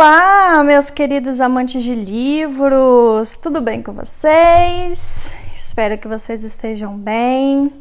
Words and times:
Olá, 0.00 0.62
meus 0.62 0.90
queridos 0.90 1.40
amantes 1.40 1.82
de 1.82 1.92
livros, 1.92 3.36
tudo 3.36 3.60
bem 3.60 3.82
com 3.82 3.92
vocês? 3.92 5.34
Espero 5.52 5.98
que 5.98 6.06
vocês 6.06 6.44
estejam 6.44 6.96
bem. 6.96 7.72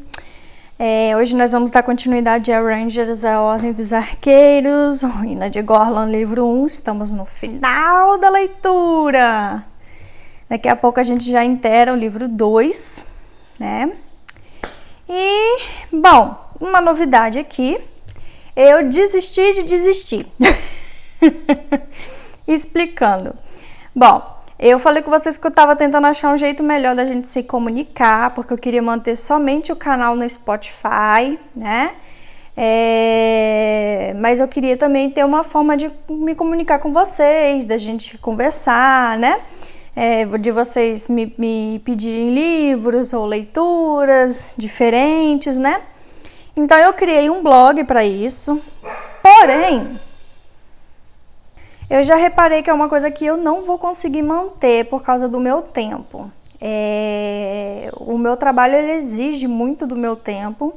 É, 0.80 1.16
hoje 1.16 1.36
nós 1.36 1.52
vamos 1.52 1.70
dar 1.70 1.84
continuidade 1.84 2.52
a 2.52 2.60
Rangers, 2.60 3.24
a 3.24 3.40
Ordem 3.40 3.72
dos 3.72 3.94
Arqueiros, 3.94 5.04
Ruína 5.04 5.48
de 5.48 5.62
Gorlan, 5.62 6.10
livro 6.10 6.44
1. 6.44 6.66
Estamos 6.66 7.14
no 7.14 7.24
final 7.24 8.18
da 8.18 8.32
leitura. 8.32 9.64
Daqui 10.50 10.68
a 10.68 10.76
pouco 10.76 11.00
a 11.00 11.04
gente 11.04 11.32
já 11.32 11.46
inteira 11.46 11.94
o 11.94 11.96
livro 11.96 12.28
2, 12.28 13.06
né? 13.60 13.92
E, 15.08 15.60
bom, 15.92 16.36
uma 16.60 16.82
novidade 16.82 17.38
aqui. 17.38 17.80
Eu 18.56 18.90
desisti 18.90 19.54
de 19.54 19.62
desistir. 19.62 20.26
Explicando. 22.48 23.36
Bom, 23.96 24.38
eu 24.60 24.80
falei 24.80 25.04
com 25.04 25.12
vocês 25.12 25.38
que 25.38 25.46
eu 25.46 25.50
estava 25.50 25.76
tentando 25.76 26.08
achar 26.08 26.34
um 26.34 26.38
jeito 26.38 26.64
melhor 26.64 26.96
da 26.96 27.06
gente 27.06 27.28
se 27.28 27.44
comunicar, 27.44 28.34
porque 28.34 28.54
eu 28.54 28.58
queria 28.58 28.82
manter 28.82 29.16
somente 29.16 29.72
o 29.72 29.76
canal 29.76 30.16
no 30.16 30.28
Spotify, 30.28 31.38
né? 31.56 31.96
É, 32.60 34.16
mas 34.20 34.40
eu 34.40 34.48
queria 34.48 34.76
também 34.76 35.12
ter 35.12 35.24
uma 35.24 35.44
forma 35.44 35.78
de 35.78 35.92
me 36.10 36.34
comunicar 36.34 36.80
com 36.80 36.92
vocês, 36.92 37.66
da 37.66 37.78
gente 37.78 38.18
conversar, 38.18 39.20
né? 39.20 39.40
É, 39.96 40.26
de 40.26 40.52
vocês 40.52 41.08
me, 41.08 41.34
me 41.38 41.80
pedirem 41.86 42.34
livros 42.34 43.14
ou 43.14 43.28
leituras 43.28 44.56
diferentes, 44.58 45.60
né? 45.60 45.84
Então 46.56 46.78
eu 46.80 46.94
criei 46.94 47.30
um 47.30 47.44
blog 47.44 47.84
para 47.84 48.04
isso. 48.04 48.60
Porém, 49.22 50.00
eu 51.90 52.04
já 52.04 52.16
reparei 52.16 52.62
que 52.62 52.70
é 52.70 52.74
uma 52.74 52.90
coisa 52.90 53.10
que 53.10 53.26
eu 53.26 53.38
não 53.38 53.64
vou 53.64 53.78
conseguir 53.78 54.22
manter 54.22 54.86
por 54.86 55.02
causa 55.02 55.28
do 55.28 55.40
meu 55.40 55.62
tempo. 55.62 56.30
É, 56.60 57.90
o 57.98 58.18
meu 58.18 58.36
trabalho 58.36 58.76
ele 58.76 58.92
exige 58.94 59.48
muito 59.48 59.86
do 59.86 59.96
meu 59.96 60.16
tempo 60.16 60.74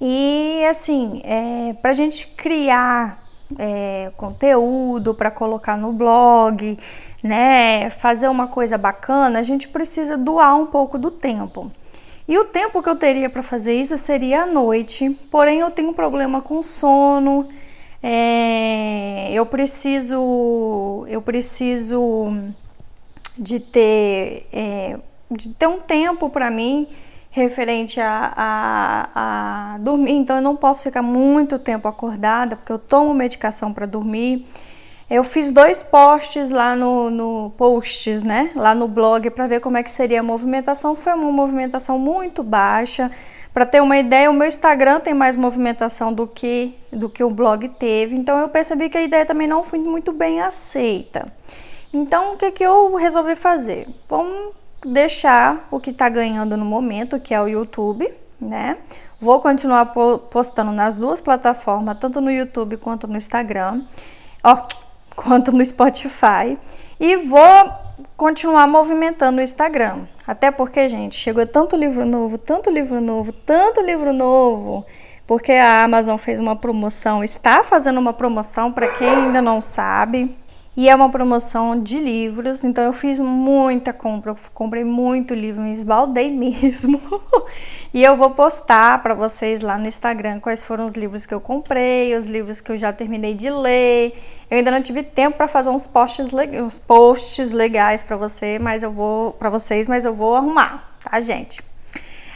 e 0.00 0.64
assim, 0.68 1.22
é, 1.24 1.74
para 1.80 1.92
a 1.92 1.94
gente 1.94 2.26
criar 2.28 3.22
é, 3.58 4.10
conteúdo 4.16 5.14
para 5.14 5.30
colocar 5.30 5.78
no 5.78 5.92
blog, 5.92 6.78
né, 7.22 7.90
fazer 7.90 8.28
uma 8.28 8.48
coisa 8.48 8.76
bacana, 8.76 9.38
a 9.38 9.42
gente 9.42 9.68
precisa 9.68 10.18
doar 10.18 10.56
um 10.56 10.66
pouco 10.66 10.98
do 10.98 11.10
tempo. 11.10 11.70
E 12.26 12.36
o 12.38 12.44
tempo 12.44 12.82
que 12.82 12.88
eu 12.88 12.96
teria 12.96 13.28
para 13.28 13.42
fazer 13.42 13.74
isso 13.74 13.96
seria 13.96 14.42
à 14.42 14.46
noite, 14.46 15.10
porém 15.30 15.60
eu 15.60 15.70
tenho 15.70 15.92
problema 15.92 16.40
com 16.40 16.62
sono. 16.62 17.48
É, 18.02 19.30
eu 19.32 19.46
preciso, 19.46 21.06
eu 21.08 21.22
preciso 21.22 22.32
de 23.38 23.60
ter, 23.60 24.48
é, 24.52 24.98
de 25.30 25.50
ter 25.50 25.66
um 25.66 25.78
tempo 25.78 26.28
para 26.28 26.50
mim 26.50 26.88
referente 27.30 28.00
a, 28.00 28.32
a, 28.36 29.74
a, 29.74 29.78
dormir. 29.78 30.12
Então 30.12 30.36
eu 30.36 30.42
não 30.42 30.56
posso 30.56 30.82
ficar 30.82 31.02
muito 31.02 31.58
tempo 31.58 31.88
acordada 31.88 32.56
porque 32.56 32.72
eu 32.72 32.78
tomo 32.78 33.14
medicação 33.14 33.72
para 33.72 33.86
dormir. 33.86 34.46
Eu 35.12 35.22
fiz 35.22 35.50
dois 35.50 35.82
posts 35.82 36.52
lá 36.52 36.74
no, 36.74 37.10
no 37.10 37.50
posts, 37.58 38.22
né? 38.22 38.50
Lá 38.56 38.74
no 38.74 38.88
blog 38.88 39.28
para 39.28 39.46
ver 39.46 39.60
como 39.60 39.76
é 39.76 39.82
que 39.82 39.90
seria 39.90 40.20
a 40.20 40.22
movimentação. 40.22 40.96
Foi 40.96 41.12
uma 41.12 41.30
movimentação 41.30 41.98
muito 41.98 42.42
baixa. 42.42 43.10
Para 43.52 43.66
ter 43.66 43.82
uma 43.82 43.98
ideia, 43.98 44.30
o 44.30 44.32
meu 44.32 44.48
Instagram 44.48 45.00
tem 45.00 45.12
mais 45.12 45.36
movimentação 45.36 46.14
do 46.14 46.26
que 46.26 46.74
do 46.90 47.10
que 47.10 47.22
o 47.22 47.28
blog 47.28 47.68
teve, 47.68 48.16
então 48.16 48.38
eu 48.38 48.48
percebi 48.48 48.88
que 48.88 48.96
a 48.96 49.02
ideia 49.02 49.26
também 49.26 49.46
não 49.46 49.62
foi 49.62 49.78
muito 49.78 50.14
bem 50.14 50.40
aceita. 50.40 51.26
Então, 51.92 52.32
o 52.32 52.36
que, 52.38 52.50
que 52.50 52.64
eu 52.64 52.94
resolvi 52.94 53.36
fazer? 53.36 53.86
Vamos 54.08 54.54
deixar 54.82 55.68
o 55.70 55.78
que 55.78 55.90
está 55.90 56.08
ganhando 56.08 56.56
no 56.56 56.64
momento, 56.64 57.20
que 57.20 57.34
é 57.34 57.40
o 57.42 57.46
YouTube, 57.46 58.10
né? 58.40 58.78
Vou 59.20 59.40
continuar 59.40 59.92
postando 60.30 60.72
nas 60.72 60.96
duas 60.96 61.20
plataformas, 61.20 61.98
tanto 61.98 62.18
no 62.18 62.30
YouTube 62.30 62.78
quanto 62.78 63.06
no 63.06 63.18
Instagram, 63.18 63.82
ó, 64.42 64.66
quanto 65.14 65.52
no 65.52 65.64
Spotify, 65.64 66.58
e 66.98 67.16
vou 67.16 67.72
continuar 68.16 68.66
movimentando 68.66 69.40
o 69.40 69.42
Instagram. 69.42 70.06
Até 70.26 70.50
porque, 70.50 70.88
gente, 70.88 71.16
chegou 71.16 71.46
tanto 71.46 71.76
livro 71.76 72.04
novo, 72.04 72.38
tanto 72.38 72.70
livro 72.70 73.00
novo, 73.00 73.32
tanto 73.32 73.80
livro 73.80 74.12
novo, 74.12 74.86
porque 75.26 75.52
a 75.52 75.82
Amazon 75.82 76.16
fez 76.16 76.38
uma 76.38 76.54
promoção, 76.54 77.24
está 77.24 77.64
fazendo 77.64 77.98
uma 77.98 78.12
promoção 78.12 78.72
para 78.72 78.88
quem 78.88 79.08
ainda 79.08 79.42
não 79.42 79.60
sabe. 79.60 80.36
E 80.74 80.88
é 80.88 80.94
uma 80.94 81.10
promoção 81.10 81.78
de 81.78 81.98
livros, 81.98 82.64
então 82.64 82.82
eu 82.82 82.94
fiz 82.94 83.20
muita 83.20 83.92
compra, 83.92 84.34
comprei 84.54 84.82
muito 84.82 85.34
livro, 85.34 85.60
me 85.60 85.70
esbaldei 85.70 86.30
mesmo. 86.34 86.98
e 87.92 88.02
eu 88.02 88.16
vou 88.16 88.30
postar 88.30 89.02
para 89.02 89.12
vocês 89.12 89.60
lá 89.60 89.76
no 89.76 89.86
Instagram 89.86 90.40
quais 90.40 90.64
foram 90.64 90.86
os 90.86 90.94
livros 90.94 91.26
que 91.26 91.34
eu 91.34 91.42
comprei, 91.42 92.16
os 92.16 92.26
livros 92.26 92.62
que 92.62 92.72
eu 92.72 92.78
já 92.78 92.90
terminei 92.90 93.34
de 93.34 93.50
ler. 93.50 94.14
Eu 94.50 94.56
ainda 94.56 94.70
não 94.70 94.82
tive 94.82 95.02
tempo 95.02 95.36
para 95.36 95.46
fazer 95.46 95.68
uns 95.68 95.86
posts, 95.86 96.30
uns 96.32 96.78
posts 96.78 97.52
legais 97.52 98.02
para 98.02 98.16
você, 98.16 98.58
mas 98.58 98.82
eu 98.82 98.90
vou 98.90 99.32
para 99.32 99.50
vocês, 99.50 99.86
mas 99.86 100.06
eu 100.06 100.14
vou 100.14 100.34
arrumar, 100.34 100.90
tá, 101.04 101.20
gente? 101.20 101.60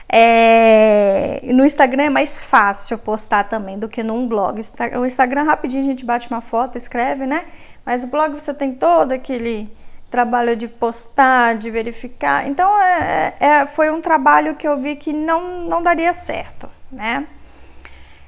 É, 0.09 1.41
no 1.53 1.65
Instagram 1.65 2.05
é 2.05 2.11
mais 2.11 2.39
fácil 2.39 2.97
postar 2.99 3.45
também 3.45 3.79
do 3.79 3.89
que 3.89 4.03
num 4.03 4.27
blog. 4.27 4.61
O 4.99 5.05
Instagram 5.05 5.43
rapidinho 5.43 5.83
a 5.83 5.87
gente 5.87 6.05
bate 6.05 6.29
uma 6.31 6.41
foto, 6.41 6.79
escreve, 6.79 7.27
né? 7.27 7.47
Mas 7.85 8.05
o 8.05 8.07
blog 8.07 8.33
você 8.35 8.55
tem 8.55 8.73
todo 8.73 9.13
aquele 9.13 9.69
trabalho 10.11 10.57
de 10.57 10.69
postar, 10.69 11.57
de 11.57 11.71
verificar. 11.71 12.47
Então 12.49 12.81
é, 12.81 13.35
é, 13.41 13.67
foi 13.67 13.91
um 13.91 14.01
trabalho 14.01 14.55
que 14.55 14.67
eu 14.67 14.77
vi 14.77 14.95
que 14.97 15.13
não, 15.13 15.69
não 15.69 15.83
daria 15.83 16.13
certo, 16.15 16.69
né? 16.91 17.27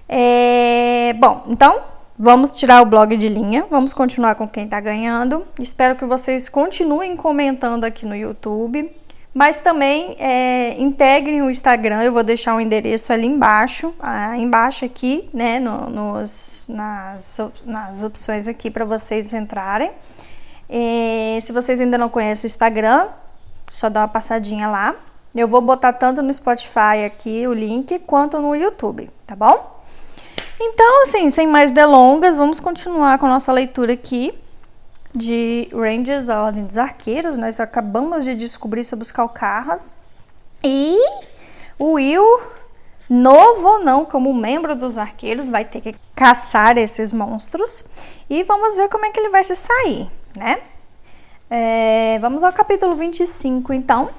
É, 0.09 1.15
bom, 1.19 1.45
então 1.49 1.81
vamos 2.19 2.51
tirar 2.51 2.83
o 2.83 2.87
blog 2.87 3.17
de 3.17 3.29
linha, 3.29 3.67
vamos 3.71 3.95
continuar 3.95 4.35
com 4.35 4.49
quem 4.49 4.67
tá 4.67 4.81
ganhando. 4.81 5.47
Espero 5.61 5.95
que 5.95 6.05
vocês 6.05 6.49
continuem 6.49 7.15
comentando 7.15 7.85
aqui 7.85 8.05
no 8.05 8.17
YouTube 8.17 8.91
mas 9.39 9.61
também 9.61 10.17
é, 10.19 10.75
integrem 10.83 11.43
o 11.43 11.49
Instagram, 11.49 12.03
eu 12.03 12.13
vou 12.13 12.25
deixar 12.25 12.57
o 12.57 12.61
endereço 12.61 13.13
ali 13.13 13.25
embaixo, 13.25 13.95
ah, 14.01 14.37
embaixo 14.37 14.85
aqui, 14.85 15.31
né, 15.33 15.61
no, 15.61 15.89
nos, 15.89 16.67
nas, 16.69 17.41
nas 17.65 18.03
opções 18.03 18.49
aqui 18.49 18.69
para 18.69 18.85
vocês 18.85 19.33
entrarem. 19.33 19.93
E, 20.69 21.39
se 21.41 21.53
vocês 21.53 21.81
ainda 21.81 21.97
não 21.97 22.09
conhecem 22.09 22.49
o 22.49 22.51
Instagram, 22.51 23.11
só 23.69 23.89
dá 23.89 24.01
uma 24.01 24.09
passadinha 24.09 24.67
lá. 24.67 24.97
Eu 25.33 25.47
vou 25.47 25.61
botar 25.61 25.93
tanto 25.93 26.21
no 26.21 26.35
Spotify 26.35 27.05
aqui 27.07 27.47
o 27.47 27.53
link, 27.53 27.97
quanto 28.01 28.41
no 28.41 28.57
YouTube, 28.57 29.09
tá 29.25 29.37
bom? 29.37 29.81
Então, 30.61 31.05
assim, 31.05 31.31
sem 31.31 31.47
mais 31.47 31.71
delongas, 31.71 32.37
vamos 32.37 32.59
continuar 32.59 33.17
com 33.21 33.27
a 33.27 33.29
nossa 33.29 33.53
leitura 33.53 33.93
aqui 33.93 34.35
de 35.15 35.69
Rangers, 35.73 36.29
a 36.29 36.43
Ordem 36.43 36.65
dos 36.65 36.77
Arqueiros. 36.77 37.37
Nós 37.37 37.61
acabamos 37.61 38.25
de 38.25 38.35
descobrir 38.35 38.85
sobre 38.85 39.03
os 39.03 39.11
Calcarras. 39.11 39.95
E 40.63 40.97
o 41.79 41.93
Will, 41.93 42.41
novo 43.09 43.67
ou 43.67 43.79
não, 43.85 44.05
como 44.05 44.35
membro 44.35 44.75
dos 44.75 44.99
arqueiros, 44.99 45.49
vai 45.49 45.65
ter 45.65 45.81
que 45.81 45.95
caçar 46.15 46.77
esses 46.77 47.13
monstros. 47.13 47.85
E 48.29 48.43
vamos 48.43 48.75
ver 48.75 48.89
como 48.89 49.07
é 49.07 49.11
que 49.11 49.21
ele 49.21 49.31
vai 49.31 49.45
se 49.45 49.55
sair, 49.55 50.11
né? 50.37 50.61
É, 51.51 52.19
vamos 52.21 52.43
ao 52.43 52.53
capítulo 52.53 52.95
25, 52.97 53.73
então. 53.73 54.11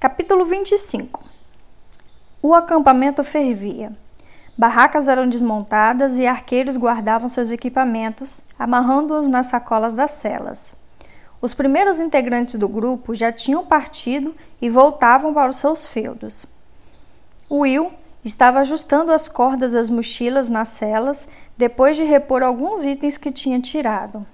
Capítulo 0.00 0.46
25. 0.46 1.24
O 2.40 2.54
acampamento 2.54 3.24
fervia. 3.24 3.92
Barracas 4.58 5.06
eram 5.06 5.28
desmontadas 5.28 6.18
e 6.18 6.26
arqueiros 6.26 6.76
guardavam 6.76 7.28
seus 7.28 7.52
equipamentos, 7.52 8.42
amarrando-os 8.58 9.28
nas 9.28 9.46
sacolas 9.46 9.94
das 9.94 10.10
celas. 10.10 10.74
Os 11.40 11.54
primeiros 11.54 12.00
integrantes 12.00 12.56
do 12.56 12.68
grupo 12.68 13.14
já 13.14 13.30
tinham 13.30 13.64
partido 13.64 14.34
e 14.60 14.68
voltavam 14.68 15.32
para 15.32 15.48
os 15.48 15.58
seus 15.58 15.86
feudos. 15.86 16.44
Will 17.48 17.92
estava 18.24 18.58
ajustando 18.58 19.12
as 19.12 19.28
cordas 19.28 19.70
das 19.70 19.88
mochilas 19.88 20.50
nas 20.50 20.70
celas 20.70 21.28
depois 21.56 21.96
de 21.96 22.02
repor 22.02 22.42
alguns 22.42 22.84
itens 22.84 23.16
que 23.16 23.30
tinha 23.30 23.60
tirado. 23.60 24.26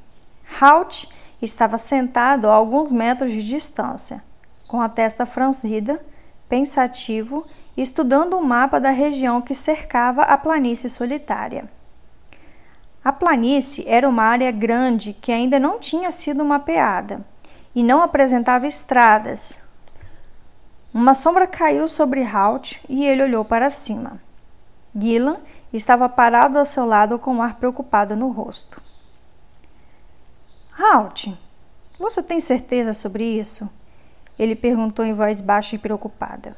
Halt 0.58 1.06
estava 1.42 1.76
sentado 1.76 2.48
a 2.48 2.54
alguns 2.54 2.90
metros 2.90 3.30
de 3.30 3.46
distância, 3.46 4.24
com 4.66 4.80
a 4.80 4.88
testa 4.88 5.26
franzida, 5.26 6.02
pensativo 6.48 7.46
estudando 7.76 8.34
o 8.34 8.38
um 8.38 8.44
mapa 8.44 8.80
da 8.80 8.90
região 8.90 9.40
que 9.40 9.54
cercava 9.54 10.22
a 10.22 10.36
planície 10.38 10.88
solitária. 10.88 11.68
A 13.04 13.12
planície 13.12 13.84
era 13.86 14.08
uma 14.08 14.22
área 14.22 14.50
grande 14.50 15.12
que 15.12 15.30
ainda 15.30 15.58
não 15.58 15.78
tinha 15.78 16.10
sido 16.10 16.44
mapeada 16.44 17.24
e 17.74 17.82
não 17.82 18.00
apresentava 18.00 18.66
estradas. 18.66 19.60
Uma 20.92 21.14
sombra 21.14 21.46
caiu 21.46 21.88
sobre 21.88 22.22
Halt 22.22 22.80
e 22.88 23.04
ele 23.04 23.22
olhou 23.22 23.44
para 23.44 23.68
cima. 23.68 24.22
Gillan 24.96 25.38
estava 25.72 26.08
parado 26.08 26.58
ao 26.58 26.64
seu 26.64 26.86
lado 26.86 27.18
com 27.18 27.34
um 27.34 27.42
ar 27.42 27.56
preocupado 27.56 28.14
no 28.14 28.30
rosto. 28.30 28.80
Halt, 30.78 31.36
você 31.98 32.22
tem 32.22 32.40
certeza 32.40 32.94
sobre 32.94 33.24
isso? 33.24 33.68
Ele 34.38 34.56
perguntou 34.56 35.04
em 35.04 35.12
voz 35.12 35.40
baixa 35.40 35.76
e 35.76 35.78
preocupada. 35.78 36.56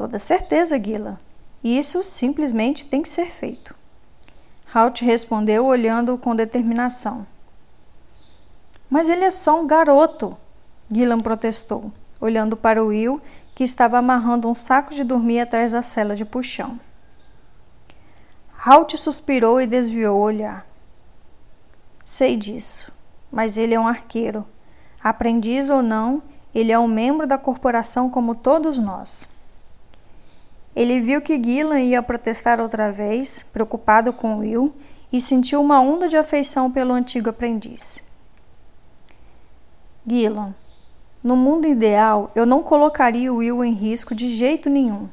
Toda 0.00 0.18
certeza, 0.18 0.82
Gila. 0.82 1.20
Isso 1.62 2.02
simplesmente 2.02 2.86
tem 2.86 3.02
que 3.02 3.08
ser 3.10 3.26
feito. 3.26 3.74
Halt 4.72 5.02
respondeu, 5.02 5.66
olhando-o 5.66 6.16
com 6.16 6.34
determinação. 6.34 7.26
Mas 8.88 9.10
ele 9.10 9.26
é 9.26 9.30
só 9.30 9.60
um 9.60 9.66
garoto, 9.66 10.34
Gillan 10.90 11.20
protestou, 11.20 11.92
olhando 12.18 12.56
para 12.56 12.82
Will, 12.82 13.20
que 13.54 13.62
estava 13.62 13.98
amarrando 13.98 14.48
um 14.48 14.54
saco 14.54 14.94
de 14.94 15.04
dormir 15.04 15.40
atrás 15.40 15.70
da 15.70 15.82
cela 15.82 16.16
de 16.16 16.24
puxão. 16.24 16.80
Halt 18.56 18.96
suspirou 18.96 19.60
e 19.60 19.66
desviou 19.66 20.16
o 20.16 20.22
olhar. 20.22 20.64
Sei 22.06 22.38
disso, 22.38 22.90
mas 23.30 23.58
ele 23.58 23.74
é 23.74 23.78
um 23.78 23.86
arqueiro. 23.86 24.46
Aprendiz 25.04 25.68
ou 25.68 25.82
não, 25.82 26.22
ele 26.54 26.72
é 26.72 26.78
um 26.78 26.88
membro 26.88 27.26
da 27.26 27.36
corporação 27.36 28.08
como 28.08 28.34
todos 28.34 28.78
nós. 28.78 29.28
Ele 30.74 31.00
viu 31.00 31.20
que 31.20 31.40
Gillan 31.42 31.80
ia 31.80 32.02
protestar 32.02 32.60
outra 32.60 32.92
vez, 32.92 33.44
preocupado 33.52 34.12
com 34.12 34.38
Will, 34.38 34.72
e 35.12 35.20
sentiu 35.20 35.60
uma 35.60 35.80
onda 35.80 36.08
de 36.08 36.16
afeição 36.16 36.70
pelo 36.70 36.92
antigo 36.92 37.28
aprendiz. 37.28 38.02
Gillan, 40.06 40.54
no 41.22 41.36
mundo 41.36 41.66
ideal, 41.66 42.30
eu 42.34 42.46
não 42.46 42.62
colocaria 42.62 43.32
Will 43.32 43.64
em 43.64 43.72
risco 43.72 44.14
de 44.14 44.28
jeito 44.28 44.70
nenhum. 44.70 45.08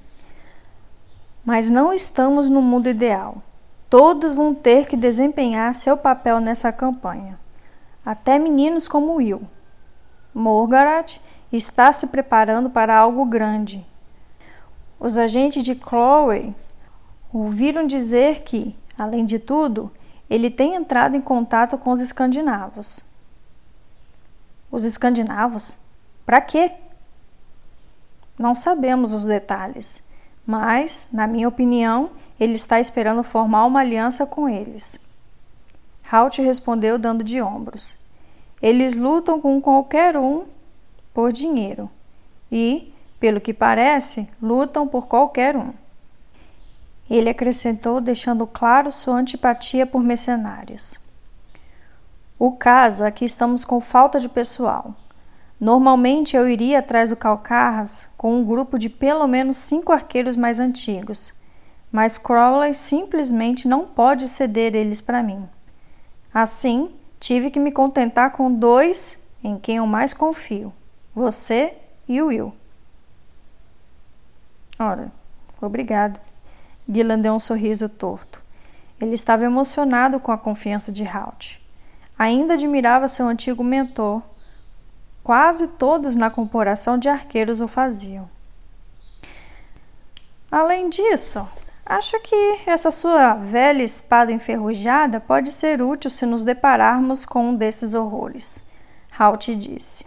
Mas 1.43 1.69
não 1.69 1.91
estamos 1.91 2.49
no 2.49 2.61
mundo 2.61 2.87
ideal. 2.87 3.41
Todos 3.89 4.33
vão 4.33 4.53
ter 4.53 4.85
que 4.85 4.95
desempenhar 4.95 5.73
seu 5.73 5.97
papel 5.97 6.39
nessa 6.39 6.71
campanha. 6.71 7.39
Até 8.05 8.37
meninos 8.37 8.87
como 8.87 9.15
Will. 9.15 9.41
Morgarat 10.33 11.19
está 11.51 11.91
se 11.91 12.07
preparando 12.07 12.69
para 12.69 12.95
algo 12.95 13.25
grande 13.25 13.85
os 14.99 15.17
agentes 15.17 15.63
de 15.63 15.75
Crowley 15.75 16.55
ouviram 17.31 17.85
dizer 17.85 18.41
que, 18.41 18.75
além 18.97 19.25
de 19.25 19.39
tudo, 19.39 19.91
ele 20.29 20.49
tem 20.49 20.75
entrado 20.75 21.15
em 21.15 21.21
contato 21.21 21.77
com 21.77 21.91
os 21.91 21.99
escandinavos. 21.99 23.03
Os 24.71 24.83
escandinavos? 24.85 25.77
Para 26.25 26.41
quê? 26.41 26.71
Não 28.37 28.53
sabemos 28.53 29.13
os 29.13 29.23
detalhes, 29.23 30.03
mas, 30.45 31.07
na 31.11 31.25
minha 31.25 31.47
opinião, 31.47 32.11
ele 32.39 32.53
está 32.53 32.79
esperando 32.79 33.23
formar 33.23 33.65
uma 33.65 33.79
aliança 33.79 34.25
com 34.25 34.47
eles. 34.47 34.99
Halt 36.11 36.37
respondeu 36.39 36.97
dando 36.99 37.23
de 37.23 37.41
ombros. 37.41 37.97
Eles 38.61 38.97
lutam 38.97 39.39
com 39.39 39.61
qualquer 39.61 40.17
um 40.17 40.45
por 41.13 41.31
dinheiro 41.31 41.89
e, 42.51 42.93
pelo 43.19 43.41
que 43.41 43.53
parece, 43.53 44.29
lutam 44.41 44.87
por 44.87 45.07
qualquer 45.07 45.55
um. 45.55 45.73
Ele 47.09 47.29
acrescentou, 47.29 48.01
deixando 48.01 48.45
claro 48.45 48.91
sua 48.91 49.15
antipatia 49.15 49.85
por 49.85 50.03
mercenários. 50.03 50.99
O 52.37 52.51
caso 52.51 53.03
é 53.03 53.11
que 53.11 53.25
estamos 53.25 53.65
com 53.65 53.79
falta 53.79 54.19
de 54.19 54.29
pessoal. 54.29 54.93
Normalmente 55.59 56.37
eu 56.37 56.47
iria 56.47 56.79
atrás 56.79 57.09
do 57.09 57.15
Calcarras 57.15 58.09
com 58.15 58.35
um 58.35 58.45
grupo 58.45 58.77
de 58.77 58.89
pelo 58.89 59.25
menos 59.25 59.57
cinco 59.57 59.91
arqueiros 59.91 60.35
mais 60.35 60.59
antigos, 60.59 61.33
mas 61.91 62.19
Crowley 62.19 62.75
simplesmente 62.75 63.67
não 63.67 63.87
pode 63.87 64.27
ceder 64.27 64.75
eles 64.75 65.01
para 65.01 65.23
mim. 65.23 65.49
Assim, 66.31 66.93
tive 67.19 67.49
que 67.49 67.59
me 67.59 67.71
contentar 67.71 68.31
com 68.33 68.53
dois 68.53 69.17
em 69.43 69.57
quem 69.57 69.77
eu 69.77 69.87
mais 69.87 70.13
confio: 70.13 70.71
você 71.15 71.73
e 72.07 72.21
o 72.21 72.27
Will. 72.27 72.53
Ora, 74.79 75.11
obrigado. 75.61 76.19
Gillan 76.87 77.19
deu 77.19 77.33
um 77.33 77.39
sorriso 77.39 77.89
torto. 77.89 78.41
Ele 78.99 79.15
estava 79.15 79.43
emocionado 79.43 80.19
com 80.19 80.31
a 80.31 80.37
confiança 80.37 80.91
de 80.91 81.05
Halt. 81.05 81.61
Ainda 82.17 82.53
admirava 82.53 83.07
seu 83.07 83.27
antigo 83.27 83.63
mentor. 83.63 84.21
Quase 85.23 85.67
todos 85.67 86.15
na 86.15 86.29
corporação 86.29 86.97
de 86.97 87.09
arqueiros 87.09 87.59
o 87.59 87.67
faziam. 87.67 88.29
Além 90.49 90.89
disso, 90.89 91.47
acho 91.85 92.19
que 92.21 92.59
essa 92.65 92.89
sua 92.89 93.35
velha 93.35 93.83
espada 93.83 94.31
enferrujada 94.31 95.19
pode 95.19 95.51
ser 95.51 95.81
útil 95.81 96.09
se 96.09 96.25
nos 96.25 96.45
depararmos 96.45 97.25
com 97.25 97.49
um 97.49 97.55
desses 97.55 97.93
horrores, 97.93 98.63
Halt 99.19 99.53
disse. 99.55 100.05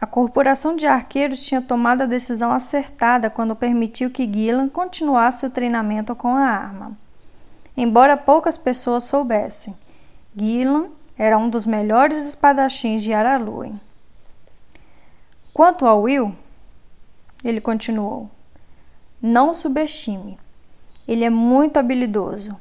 A 0.00 0.06
corporação 0.06 0.74
de 0.74 0.86
arqueiros 0.86 1.44
tinha 1.44 1.60
tomado 1.60 2.02
a 2.02 2.06
decisão 2.06 2.50
acertada 2.50 3.28
quando 3.28 3.54
permitiu 3.54 4.10
que 4.10 4.30
Gillan 4.30 4.66
continuasse 4.66 5.44
o 5.44 5.50
treinamento 5.50 6.16
com 6.16 6.28
a 6.28 6.40
arma. 6.40 6.96
Embora 7.76 8.16
poucas 8.16 8.56
pessoas 8.56 9.04
soubessem, 9.04 9.76
Gillan 10.34 10.88
era 11.18 11.36
um 11.36 11.50
dos 11.50 11.66
melhores 11.66 12.26
espadachins 12.26 13.02
de 13.02 13.12
Araluen. 13.12 13.78
Quanto 15.52 15.84
ao 15.84 16.02
Will, 16.02 16.34
ele 17.44 17.60
continuou, 17.60 18.30
não 19.20 19.52
subestime. 19.52 20.38
Ele 21.06 21.24
é 21.24 21.30
muito 21.30 21.76
habilidoso. 21.76 22.56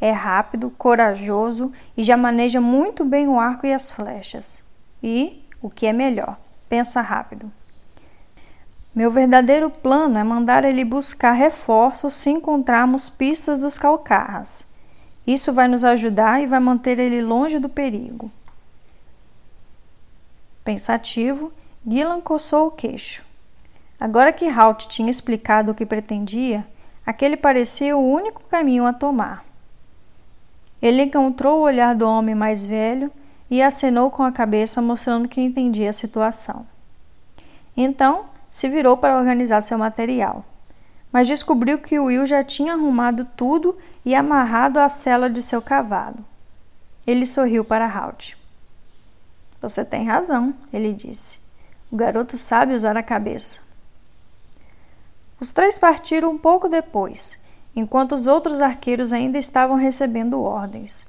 É 0.00 0.10
rápido, 0.10 0.70
corajoso 0.70 1.72
e 1.96 2.02
já 2.02 2.16
maneja 2.16 2.60
muito 2.60 3.04
bem 3.04 3.28
o 3.28 3.38
arco 3.38 3.66
e 3.66 3.72
as 3.72 3.92
flechas. 3.92 4.64
E, 5.02 5.44
o 5.60 5.68
que 5.68 5.86
é 5.86 5.92
melhor, 5.92 6.38
pensa 6.70 7.00
rápido. 7.00 7.50
Meu 8.94 9.10
verdadeiro 9.10 9.68
plano 9.68 10.16
é 10.16 10.24
mandar 10.24 10.64
ele 10.64 10.84
buscar 10.84 11.32
reforços 11.32 12.14
se 12.14 12.30
encontrarmos 12.30 13.10
pistas 13.10 13.58
dos 13.58 13.76
calcarras. 13.76 14.66
Isso 15.26 15.52
vai 15.52 15.66
nos 15.66 15.84
ajudar 15.84 16.40
e 16.40 16.46
vai 16.46 16.60
manter 16.60 16.98
ele 16.98 17.20
longe 17.20 17.58
do 17.58 17.68
perigo. 17.68 18.30
Pensativo, 20.64 21.52
Gillan 21.86 22.20
coçou 22.20 22.68
o 22.68 22.70
queixo. 22.70 23.24
Agora 23.98 24.32
que 24.32 24.48
Halt 24.48 24.86
tinha 24.86 25.10
explicado 25.10 25.72
o 25.72 25.74
que 25.74 25.84
pretendia, 25.84 26.66
aquele 27.04 27.36
parecia 27.36 27.96
o 27.96 28.12
único 28.12 28.42
caminho 28.44 28.86
a 28.86 28.92
tomar. 28.92 29.44
Ele 30.80 31.02
encontrou 31.02 31.58
o 31.58 31.62
olhar 31.62 31.94
do 31.94 32.08
homem 32.08 32.34
mais 32.34 32.64
velho 32.64 33.12
e 33.50 33.60
acenou 33.60 34.10
com 34.10 34.22
a 34.22 34.30
cabeça, 34.30 34.80
mostrando 34.80 35.28
que 35.28 35.40
entendia 35.40 35.90
a 35.90 35.92
situação. 35.92 36.64
Então, 37.76 38.26
se 38.48 38.68
virou 38.68 38.96
para 38.96 39.18
organizar 39.18 39.60
seu 39.60 39.76
material, 39.76 40.44
mas 41.12 41.26
descobriu 41.26 41.78
que 41.78 41.98
Will 41.98 42.26
já 42.26 42.44
tinha 42.44 42.74
arrumado 42.74 43.26
tudo 43.36 43.76
e 44.04 44.14
amarrado 44.14 44.78
a 44.78 44.88
sela 44.88 45.28
de 45.28 45.42
seu 45.42 45.60
cavalo. 45.60 46.24
Ele 47.06 47.26
sorriu 47.26 47.64
para 47.64 47.92
Halt. 47.92 48.36
Você 49.60 49.84
tem 49.84 50.04
razão, 50.04 50.54
ele 50.72 50.92
disse. 50.92 51.40
O 51.90 51.96
garoto 51.96 52.38
sabe 52.38 52.74
usar 52.74 52.96
a 52.96 53.02
cabeça. 53.02 53.60
Os 55.40 55.52
três 55.52 55.78
partiram 55.78 56.30
um 56.30 56.38
pouco 56.38 56.68
depois, 56.68 57.38
enquanto 57.74 58.12
os 58.12 58.26
outros 58.26 58.60
arqueiros 58.60 59.12
ainda 59.12 59.38
estavam 59.38 59.76
recebendo 59.76 60.40
ordens. 60.40 61.06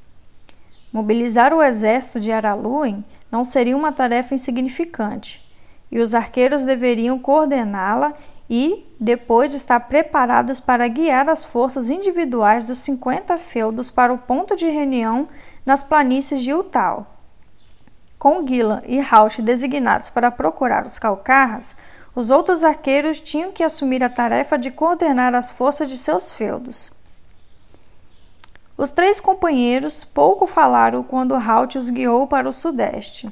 Mobilizar 0.91 1.53
o 1.53 1.63
exército 1.63 2.19
de 2.19 2.31
Araluen 2.31 3.03
não 3.31 3.43
seria 3.43 3.77
uma 3.77 3.93
tarefa 3.93 4.33
insignificante, 4.35 5.41
e 5.89 5.99
os 5.99 6.13
arqueiros 6.13 6.65
deveriam 6.65 7.17
coordená-la 7.17 8.13
e 8.49 8.85
depois 8.99 9.53
estar 9.53 9.79
preparados 9.81 10.59
para 10.59 10.87
guiar 10.89 11.29
as 11.29 11.45
forças 11.45 11.89
individuais 11.89 12.65
dos 12.65 12.79
50 12.79 13.37
feudos 13.37 13.89
para 13.89 14.11
o 14.11 14.17
ponto 14.17 14.55
de 14.55 14.67
reunião 14.67 15.27
nas 15.65 15.81
planícies 15.81 16.41
de 16.41 16.53
Utal. 16.53 17.17
Com 18.19 18.45
Gila 18.45 18.83
e 18.85 18.99
Rauch 18.99 19.41
designados 19.41 20.09
para 20.09 20.29
procurar 20.29 20.85
os 20.85 20.99
calcarras, 20.99 21.75
os 22.13 22.29
outros 22.29 22.63
arqueiros 22.63 23.21
tinham 23.21 23.51
que 23.53 23.63
assumir 23.63 24.03
a 24.03 24.09
tarefa 24.09 24.57
de 24.57 24.69
coordenar 24.69 25.33
as 25.33 25.49
forças 25.49 25.89
de 25.89 25.97
seus 25.97 26.31
feudos. 26.31 26.91
Os 28.81 28.89
três 28.89 29.19
companheiros 29.19 30.03
pouco 30.03 30.47
falaram 30.47 31.03
quando 31.03 31.35
Halt 31.35 31.77
os 31.77 31.91
guiou 31.91 32.25
para 32.25 32.49
o 32.49 32.51
sudeste. 32.51 33.29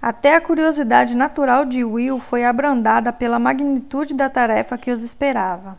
Até 0.00 0.34
a 0.34 0.42
curiosidade 0.42 1.16
natural 1.16 1.64
de 1.64 1.82
Will 1.82 2.18
foi 2.18 2.44
abrandada 2.44 3.14
pela 3.14 3.38
magnitude 3.38 4.12
da 4.12 4.28
tarefa 4.28 4.76
que 4.76 4.90
os 4.90 5.02
esperava. 5.02 5.78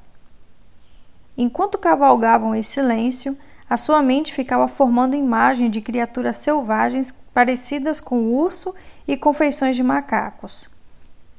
Enquanto 1.38 1.78
cavalgavam 1.78 2.56
em 2.56 2.64
silêncio, 2.64 3.38
a 3.70 3.78
sua 3.78 4.02
mente 4.02 4.34
ficava 4.34 4.68
formando 4.68 5.16
imagem 5.16 5.70
de 5.70 5.80
criaturas 5.80 6.38
selvagens 6.38 7.12
parecidas 7.32 8.00
com 8.00 8.34
urso 8.34 8.74
e 9.08 9.16
com 9.16 9.32
feições 9.32 9.76
de 9.76 9.84
macacos. 9.84 10.68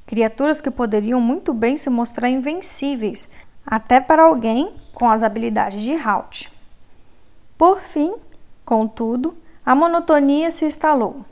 Criaturas 0.07 0.61
que 0.61 0.71
poderiam 0.71 1.19
muito 1.19 1.53
bem 1.53 1.75
se 1.75 1.89
mostrar 1.89 2.29
invencíveis, 2.29 3.27
até 3.67 3.99
para 3.99 4.23
alguém 4.23 4.71
com 4.93 5.09
as 5.09 5.21
habilidades 5.21 5.83
de 5.83 5.95
Halt. 5.95 6.54
Por 7.57 7.79
fim, 7.79 8.15
contudo, 8.63 9.37
A 9.65 9.73
monotonia 9.73 10.51
se 10.51 10.63
instalou. 10.63 11.25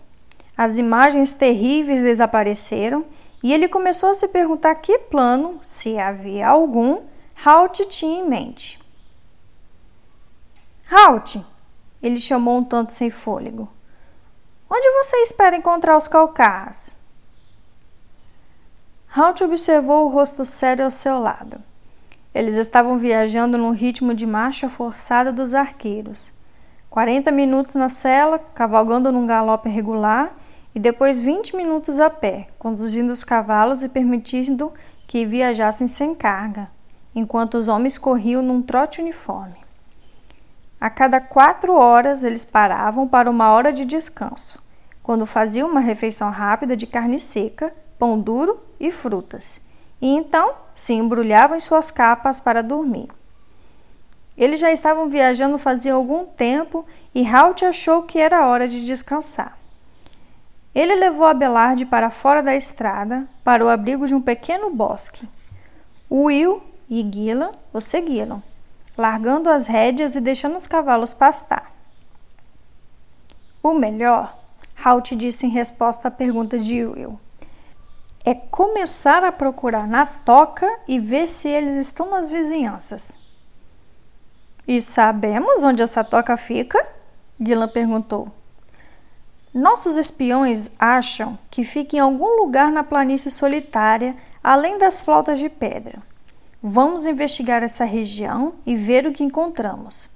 As 0.58 0.80
imagens 0.80 1.34
terríveis 1.36 2.02
desapareceram 2.02 3.06
e 3.44 3.54
ele 3.54 3.68
começou 3.68 4.10
a 4.10 4.14
se 4.16 4.28
perguntar 4.28 4.74
que 4.76 4.98
plano, 4.98 5.60
se 5.62 6.00
havia 6.00 6.48
algum, 6.48 7.04
Halt 7.46 7.86
tinha 7.86 8.22
em 8.22 8.28
mente. 8.28 8.80
Halt! 10.92 11.46
Ele 12.02 12.18
chamou 12.18 12.58
um 12.58 12.64
tanto 12.64 12.94
sem 12.94 13.10
fôlego. 13.10 13.70
Onde 14.70 14.90
você 14.92 15.18
espera 15.18 15.56
encontrar 15.56 15.96
os 15.96 16.08
calcás? 16.08 16.98
Halt 19.16 19.42
observou 19.42 20.06
o 20.06 20.10
rosto 20.10 20.44
sério 20.44 20.86
ao 20.86 20.92
seu 20.92 21.20
lado. 21.20 21.62
Eles 22.34 22.58
estavam 22.58 22.98
viajando 22.98 23.58
num 23.58 23.72
ritmo 23.72 24.14
de 24.14 24.26
marcha 24.26 24.68
forçada 24.68 25.32
dos 25.32 25.54
arqueiros. 25.54 26.34
40 26.90 27.32
minutos 27.32 27.76
na 27.76 27.90
cela, 27.90 28.40
cavalgando 28.40 29.12
num 29.12 29.28
galope 29.28 29.70
regular, 29.70 30.36
e 30.74 30.80
depois 30.80 31.20
20 31.20 31.56
minutos 31.56 32.00
a 32.00 32.10
pé, 32.10 32.48
conduzindo 32.58 33.14
os 33.14 33.24
cavalos 33.24 33.84
e 33.84 33.90
permitindo 33.90 34.74
que 35.06 35.26
viajassem 35.26 35.88
sem 35.88 36.16
carga, 36.16 36.70
enquanto 37.14 37.56
os 37.56 37.68
homens 37.68 37.98
corriam 37.98 38.42
num 38.42 38.62
trote 38.62 39.00
uniforme. 39.00 39.58
A 40.82 40.90
cada 40.90 41.22
quatro 41.22 41.74
horas 41.74 42.24
eles 42.24 42.44
paravam 42.44 43.08
para 43.08 43.30
uma 43.30 43.52
hora 43.52 43.72
de 43.72 43.86
descanso, 43.86 44.60
quando 45.04 45.26
faziam 45.26 45.70
uma 45.70 45.80
refeição 45.80 46.32
rápida 46.32 46.76
de 46.76 46.88
carne 46.88 47.20
seca, 47.20 47.74
pão 48.00 48.20
duro 48.20 48.60
e 48.80 48.92
frutas, 48.92 49.62
e 50.02 50.08
então 50.08 50.63
se 50.74 50.94
embrulhavam 50.94 51.58
em 51.58 51.60
suas 51.60 51.92
capas 51.92 52.40
para 52.40 52.64
dormir. 52.64 53.08
Eles 54.38 54.60
já 54.60 54.72
estavam 54.72 55.10
viajando 55.10 55.58
fazia 55.58 55.94
algum 55.94 56.26
tempo 56.26 56.86
e 57.14 57.26
Halt 57.26 57.64
achou 57.64 58.04
que 58.04 58.18
era 58.18 58.48
hora 58.48 58.68
de 58.68 58.84
descansar. 58.86 59.58
Ele 60.74 60.96
levou 60.96 61.28
Abelard 61.28 61.86
para 61.86 62.10
fora 62.10 62.42
da 62.42 62.56
estrada, 62.56 63.28
para 63.44 63.64
o 63.64 63.70
abrigo 63.70 64.08
de 64.08 64.16
um 64.16 64.22
pequeno 64.22 64.72
bosque. 64.72 65.30
Will 66.10 66.64
e 66.90 67.08
Gila 67.12 67.52
o 67.72 67.80
seguiram, 67.80 68.42
largando 68.98 69.50
as 69.50 69.68
rédeas 69.68 70.16
e 70.16 70.22
deixando 70.22 70.58
os 70.58 70.66
cavalos 70.66 71.14
pastar. 71.14 71.72
O 73.62 73.74
melhor, 73.74 74.36
Halt 74.84 75.16
disse 75.16 75.46
em 75.46 75.50
resposta 75.50 76.08
à 76.08 76.12
pergunta 76.12 76.58
de 76.58 76.84
Will, 76.84 77.20
é 78.26 78.34
começar 78.34 79.24
a 79.24 79.32
procurar 79.32 79.88
na 79.88 80.06
toca 80.06 80.70
e 80.88 81.00
ver 81.00 81.28
se 81.28 81.50
eles 81.50 81.76
estão 81.76 82.10
nas 82.10 82.30
vizinhanças. 82.30 83.18
E 84.68 84.80
sabemos 84.80 85.62
onde 85.62 85.82
essa 85.82 86.04
toca 86.04 86.38
fica? 86.38 86.80
Gillan 87.40 87.68
perguntou. 87.68 88.32
Nossos 89.54 89.98
espiões 89.98 90.72
acham 90.80 91.38
que 91.52 91.64
fica 91.64 91.98
em 91.98 92.00
algum 92.00 92.40
lugar 92.40 92.72
na 92.72 92.84
planície 92.84 93.30
solitária, 93.30 94.16
além 94.44 94.78
das 94.78 95.02
flautas 95.02 95.38
de 95.38 95.50
pedra. 95.50 96.02
Vamos 96.62 97.06
investigar 97.06 97.62
essa 97.62 97.84
região 97.84 98.56
e 98.66 98.76
ver 98.76 99.06
o 99.06 99.12
que 99.12 99.24
encontramos. 99.24 100.10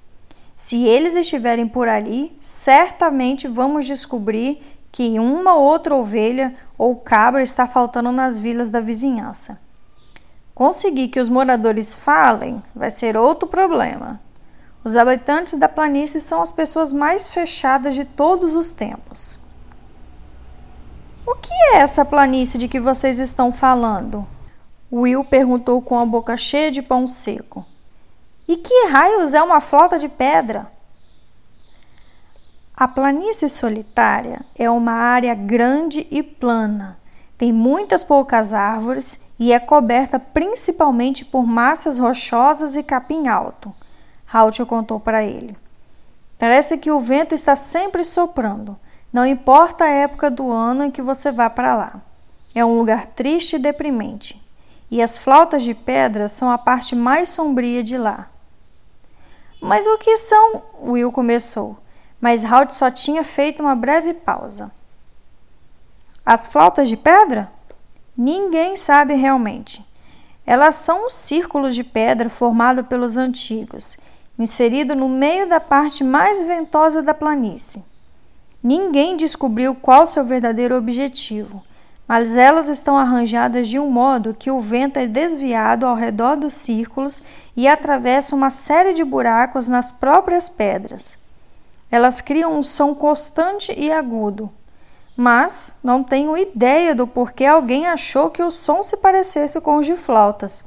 Se 0.56 0.82
eles 0.84 1.14
estiverem 1.14 1.68
por 1.68 1.86
ali, 1.86 2.36
certamente 2.40 3.46
vamos 3.46 3.86
descobrir 3.86 4.60
que 4.90 5.20
uma 5.20 5.54
outra 5.54 5.94
ovelha 5.94 6.56
ou 6.78 6.94
cabra 6.94 7.42
está 7.42 7.66
faltando 7.66 8.12
nas 8.12 8.38
vilas 8.38 8.70
da 8.70 8.80
vizinhança. 8.80 9.60
Conseguir 10.54 11.08
que 11.08 11.20
os 11.20 11.28
moradores 11.28 11.94
falem 11.94 12.62
vai 12.74 12.90
ser 12.90 13.16
outro 13.16 13.48
problema. 13.48 14.20
Os 14.84 14.96
habitantes 14.96 15.54
da 15.54 15.68
planície 15.68 16.20
são 16.20 16.40
as 16.40 16.52
pessoas 16.52 16.92
mais 16.92 17.28
fechadas 17.28 17.94
de 17.94 18.04
todos 18.04 18.54
os 18.54 18.70
tempos. 18.70 19.38
O 21.26 21.34
que 21.34 21.52
é 21.52 21.78
essa 21.78 22.04
planície 22.04 22.58
de 22.58 22.68
que 22.68 22.80
vocês 22.80 23.18
estão 23.18 23.52
falando? 23.52 24.26
Will 24.90 25.24
perguntou 25.24 25.82
com 25.82 25.98
a 25.98 26.06
boca 26.06 26.36
cheia 26.36 26.70
de 26.70 26.80
pão 26.80 27.06
seco. 27.06 27.66
E 28.48 28.56
que 28.56 28.86
raios 28.88 29.34
é 29.34 29.42
uma 29.42 29.60
flauta 29.60 29.98
de 29.98 30.08
pedra? 30.08 30.72
A 32.80 32.86
planície 32.86 33.48
solitária 33.48 34.40
é 34.56 34.70
uma 34.70 34.92
área 34.92 35.34
grande 35.34 36.06
e 36.12 36.22
plana. 36.22 36.96
Tem 37.36 37.52
muitas 37.52 38.04
poucas 38.04 38.52
árvores 38.52 39.18
e 39.36 39.52
é 39.52 39.58
coberta 39.58 40.20
principalmente 40.20 41.24
por 41.24 41.44
massas 41.44 41.98
rochosas 41.98 42.76
e 42.76 42.84
capim 42.84 43.26
alto. 43.26 43.72
Halt 44.32 44.64
contou 44.64 45.00
para 45.00 45.24
ele. 45.24 45.56
Parece 46.38 46.78
que 46.78 46.88
o 46.88 47.00
vento 47.00 47.34
está 47.34 47.56
sempre 47.56 48.04
soprando, 48.04 48.78
não 49.12 49.26
importa 49.26 49.82
a 49.82 49.90
época 49.90 50.30
do 50.30 50.48
ano 50.48 50.84
em 50.84 50.90
que 50.92 51.02
você 51.02 51.32
vá 51.32 51.50
para 51.50 51.74
lá. 51.74 52.00
É 52.54 52.64
um 52.64 52.78
lugar 52.78 53.08
triste 53.08 53.56
e 53.56 53.58
deprimente. 53.58 54.40
E 54.88 55.02
as 55.02 55.18
flautas 55.18 55.64
de 55.64 55.74
pedra 55.74 56.28
são 56.28 56.48
a 56.48 56.56
parte 56.56 56.94
mais 56.94 57.28
sombria 57.28 57.82
de 57.82 57.98
lá. 57.98 58.30
Mas 59.60 59.84
o 59.84 59.98
que 59.98 60.16
são? 60.16 60.62
Will 60.80 61.10
começou 61.10 61.76
mas 62.20 62.44
Halt 62.44 62.72
só 62.72 62.90
tinha 62.90 63.22
feito 63.24 63.62
uma 63.62 63.74
breve 63.74 64.14
pausa. 64.14 64.70
As 66.24 66.46
flautas 66.46 66.88
de 66.88 66.96
pedra? 66.96 67.50
Ninguém 68.16 68.76
sabe 68.76 69.14
realmente. 69.14 69.86
Elas 70.44 70.74
são 70.74 71.06
um 71.06 71.10
círculo 71.10 71.70
de 71.70 71.84
pedra 71.84 72.28
formado 72.28 72.84
pelos 72.84 73.16
antigos, 73.16 73.98
inserido 74.38 74.94
no 74.94 75.08
meio 75.08 75.48
da 75.48 75.60
parte 75.60 76.02
mais 76.02 76.42
ventosa 76.42 77.02
da 77.02 77.14
planície. 77.14 77.84
Ninguém 78.62 79.16
descobriu 79.16 79.74
qual 79.74 80.06
seu 80.06 80.24
verdadeiro 80.24 80.76
objetivo, 80.76 81.62
mas 82.08 82.34
elas 82.34 82.68
estão 82.68 82.96
arranjadas 82.96 83.68
de 83.68 83.78
um 83.78 83.90
modo 83.90 84.34
que 84.36 84.50
o 84.50 84.60
vento 84.60 84.98
é 84.98 85.06
desviado 85.06 85.86
ao 85.86 85.94
redor 85.94 86.36
dos 86.36 86.54
círculos 86.54 87.22
e 87.56 87.68
atravessa 87.68 88.34
uma 88.34 88.50
série 88.50 88.94
de 88.94 89.04
buracos 89.04 89.68
nas 89.68 89.92
próprias 89.92 90.48
pedras. 90.48 91.18
Elas 91.90 92.20
criam 92.20 92.58
um 92.58 92.62
som 92.62 92.94
constante 92.94 93.72
e 93.76 93.90
agudo, 93.90 94.50
mas 95.16 95.76
não 95.82 96.04
tenho 96.04 96.36
ideia 96.36 96.94
do 96.94 97.06
porquê 97.06 97.44
alguém 97.46 97.86
achou 97.86 98.30
que 98.30 98.42
o 98.42 98.50
som 98.50 98.82
se 98.82 98.96
parecesse 98.98 99.60
com 99.60 99.76
os 99.76 99.86
de 99.86 99.96
flautas. 99.96 100.64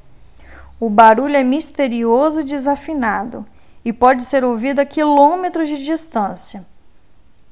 O 0.80 0.90
barulho 0.90 1.36
é 1.36 1.44
misterioso 1.44 2.40
e 2.40 2.44
desafinado 2.44 3.46
e 3.86 3.94
pode 3.94 4.24
ser 4.24 4.44
ouvido 4.44 4.80
a 4.80 4.86
quilômetros 4.86 5.70
de 5.70 5.84
distância. 5.84 6.66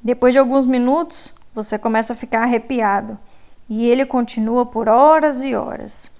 Depois 0.02 0.32
de 0.32 0.38
alguns 0.38 0.66
minutos, 0.66 1.32
você 1.54 1.78
começa 1.78 2.12
a 2.12 2.16
ficar 2.16 2.42
arrepiado 2.42 3.18
e 3.68 3.86
ele 3.86 4.04
continua 4.04 4.66
por 4.66 4.88
horas 4.88 5.44
e 5.44 5.54
horas. 5.54 6.10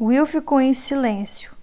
Will 0.00 0.24
ficou 0.24 0.60
em 0.60 0.72
silêncio. 0.72 1.57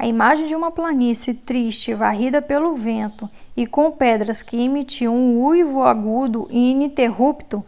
A 0.00 0.06
imagem 0.06 0.46
de 0.46 0.54
uma 0.54 0.70
planície 0.70 1.34
triste, 1.34 1.92
varrida 1.92 2.40
pelo 2.40 2.74
vento 2.74 3.28
e 3.54 3.66
com 3.66 3.92
pedras 3.92 4.42
que 4.42 4.56
emitiam 4.56 5.14
um 5.14 5.44
uivo 5.44 5.82
agudo 5.82 6.48
e 6.50 6.70
ininterrupto, 6.70 7.62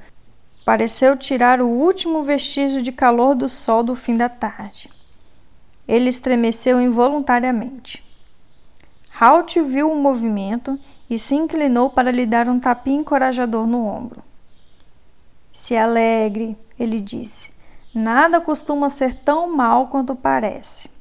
pareceu 0.65 1.15
tirar 1.15 1.61
o 1.61 1.69
último 1.69 2.23
vestígio 2.23 2.81
de 2.81 2.91
calor 2.91 3.35
do 3.35 3.51
sol 3.51 3.83
do 3.83 3.95
fim 3.95 4.17
da 4.17 4.31
tarde. 4.31 4.89
Ele 5.87 6.09
estremeceu 6.09 6.81
involuntariamente. 6.81 8.03
Halt 9.21 9.61
viu 9.61 9.93
o 9.93 10.01
movimento 10.01 10.81
e 11.11 11.19
se 11.19 11.35
inclinou 11.35 11.91
para 11.91 12.11
lhe 12.11 12.25
dar 12.25 12.49
um 12.49 12.59
tapinha 12.59 13.01
encorajador 13.01 13.67
no 13.67 13.85
ombro. 13.85 14.23
Se 15.53 15.77
alegre, 15.77 16.57
ele 16.81 16.99
disse. 16.99 17.53
Nada 17.95 18.41
costuma 18.41 18.89
ser 18.89 19.13
tão 19.13 19.55
mal 19.55 19.89
quanto 19.89 20.17
parece. 20.17 20.92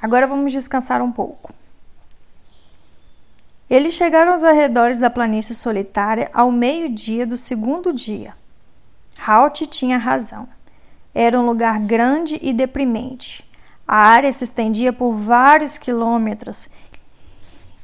Agora 0.00 0.26
vamos 0.26 0.52
descansar 0.52 1.02
um 1.02 1.10
pouco. 1.10 1.52
Eles 3.68 3.94
chegaram 3.94 4.32
aos 4.32 4.44
arredores 4.44 4.98
da 4.98 5.10
planície 5.10 5.54
solitária 5.54 6.30
ao 6.32 6.50
meio-dia 6.50 7.26
do 7.26 7.36
segundo 7.36 7.92
dia. 7.92 8.34
Halt 9.26 9.66
tinha 9.66 9.98
razão. 9.98 10.48
Era 11.14 11.38
um 11.38 11.44
lugar 11.44 11.78
grande 11.80 12.38
e 12.40 12.52
deprimente. 12.52 13.44
A 13.86 13.96
área 13.96 14.32
se 14.32 14.44
estendia 14.44 14.92
por 14.92 15.12
vários 15.14 15.76
quilômetros 15.76 16.68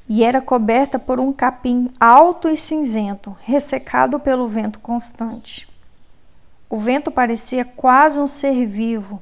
e 0.08 0.22
era 0.22 0.40
coberta 0.40 0.98
por 0.98 1.18
um 1.18 1.32
capim 1.32 1.90
alto 1.98 2.48
e 2.48 2.56
cinzento, 2.56 3.36
ressecado 3.42 4.20
pelo 4.20 4.46
vento 4.46 4.78
constante. 4.78 5.68
O 6.68 6.78
vento 6.78 7.10
parecia 7.10 7.64
quase 7.64 8.18
um 8.18 8.26
ser 8.26 8.66
vivo. 8.66 9.20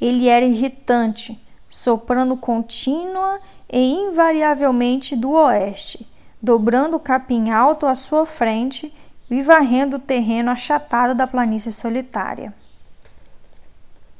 Ele 0.00 0.28
era 0.28 0.44
irritante, 0.44 1.40
soprando 1.76 2.38
contínua 2.38 3.38
e 3.70 3.78
invariavelmente 3.78 5.14
do 5.14 5.32
oeste, 5.32 6.10
dobrando 6.40 6.96
o 6.96 7.00
capim 7.00 7.50
alto 7.50 7.84
à 7.84 7.94
sua 7.94 8.24
frente 8.24 8.90
e 9.30 9.42
varrendo 9.42 9.96
o 9.96 10.00
terreno 10.00 10.50
achatado 10.50 11.14
da 11.14 11.26
planície 11.26 11.70
solitária. 11.70 12.54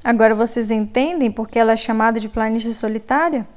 Agora 0.04 0.34
vocês 0.34 0.70
entendem 0.70 1.30
por 1.30 1.48
que 1.48 1.58
ela 1.58 1.72
é 1.72 1.76
chamada 1.78 2.20
de 2.20 2.28
planície 2.28 2.74
solitária? 2.74 3.48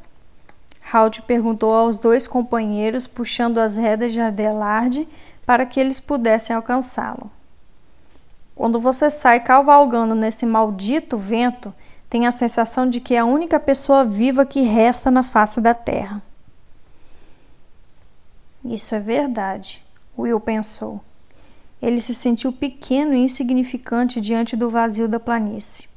Halt 0.93 1.21
perguntou 1.23 1.73
aos 1.73 1.97
dois 1.97 2.25
companheiros, 2.25 3.05
puxando 3.05 3.57
as 3.57 3.75
rédeas 3.75 4.13
de 4.13 4.21
Adelard 4.21 5.07
para 5.45 5.65
que 5.65 5.77
eles 5.77 5.99
pudessem 5.99 6.55
alcançá-lo. 6.55 7.29
Quando 8.55 8.79
você 8.79 9.09
sai 9.09 9.41
cavalgando 9.41 10.15
nesse 10.15 10.45
maldito 10.45 11.17
vento, 11.17 11.73
tem 12.09 12.25
a 12.25 12.31
sensação 12.31 12.89
de 12.89 12.99
que 12.99 13.13
é 13.13 13.19
a 13.19 13.25
única 13.25 13.59
pessoa 13.59 14.03
viva 14.03 14.45
que 14.45 14.61
resta 14.61 15.11
na 15.11 15.21
face 15.21 15.61
da 15.61 15.73
terra. 15.73 16.21
Isso 18.65 18.95
é 18.95 18.99
verdade, 18.99 19.83
Will 20.17 20.39
pensou. 20.39 21.01
Ele 21.81 21.99
se 21.99 22.13
sentiu 22.13 22.51
pequeno 22.51 23.13
e 23.13 23.19
insignificante 23.19 24.19
diante 24.19 24.57
do 24.57 24.69
vazio 24.69 25.07
da 25.07 25.19
planície. 25.19 25.87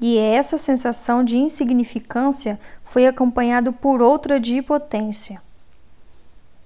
E 0.00 0.16
essa 0.16 0.56
sensação 0.56 1.24
de 1.24 1.36
insignificância 1.36 2.58
foi 2.84 3.06
acompanhado 3.06 3.72
por 3.72 4.00
outra 4.00 4.38
de 4.38 4.56
impotência. 4.56 5.42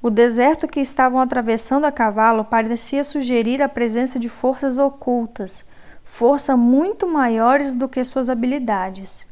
O 0.03 0.11
deserto 0.11 0.67
que 0.67 0.81
estavam 0.81 1.21
atravessando 1.21 1.85
a 1.85 1.93
cavalo 1.93 2.45
parecia 2.45 3.05
sugerir 3.05 3.61
a 3.63 3.69
presença 3.69 4.19
de 4.19 4.29
forças 4.29 4.79
ocultas, 4.79 5.65
força 6.05 6.57
muito 6.57 7.07
maiores 7.07 7.75
do 7.75 7.89
que 7.89 8.03
suas 8.05 8.29
habilidades. 8.29 9.27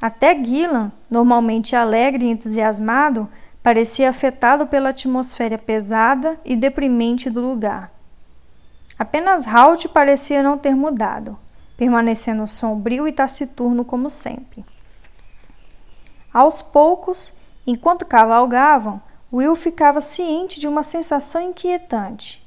Até 0.00 0.34
Gillan, 0.34 0.92
normalmente 1.10 1.74
alegre 1.74 2.26
e 2.26 2.30
entusiasmado, 2.30 3.28
parecia 3.62 4.10
afetado 4.10 4.66
pela 4.66 4.90
atmosfera 4.90 5.56
pesada 5.56 6.38
e 6.44 6.54
deprimente 6.54 7.30
do 7.30 7.40
lugar. 7.40 7.90
Apenas 8.98 9.48
Halt 9.48 9.88
parecia 9.88 10.42
não 10.42 10.58
ter 10.58 10.74
mudado, 10.74 11.38
permanecendo 11.76 12.46
sombrio 12.46 13.08
e 13.08 13.12
taciturno 13.12 13.84
como 13.84 14.10
sempre. 14.10 14.64
Aos 16.32 16.60
poucos, 16.60 17.32
enquanto 17.66 18.04
cavalgavam, 18.04 19.00
Will 19.32 19.56
ficava 19.56 20.00
ciente 20.00 20.60
de 20.60 20.68
uma 20.68 20.82
sensação 20.82 21.40
inquietante. 21.40 22.43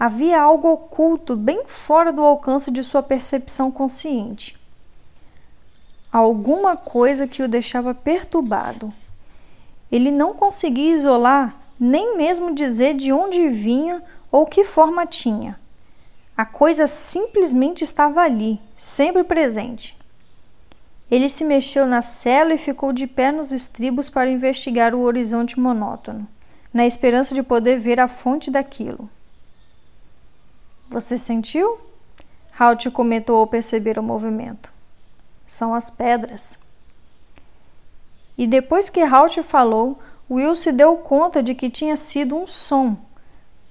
Havia 0.00 0.40
algo 0.40 0.68
oculto 0.68 1.34
bem 1.34 1.64
fora 1.66 2.12
do 2.12 2.22
alcance 2.22 2.70
de 2.70 2.84
sua 2.84 3.02
percepção 3.02 3.68
consciente. 3.68 4.56
Alguma 6.12 6.76
coisa 6.76 7.26
que 7.26 7.42
o 7.42 7.48
deixava 7.48 7.92
perturbado. 7.92 8.92
Ele 9.90 10.12
não 10.12 10.34
conseguia 10.34 10.92
isolar, 10.92 11.56
nem 11.80 12.16
mesmo 12.16 12.54
dizer 12.54 12.94
de 12.94 13.12
onde 13.12 13.48
vinha 13.48 14.00
ou 14.30 14.46
que 14.46 14.62
forma 14.62 15.04
tinha. 15.04 15.58
A 16.36 16.46
coisa 16.46 16.86
simplesmente 16.86 17.82
estava 17.82 18.20
ali, 18.20 18.60
sempre 18.76 19.24
presente. 19.24 19.98
Ele 21.10 21.28
se 21.28 21.44
mexeu 21.44 21.86
na 21.86 22.02
cela 22.02 22.54
e 22.54 22.58
ficou 22.58 22.92
de 22.92 23.08
pé 23.08 23.32
nos 23.32 23.50
estribos 23.50 24.08
para 24.08 24.30
investigar 24.30 24.94
o 24.94 25.00
horizonte 25.00 25.58
monótono, 25.58 26.28
na 26.72 26.86
esperança 26.86 27.34
de 27.34 27.42
poder 27.42 27.80
ver 27.80 27.98
a 27.98 28.06
fonte 28.06 28.48
daquilo. 28.48 29.10
Você 30.90 31.18
sentiu? 31.18 31.78
Halt 32.58 32.90
comentou 32.90 33.40
ao 33.40 33.46
perceber 33.46 33.98
o 33.98 34.02
movimento. 34.02 34.72
São 35.46 35.74
as 35.74 35.90
pedras. 35.90 36.58
E 38.36 38.46
depois 38.46 38.88
que 38.88 39.02
Halt 39.02 39.42
falou, 39.42 39.98
Will 40.30 40.54
se 40.54 40.72
deu 40.72 40.96
conta 40.96 41.42
de 41.42 41.54
que 41.54 41.68
tinha 41.68 41.96
sido 41.96 42.36
um 42.36 42.46
som, 42.46 42.96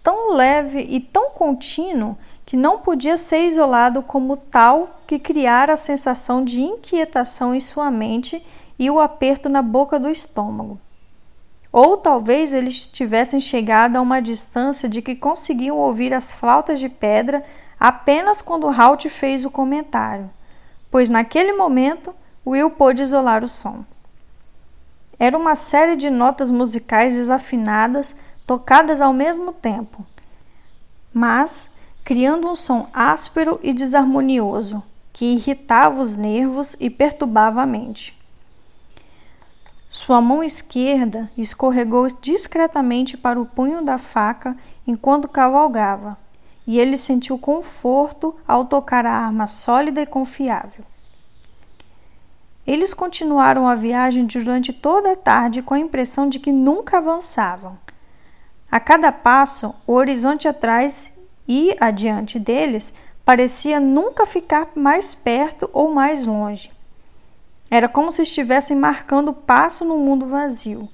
tão 0.03 0.33
leve 0.33 0.79
e 0.79 0.99
tão 0.99 1.31
contínuo 1.31 2.17
que 2.45 2.55
não 2.55 2.79
podia 2.79 3.17
ser 3.17 3.45
isolado 3.45 4.01
como 4.01 4.37
tal 4.37 5.01
que 5.05 5.19
criara 5.19 5.73
a 5.73 5.77
sensação 5.77 6.43
de 6.43 6.61
inquietação 6.61 7.53
em 7.53 7.59
sua 7.59 7.91
mente 7.91 8.43
e 8.77 8.89
o 8.89 8.99
aperto 8.99 9.49
na 9.49 9.61
boca 9.61 9.99
do 9.99 10.09
estômago. 10.09 10.79
Ou 11.71 11.97
talvez 11.97 12.53
eles 12.53 12.87
tivessem 12.87 13.39
chegado 13.39 13.97
a 13.97 14.01
uma 14.01 14.21
distância 14.21 14.87
de 14.87 15.01
que 15.01 15.15
conseguiam 15.15 15.77
ouvir 15.77 16.13
as 16.13 16.31
flautas 16.31 16.79
de 16.79 16.89
pedra 16.89 17.43
apenas 17.79 18.41
quando 18.41 18.69
Halt 18.69 19.07
fez 19.09 19.45
o 19.45 19.51
comentário, 19.51 20.29
pois 20.89 21.09
naquele 21.09 21.53
momento 21.53 22.13
Will 22.45 22.71
pôde 22.71 23.03
isolar 23.03 23.43
o 23.43 23.47
som. 23.47 23.83
Era 25.19 25.37
uma 25.37 25.55
série 25.55 25.95
de 25.95 26.09
notas 26.09 26.49
musicais 26.49 27.15
desafinadas, 27.15 28.15
tocadas 28.45 29.01
ao 29.01 29.11
mesmo 29.11 29.51
tempo, 29.51 30.05
mas 31.13 31.69
criando 32.05 32.47
um 32.47 32.55
som 32.55 32.87
áspero 32.93 33.59
e 33.61 33.73
desarmonioso 33.73 34.81
que 35.11 35.25
irritava 35.25 36.01
os 36.01 36.15
nervos 36.15 36.75
e 36.79 36.89
perturbava 36.89 37.63
a 37.63 37.65
mente. 37.65 38.16
Sua 39.89 40.21
mão 40.21 40.43
esquerda 40.43 41.31
escorregou 41.37 42.05
discretamente 42.21 43.17
para 43.17 43.39
o 43.39 43.45
punho 43.45 43.81
da 43.81 43.97
faca 43.97 44.55
enquanto 44.85 45.27
cavalgava, 45.27 46.17
e 46.65 46.77
ele 46.79 46.97
sentiu 46.97 47.37
conforto 47.37 48.35
ao 48.47 48.65
tocar 48.65 49.05
a 49.05 49.11
arma 49.11 49.47
sólida 49.47 50.01
e 50.01 50.05
confiável. 50.05 50.83
Eles 52.65 52.93
continuaram 52.93 53.65
a 53.65 53.75
viagem 53.75 54.25
durante 54.25 54.73
toda 54.73 55.13
a 55.13 55.15
tarde 55.15 55.61
com 55.61 55.73
a 55.73 55.79
impressão 55.79 56.27
de 56.27 56.37
que 56.37 56.51
nunca 56.51 56.97
avançavam. 56.97 57.79
A 58.69 58.77
cada 58.81 59.09
passo, 59.13 59.73
o 59.87 59.93
horizonte 59.93 60.49
atrás 60.49 61.13
e 61.47 61.73
adiante 61.79 62.37
deles 62.37 62.93
parecia 63.23 63.79
nunca 63.79 64.25
ficar 64.25 64.67
mais 64.75 65.15
perto 65.15 65.69
ou 65.71 65.93
mais 65.93 66.25
longe. 66.25 66.76
Era 67.69 67.89
como 67.89 68.11
se 68.11 68.21
estivessem 68.21 68.77
marcando 68.77 69.33
passo 69.33 69.83
no 69.83 69.97
mundo 69.97 70.25
vazio. 70.25 70.87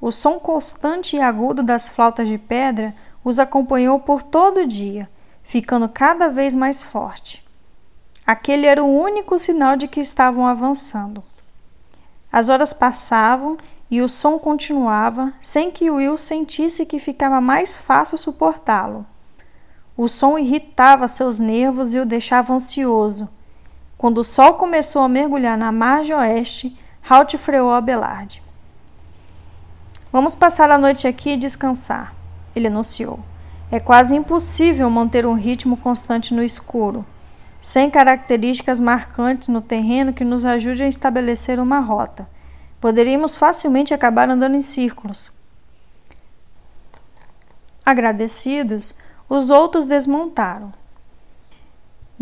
O 0.00 0.10
som 0.10 0.38
constante 0.38 1.16
e 1.16 1.20
agudo 1.20 1.62
das 1.62 1.88
flautas 1.88 2.26
de 2.26 2.38
pedra 2.38 2.94
os 3.24 3.38
acompanhou 3.38 4.00
por 4.00 4.22
todo 4.22 4.60
o 4.60 4.66
dia, 4.66 5.08
ficando 5.42 5.88
cada 5.88 6.28
vez 6.28 6.54
mais 6.54 6.82
forte. 6.82 7.44
Aquele 8.26 8.66
era 8.66 8.82
o 8.82 9.00
único 9.00 9.38
sinal 9.38 9.76
de 9.76 9.86
que 9.86 10.00
estavam 10.00 10.46
avançando. 10.46 11.22
As 12.32 12.48
horas 12.48 12.72
passavam 12.72 13.56
e 13.90 14.00
o 14.00 14.08
som 14.08 14.38
continuava, 14.38 15.34
sem 15.38 15.70
que 15.70 15.90
Will 15.90 16.16
sentisse 16.16 16.86
que 16.86 16.98
ficava 16.98 17.40
mais 17.40 17.76
fácil 17.76 18.16
suportá-lo. 18.16 19.04
O 19.96 20.08
som 20.08 20.38
irritava 20.38 21.06
seus 21.06 21.38
nervos 21.38 21.92
e 21.92 21.98
o 21.98 22.06
deixava 22.06 22.54
ansioso. 22.54 23.28
Quando 24.02 24.18
o 24.18 24.24
sol 24.24 24.54
começou 24.54 25.00
a 25.00 25.08
mergulhar 25.08 25.56
na 25.56 25.70
margem 25.70 26.16
oeste, 26.16 26.76
Halt 27.08 27.38
freou 27.38 27.70
Abelard. 27.70 28.42
Vamos 30.10 30.34
passar 30.34 30.72
a 30.72 30.76
noite 30.76 31.06
aqui 31.06 31.30
e 31.30 31.36
descansar, 31.36 32.12
ele 32.52 32.66
anunciou. 32.66 33.20
É 33.70 33.78
quase 33.78 34.16
impossível 34.16 34.90
manter 34.90 35.24
um 35.24 35.34
ritmo 35.34 35.76
constante 35.76 36.34
no 36.34 36.42
escuro 36.42 37.06
sem 37.60 37.88
características 37.88 38.80
marcantes 38.80 39.46
no 39.46 39.60
terreno 39.60 40.12
que 40.12 40.24
nos 40.24 40.44
ajude 40.44 40.82
a 40.82 40.88
estabelecer 40.88 41.60
uma 41.60 41.78
rota. 41.78 42.28
Poderíamos 42.80 43.36
facilmente 43.36 43.94
acabar 43.94 44.28
andando 44.28 44.56
em 44.56 44.60
círculos. 44.60 45.30
Agradecidos, 47.86 48.96
os 49.28 49.48
outros 49.48 49.84
desmontaram. 49.84 50.81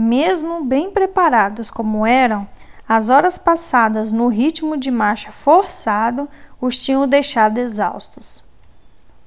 Mesmo 0.03 0.65
bem 0.65 0.91
preparados 0.91 1.71
como 1.71 2.07
eram, 2.07 2.49
as 2.89 3.11
horas 3.11 3.37
passadas 3.37 4.11
no 4.11 4.29
ritmo 4.29 4.75
de 4.79 4.91
marcha 4.91 5.31
forçado 5.31 6.27
os 6.59 6.83
tinham 6.83 7.07
deixado 7.07 7.59
exaustos. 7.59 8.43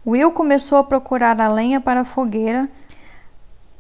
Will 0.04 0.32
começou 0.32 0.80
a 0.80 0.84
procurar 0.84 1.40
a 1.40 1.48
lenha 1.48 1.80
para 1.80 2.02
a 2.02 2.06
fogueira 2.06 2.68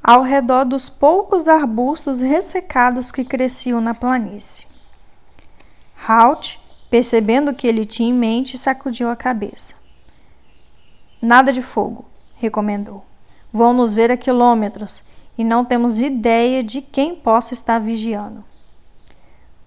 ao 0.03 0.21
redor 0.21 0.65
dos 0.65 0.87
poucos 0.87 1.47
arbustos 1.47 2.21
ressecados 2.21 3.11
que 3.11 3.25
cresciam 3.25 3.81
na 3.81 3.95
planície. 3.95 4.67
Halt, 6.07 6.59
percebendo 6.91 7.55
que 7.55 7.65
ele 7.65 7.85
tinha 7.85 8.09
em 8.09 8.13
mente, 8.13 8.55
sacudiu 8.55 9.09
a 9.09 9.15
cabeça. 9.15 9.73
Nada 11.19 11.51
de 11.51 11.63
fogo, 11.63 12.05
recomendou. 12.35 13.03
Vão 13.51 13.73
nos 13.73 13.95
ver 13.95 14.11
a 14.11 14.17
quilômetros 14.17 15.03
e 15.37 15.43
não 15.43 15.65
temos 15.65 16.01
ideia 16.01 16.63
de 16.63 16.81
quem 16.81 17.15
possa 17.15 17.53
estar 17.53 17.79
vigiando. 17.79 18.43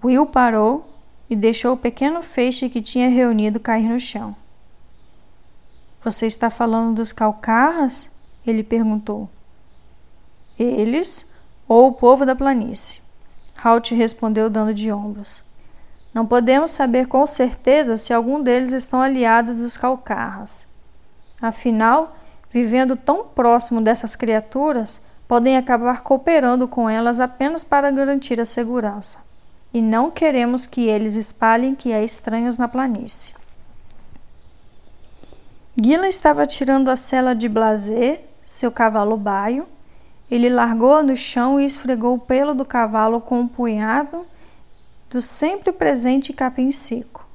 Will 0.04 0.26
parou 0.26 0.84
e 1.28 1.34
deixou 1.34 1.74
o 1.74 1.76
pequeno 1.76 2.22
feixe 2.22 2.68
que 2.68 2.80
tinha 2.80 3.08
reunido 3.08 3.58
cair 3.58 3.88
no 3.88 3.98
chão. 3.98 4.36
Você 6.02 6.26
está 6.26 6.48
falando 6.50 6.94
dos 6.94 7.12
calcarras? 7.12 8.10
Ele 8.46 8.62
perguntou. 8.62 9.28
Eles 10.58 11.26
ou 11.66 11.88
o 11.88 11.92
povo 11.92 12.24
da 12.24 12.36
planície? 12.36 13.02
Halt 13.62 13.90
respondeu 13.92 14.48
dando 14.48 14.72
de 14.72 14.92
ombros. 14.92 15.42
Não 16.14 16.24
podemos 16.24 16.70
saber 16.70 17.08
com 17.08 17.26
certeza 17.26 17.96
se 17.96 18.14
algum 18.14 18.40
deles 18.40 18.72
estão 18.72 19.02
aliados 19.02 19.56
dos 19.56 19.76
calcarras. 19.76 20.68
Afinal, 21.42 22.16
vivendo 22.50 22.96
tão 22.96 23.26
próximo 23.26 23.82
dessas 23.82 24.14
criaturas, 24.16 25.02
podem 25.28 25.56
acabar 25.56 26.02
cooperando 26.02 26.68
com 26.68 26.88
elas 26.88 27.20
apenas 27.20 27.64
para 27.64 27.90
garantir 27.90 28.40
a 28.40 28.44
segurança. 28.44 29.24
e 29.74 29.82
não 29.82 30.10
queremos 30.10 30.66
que 30.66 30.86
eles 30.86 31.16
espalhem 31.16 31.74
que 31.74 31.92
há 31.92 32.02
estranhos 32.02 32.56
na 32.56 32.66
planície. 32.66 33.34
Guila 35.78 36.08
estava 36.08 36.46
tirando 36.46 36.88
a 36.88 36.96
sela 36.96 37.34
de 37.34 37.46
Blazer, 37.46 38.24
seu 38.42 38.72
cavalo 38.72 39.18
baio. 39.18 39.68
Ele 40.30 40.48
largou-a 40.48 41.02
no 41.02 41.14
chão 41.14 41.60
e 41.60 41.66
esfregou 41.66 42.14
o 42.14 42.18
pelo 42.18 42.54
do 42.54 42.64
cavalo 42.64 43.20
com 43.20 43.40
um 43.40 43.48
punhado 43.48 44.24
do 45.10 45.20
sempre 45.20 45.70
presente 45.70 46.32
capim 46.32 46.70
seco. 46.70 47.26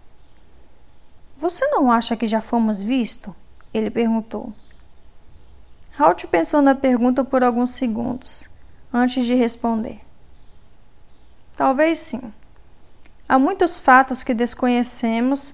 Você 1.38 1.64
não 1.68 1.92
acha 1.92 2.16
que 2.16 2.26
já 2.26 2.42
fomos 2.42 2.82
visto? 2.82 3.36
Ele 3.72 3.92
perguntou. 3.92 4.52
Halt 6.02 6.26
pensou 6.26 6.64
na 6.64 6.74
pergunta 6.74 7.24
por 7.24 7.44
alguns 7.44 7.70
segundos, 7.70 8.50
antes 8.92 9.24
de 9.24 9.36
responder. 9.36 10.02
Talvez 11.56 12.00
sim. 12.00 12.34
Há 13.30 13.38
muitos 13.38 13.78
fatos 13.78 14.24
que 14.24 14.34
desconhecemos, 14.34 15.54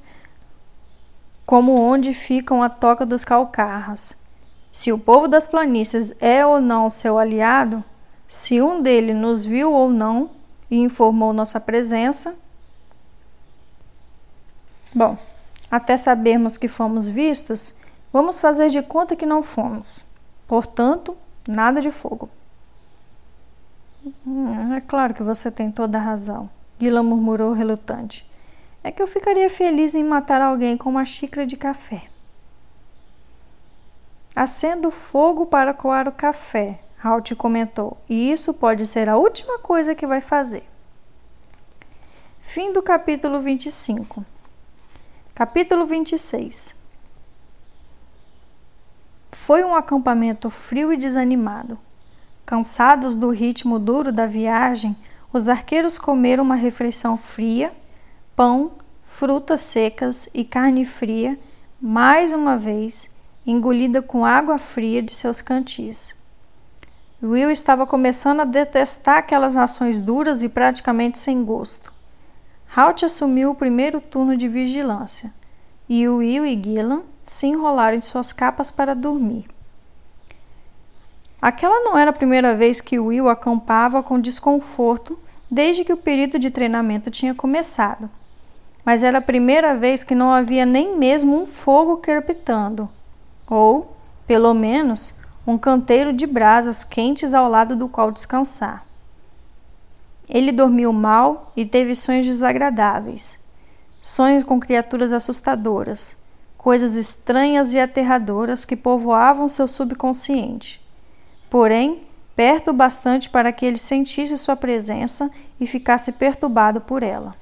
como 1.46 1.74
onde 1.74 2.14
ficam 2.14 2.64
a 2.64 2.70
toca 2.70 3.06
dos 3.06 3.26
calcarras. 3.26 4.16
Se 4.72 4.94
o 4.94 4.98
povo 4.98 5.28
das 5.28 5.46
planícies 5.46 6.14
é 6.22 6.46
ou 6.46 6.62
não 6.62 6.90
seu 6.90 7.20
aliado, 7.20 7.84
se 8.26 8.62
um 8.62 8.82
dele 8.82 9.14
nos 9.14 9.44
viu 9.44 9.74
ou 9.74 9.90
não 9.90 10.30
e 10.72 10.78
informou 10.78 11.34
nossa 11.34 11.60
presença. 11.60 12.38
Bom, 14.96 15.18
até 15.70 15.98
sabermos 15.98 16.56
que 16.56 16.70
fomos 16.70 17.10
vistos, 17.10 17.74
vamos 18.14 18.40
fazer 18.40 18.70
de 18.70 18.82
conta 18.82 19.14
que 19.14 19.26
não 19.26 19.44
fomos. 19.44 20.07
Portanto, 20.48 21.18
nada 21.48 21.82
de 21.82 21.92
fogo. 21.92 22.30
Hum, 24.26 24.74
é 24.74 24.82
claro 24.82 25.14
que 25.14 25.22
você 25.22 25.52
tem 25.52 25.72
toda 25.72 25.98
a 25.98 26.02
razão, 26.02 26.50
Guila 26.80 27.04
murmurou 27.04 27.52
relutante. 27.52 28.26
É 28.84 28.92
que 28.92 29.02
eu 29.02 29.08
ficaria 29.08 29.50
feliz 29.50 29.94
em 29.94 30.04
matar 30.04 30.42
alguém 30.42 30.78
com 30.78 30.90
uma 30.90 31.06
xícara 31.06 31.46
de 31.46 31.58
café. 31.58 32.04
Acendo 34.34 34.92
fogo 34.92 35.48
para 35.48 35.74
coar 35.74 36.08
o 36.08 36.12
café, 36.12 36.80
Halt 37.04 37.36
comentou, 37.36 37.98
e 38.08 38.32
isso 38.32 38.54
pode 38.54 38.86
ser 38.86 39.10
a 39.10 39.18
última 39.18 39.60
coisa 39.60 39.94
que 39.94 40.08
vai 40.08 40.22
fazer. 40.22 40.64
Fim 42.40 42.72
do 42.72 42.82
capítulo 42.82 43.42
25. 43.42 44.26
Capítulo 45.36 45.86
26. 45.86 46.77
Foi 49.32 49.64
um 49.64 49.76
acampamento 49.76 50.50
frio 50.50 50.92
e 50.92 50.98
desanimado. 50.98 51.78
Cansados 52.46 53.16
do 53.16 53.30
ritmo 53.30 53.78
duro 53.78 54.12
da 54.12 54.26
viagem, 54.26 54.96
os 55.34 55.50
arqueiros 55.50 55.98
comeram 55.98 56.44
uma 56.44 56.56
refeição 56.56 57.18
fria, 57.18 57.74
pão, 58.36 58.72
frutas 59.04 59.62
secas 59.62 60.30
e 60.34 60.44
carne 60.44 60.86
fria, 60.86 61.38
mais 61.80 62.32
uma 62.32 62.58
vez 62.58 63.10
engolida 63.46 64.02
com 64.02 64.26
água 64.26 64.58
fria 64.58 65.02
de 65.02 65.12
seus 65.12 65.42
cantis. 65.42 66.16
Will 67.22 67.50
estava 67.50 67.88
começando 67.88 68.42
a 68.42 68.46
detestar 68.46 69.18
aquelas 69.18 69.56
rações 69.56 70.00
duras 70.00 70.44
e 70.44 70.50
praticamente 70.50 71.18
sem 71.18 71.44
gosto. 71.44 71.94
Halt 72.76 73.04
assumiu 73.04 73.52
o 73.52 73.56
primeiro 73.56 74.00
turno 74.00 74.38
de 74.38 74.48
vigilância 74.48 75.34
e 75.90 76.08
Will 76.08 76.46
e 76.46 76.62
Gillan 76.62 77.04
se 77.28 77.46
enrolaram 77.46 77.98
em 77.98 78.02
suas 78.02 78.34
capas 78.34 78.72
para 78.72 78.96
dormir. 78.96 79.46
Aquela 81.42 81.82
não 81.82 81.98
era 81.98 82.10
a 82.10 82.14
primeira 82.14 82.56
vez 82.56 82.82
que 82.82 82.98
Will 82.98 83.30
acampava 83.30 84.02
com 84.02 84.20
desconforto 84.20 85.20
desde 85.52 85.86
que 85.86 85.94
o 85.94 85.98
período 85.98 86.40
de 86.40 86.50
treinamento 86.50 87.12
tinha 87.12 87.36
começado. 87.36 88.10
Mas 88.84 89.04
era 89.04 89.20
a 89.20 89.22
primeira 89.22 89.76
vez 89.76 90.04
que 90.04 90.16
não 90.16 90.32
havia 90.32 90.66
nem 90.66 90.98
mesmo 90.98 91.40
um 91.40 91.46
fogo 91.46 91.98
crepitando, 91.98 92.90
ou, 93.50 93.94
pelo 94.26 94.54
menos, 94.54 95.14
um 95.46 95.58
canteiro 95.58 96.14
de 96.14 96.26
brasas 96.26 96.84
quentes 96.84 97.34
ao 97.34 97.50
lado 97.50 97.76
do 97.76 97.90
qual 97.90 98.12
descansar. 98.12 98.86
Ele 100.30 100.52
dormiu 100.52 100.92
mal 100.92 101.52
e 101.56 101.66
teve 101.66 101.96
sonhos 101.96 102.26
desagradáveis. 102.26 103.40
Sonhos 104.02 104.44
com 104.44 104.60
criaturas 104.60 105.12
assustadoras, 105.12 106.18
coisas 106.68 106.98
estranhas 106.98 107.74
e 107.74 107.80
aterradoras 107.80 108.66
que 108.66 108.76
povoavam 108.76 109.48
seu 109.48 109.70
subconsciente 109.70 110.86
porém 111.50 112.02
perto 112.36 112.72
o 112.72 112.74
bastante 112.74 113.30
para 113.30 113.54
que 113.54 113.66
ele 113.66 113.78
sentisse 113.78 114.36
sua 114.38 114.54
presença 114.54 115.32
e 115.58 115.66
ficasse 115.66 116.12
perturbado 116.12 116.82
por 116.82 117.04
ela. 117.04 117.34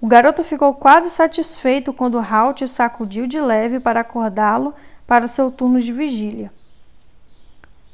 O 0.00 0.06
garoto 0.06 0.44
ficou 0.44 0.72
quase 0.74 1.10
satisfeito 1.10 1.92
quando 1.92 2.20
Halt 2.20 2.68
sacudiu 2.68 3.26
de 3.26 3.40
leve 3.40 3.80
para 3.80 4.02
acordá-lo 4.02 4.72
para 5.04 5.26
seu 5.26 5.50
turno 5.50 5.80
de 5.80 5.92
vigília. 5.92 6.52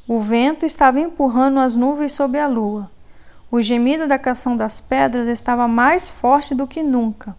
O 0.07 0.21
vento 0.21 0.67
estava 0.67 1.01
empurrando 1.01 1.61
as 1.61 1.77
nuvens 1.77 2.13
sob 2.13 2.39
a 2.39 2.47
lua. 2.47 2.91
O 3.51 3.59
gemido 3.59 4.07
da 4.07 4.19
canção 4.19 4.55
das 4.55 4.81
pedras 4.81 5.29
estava 5.29 5.67
mais 5.67 6.11
forte 6.11 6.55
do 6.55 6.67
que 6.67 6.83
nunca. 6.83 7.35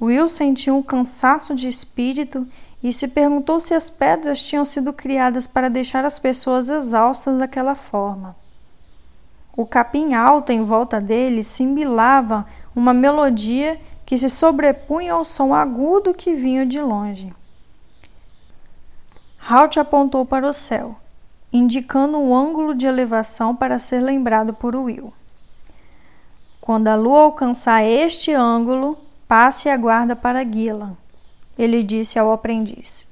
Will 0.00 0.28
sentiu 0.28 0.76
um 0.76 0.82
cansaço 0.82 1.54
de 1.54 1.66
espírito 1.66 2.46
e 2.82 2.92
se 2.92 3.08
perguntou 3.08 3.58
se 3.58 3.74
as 3.74 3.90
pedras 3.90 4.40
tinham 4.40 4.64
sido 4.64 4.92
criadas 4.92 5.46
para 5.46 5.68
deixar 5.68 6.04
as 6.04 6.18
pessoas 6.18 6.68
exaustas 6.68 7.38
daquela 7.38 7.74
forma. 7.74 8.36
O 9.56 9.66
capim 9.66 10.14
alto 10.14 10.52
em 10.52 10.62
volta 10.62 11.00
dele 11.00 11.42
simbilava 11.42 12.46
uma 12.76 12.94
melodia 12.94 13.80
que 14.06 14.16
se 14.16 14.28
sobrepunha 14.28 15.14
ao 15.14 15.24
som 15.24 15.52
agudo 15.52 16.14
que 16.14 16.34
vinha 16.34 16.64
de 16.64 16.80
longe. 16.80 17.34
Halt 19.50 19.78
apontou 19.78 20.24
para 20.24 20.46
o 20.46 20.52
céu, 20.52 20.94
indicando 21.52 22.18
um 22.18 22.36
ângulo 22.36 22.74
de 22.74 22.86
elevação 22.86 23.56
para 23.56 23.78
ser 23.78 24.00
lembrado 24.00 24.54
por 24.54 24.76
Will. 24.76 25.12
Quando 26.60 26.86
a 26.86 26.94
lua 26.94 27.22
alcançar 27.22 27.82
este 27.82 28.32
ângulo, 28.32 28.96
passe 29.28 29.68
a 29.68 29.76
guarda 29.76 30.16
para 30.16 30.42
Gillan 30.42 30.96
ele 31.58 31.82
disse 31.82 32.18
ao 32.18 32.30
aprendiz. 32.30 33.04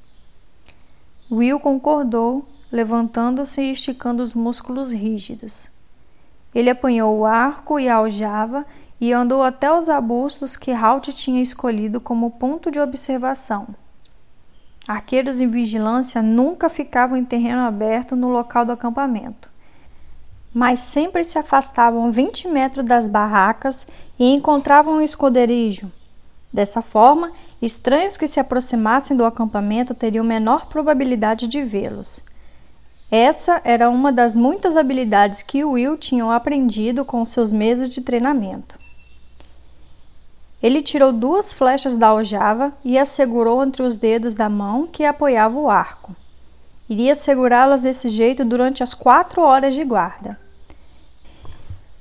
Will 1.30 1.58
concordou, 1.58 2.46
levantando-se 2.70 3.60
e 3.60 3.72
esticando 3.72 4.22
os 4.22 4.32
músculos 4.32 4.92
rígidos. 4.92 5.68
Ele 6.54 6.70
apanhou 6.70 7.18
o 7.18 7.26
arco 7.26 7.80
e 7.80 7.88
a 7.88 7.96
aljava 7.96 8.64
e 9.00 9.12
andou 9.12 9.42
até 9.42 9.70
os 9.70 9.88
arbustos 9.88 10.56
que 10.56 10.70
Halt 10.70 11.08
tinha 11.08 11.42
escolhido 11.42 12.00
como 12.00 12.30
ponto 12.30 12.70
de 12.70 12.78
observação. 12.78 13.66
Arqueiros 14.86 15.40
em 15.40 15.48
vigilância 15.48 16.22
nunca 16.22 16.68
ficavam 16.68 17.16
em 17.16 17.24
terreno 17.24 17.62
aberto 17.62 18.14
no 18.14 18.28
local 18.28 18.64
do 18.64 18.72
acampamento, 18.72 19.50
mas 20.54 20.78
sempre 20.78 21.24
se 21.24 21.36
afastavam 21.36 22.12
20 22.12 22.46
metros 22.46 22.86
das 22.86 23.08
barracas 23.08 23.84
e 24.16 24.32
encontravam 24.32 24.94
um 24.94 25.02
esconderijo, 25.02 25.90
Dessa 26.56 26.80
forma, 26.80 27.32
estranhos 27.60 28.16
que 28.16 28.26
se 28.26 28.40
aproximassem 28.40 29.14
do 29.14 29.26
acampamento 29.26 29.92
teriam 29.92 30.24
menor 30.24 30.68
probabilidade 30.68 31.46
de 31.46 31.62
vê-los. 31.62 32.22
Essa 33.10 33.60
era 33.62 33.90
uma 33.90 34.10
das 34.10 34.34
muitas 34.34 34.74
habilidades 34.74 35.42
que 35.42 35.62
Will 35.62 35.98
tinha 35.98 36.24
aprendido 36.34 37.04
com 37.04 37.22
seus 37.26 37.52
meses 37.52 37.90
de 37.90 38.00
treinamento. 38.00 38.78
Ele 40.62 40.80
tirou 40.80 41.12
duas 41.12 41.52
flechas 41.52 41.94
da 41.94 42.06
aljava 42.06 42.72
e 42.82 42.98
as 42.98 43.10
segurou 43.10 43.62
entre 43.62 43.82
os 43.82 43.98
dedos 43.98 44.34
da 44.34 44.48
mão 44.48 44.86
que 44.86 45.04
apoiava 45.04 45.58
o 45.58 45.68
arco. 45.68 46.16
Iria 46.88 47.14
segurá-las 47.14 47.82
desse 47.82 48.08
jeito 48.08 48.46
durante 48.46 48.82
as 48.82 48.94
quatro 48.94 49.42
horas 49.42 49.74
de 49.74 49.84
guarda. 49.84 50.40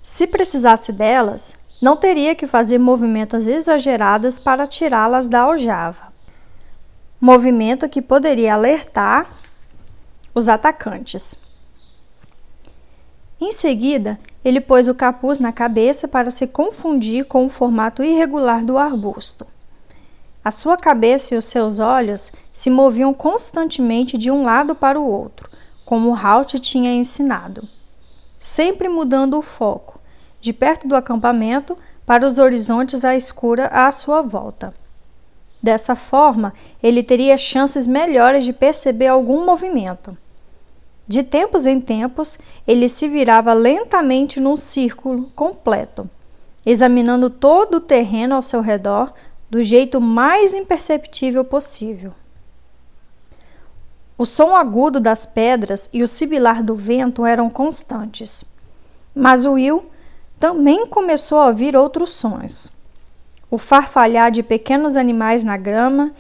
Se 0.02 0.26
precisasse 0.26 0.94
delas, 0.94 1.58
não 1.82 1.98
teria 1.98 2.34
que 2.34 2.48
fazer 2.48 2.78
movimentos 2.78 3.48
exagerados 3.48 4.40
para 4.40 4.68
tirá-las 4.68 5.28
da 5.28 5.42
aljava. 5.42 6.14
Movimento 7.20 7.90
que 7.90 8.02
poderia 8.02 8.54
alertar 8.54 9.30
os 10.34 10.48
atacantes. 10.48 11.38
Em 13.40 13.52
seguida, 13.52 14.20
ele 14.44 14.62
pôs 14.62 14.88
o 14.88 14.96
capuz 14.96 15.40
na 15.40 15.52
cabeça 15.52 16.08
para 16.08 16.32
se 16.32 16.48
confundir 16.48 17.26
com 17.26 17.46
o 17.46 17.50
formato 17.50 18.04
irregular 18.04 18.64
do 18.64 18.78
arbusto. 18.78 19.46
A 20.44 20.52
sua 20.52 20.78
cabeça 20.78 21.34
e 21.34 21.38
os 21.38 21.46
seus 21.46 21.80
olhos 21.80 22.32
se 22.54 22.70
moviam 22.70 23.14
constantemente 23.14 24.18
de 24.18 24.30
um 24.30 24.44
lado 24.44 24.76
para 24.76 25.00
o 25.00 25.10
outro, 25.10 25.50
como 25.84 26.16
Halt 26.16 26.60
tinha 26.60 26.94
ensinado, 26.94 27.68
sempre 28.38 28.88
mudando 28.88 29.38
o 29.38 29.42
foco 29.42 29.95
de 30.46 30.54
perto 30.54 30.88
do 30.88 30.96
acampamento 30.96 31.76
para 32.06 32.24
os 32.24 32.38
horizontes 32.38 33.04
à 33.04 33.16
escura 33.16 33.66
à 33.66 33.92
sua 33.92 34.22
volta. 34.22 34.76
Dessa 35.60 35.96
forma, 35.96 36.54
ele 36.84 37.02
teria 37.02 37.36
chances 37.36 37.88
melhores 37.88 38.46
de 38.46 38.54
perceber 38.54 39.08
algum 39.08 39.44
movimento. 39.44 40.16
De 41.08 41.24
tempos 41.24 41.66
em 41.66 41.82
tempos, 41.82 42.38
ele 42.68 42.88
se 42.88 43.08
virava 43.08 43.54
lentamente 43.54 44.40
num 44.40 44.56
círculo 44.56 45.32
completo, 45.36 46.08
examinando 46.64 47.28
todo 47.32 47.78
o 47.78 47.82
terreno 47.82 48.36
ao 48.36 48.44
seu 48.44 48.62
redor 48.62 49.12
do 49.50 49.64
jeito 49.64 50.00
mais 50.00 50.54
imperceptível 50.54 51.44
possível. 51.44 52.14
O 54.16 54.28
som 54.28 54.56
agudo 54.56 55.00
das 55.00 55.26
pedras 55.26 55.90
e 55.92 56.04
o 56.04 56.08
sibilar 56.08 56.62
do 56.62 56.76
vento 56.76 57.26
eram 57.26 57.50
constantes, 57.50 58.46
mas 59.16 59.44
Will 59.44 59.90
também 60.40 60.88
começou 60.88 61.40
a 61.40 61.48
ouvir 61.48 61.76
outros 61.76 62.12
sons. 62.12 62.72
O 63.50 63.58
farfalhar 63.58 64.32
de 64.32 64.44
pequenos 64.44 64.98
animais 64.98 65.44
na 65.44 65.58
grama 65.58 66.14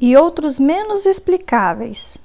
e 0.00 0.16
outros 0.16 0.58
menos 0.58 1.06
explicáveis. 1.06 2.18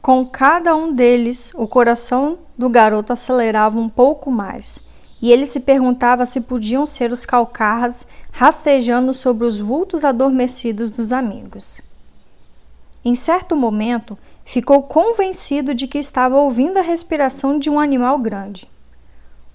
Com 0.00 0.26
cada 0.26 0.74
um 0.74 0.92
deles, 0.92 1.52
o 1.54 1.66
coração 1.68 2.40
do 2.58 2.68
garoto 2.68 3.12
acelerava 3.12 3.78
um 3.78 3.88
pouco 3.88 4.30
mais, 4.30 4.80
e 5.20 5.30
ele 5.30 5.46
se 5.46 5.60
perguntava 5.60 6.26
se 6.26 6.40
podiam 6.40 6.84
ser 6.84 7.12
os 7.12 7.24
calcarras 7.24 8.06
rastejando 8.32 9.14
sobre 9.14 9.46
os 9.46 9.60
vultos 9.60 10.04
adormecidos 10.04 10.90
dos 10.90 11.12
amigos. 11.12 11.80
Em 13.04 13.14
certo 13.14 13.54
momento, 13.54 14.18
ficou 14.52 14.82
convencido 14.82 15.72
de 15.72 15.86
que 15.86 15.96
estava 15.96 16.36
ouvindo 16.36 16.76
a 16.76 16.82
respiração 16.82 17.58
de 17.58 17.70
um 17.70 17.80
animal 17.80 18.18
grande. 18.18 18.70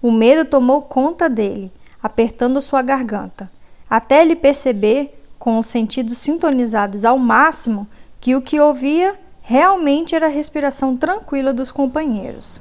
O 0.01 0.11
medo 0.11 0.43
tomou 0.43 0.81
conta 0.81 1.29
dele, 1.29 1.71
apertando 2.01 2.59
sua 2.59 2.81
garganta, 2.81 3.47
até 3.87 4.23
ele 4.23 4.35
perceber, 4.35 5.23
com 5.37 5.59
os 5.59 5.67
sentidos 5.67 6.17
sintonizados 6.17 7.05
ao 7.05 7.15
máximo, 7.19 7.87
que 8.19 8.35
o 8.35 8.41
que 8.41 8.59
ouvia 8.59 9.19
realmente 9.39 10.15
era 10.15 10.25
a 10.25 10.31
respiração 10.31 10.97
tranquila 10.97 11.53
dos 11.53 11.71
companheiros. 11.71 12.59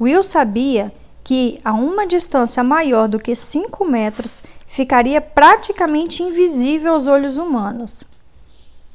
Will 0.00 0.22
sabia 0.22 0.94
que, 1.22 1.60
a 1.62 1.74
uma 1.74 2.06
distância 2.06 2.64
maior 2.64 3.06
do 3.06 3.18
que 3.18 3.34
cinco 3.34 3.84
metros, 3.84 4.42
ficaria 4.66 5.20
praticamente 5.20 6.22
invisível 6.22 6.94
aos 6.94 7.06
olhos 7.06 7.36
humanos 7.36 8.06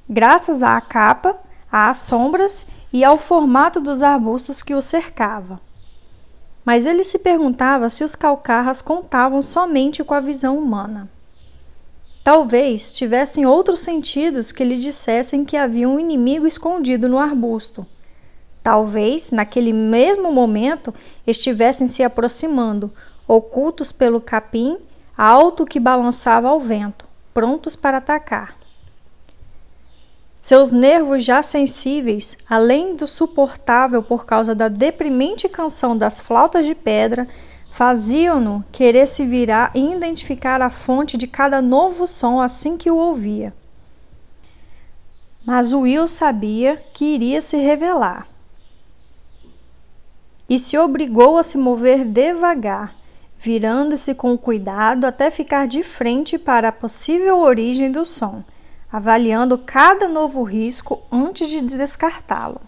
graças 0.10 0.62
à 0.64 0.80
capa, 0.80 1.38
às 1.72 1.98
sombras 2.00 2.66
e 2.92 3.04
ao 3.04 3.18
formato 3.18 3.82
dos 3.82 4.02
arbustos 4.02 4.62
que 4.62 4.74
o 4.74 4.82
cercava. 4.82 5.60
Mas 6.64 6.86
ele 6.86 7.04
se 7.04 7.20
perguntava 7.20 7.90
se 7.90 8.04
os 8.04 8.16
calcarras 8.16 8.82
contavam 8.82 9.42
somente 9.42 10.04
com 10.04 10.14
a 10.14 10.20
visão 10.20 10.58
humana. 10.58 11.10
Talvez 12.24 12.92
tivessem 12.92 13.46
outros 13.46 13.80
sentidos 13.80 14.52
que 14.52 14.64
lhe 14.64 14.78
dissessem 14.78 15.46
que 15.46 15.56
havia 15.56 15.88
um 15.88 16.00
inimigo 16.00 16.48
escondido 16.48 17.08
no 17.08 17.20
arbusto. 17.20 17.86
Talvez, 18.64 19.32
naquele 19.32 19.72
mesmo 19.72 20.32
momento, 20.32 20.92
estivessem 21.28 21.88
se 21.88 22.02
aproximando, 22.02 22.92
ocultos 23.28 23.92
pelo 23.92 24.20
capim 24.20 24.80
alto 25.18 25.66
que 25.66 25.80
balançava 25.80 26.50
ao 26.50 26.60
vento, 26.60 27.06
prontos 27.34 27.76
para 27.76 28.00
atacar. 28.00 28.65
Seus 30.46 30.72
nervos 30.72 31.26
já 31.26 31.42
sensíveis, 31.42 32.38
além 32.48 32.96
do 32.96 33.08
suportável 33.08 34.04
por 34.04 34.28
causa 34.28 34.54
da 34.54 34.68
deprimente 34.68 35.50
canção 35.50 35.98
das 35.98 36.20
flautas 36.20 36.68
de 36.68 36.76
pedra, 36.76 37.28
faziam-no 37.72 38.64
querer 38.72 39.08
se 39.08 39.26
virar 39.26 39.72
e 39.74 39.80
identificar 39.92 40.62
a 40.62 40.70
fonte 40.70 41.18
de 41.18 41.26
cada 41.26 41.64
novo 41.64 42.06
som 42.06 42.40
assim 42.40 42.78
que 42.78 42.92
o 42.92 42.96
ouvia. 42.96 43.56
Mas 45.44 45.74
Will 45.74 46.08
sabia 46.08 46.78
que 46.94 47.06
iria 47.06 47.42
se 47.42 47.58
revelar. 47.58 48.28
E 50.48 50.60
se 50.60 50.78
obrigou 50.78 51.40
a 51.40 51.44
se 51.44 51.58
mover 51.58 52.06
devagar, 52.06 52.94
virando-se 53.36 54.14
com 54.14 54.38
cuidado 54.38 55.06
até 55.06 55.32
ficar 55.32 55.68
de 55.68 55.82
frente 55.82 56.38
para 56.38 56.68
a 56.68 56.72
possível 56.72 57.40
origem 57.40 57.92
do 57.92 58.06
som 58.06 58.44
avaliando 58.96 59.58
cada 59.58 60.08
novo 60.08 60.42
risco 60.42 61.02
antes 61.12 61.50
de 61.50 61.60
descartá-lo. 61.60 62.62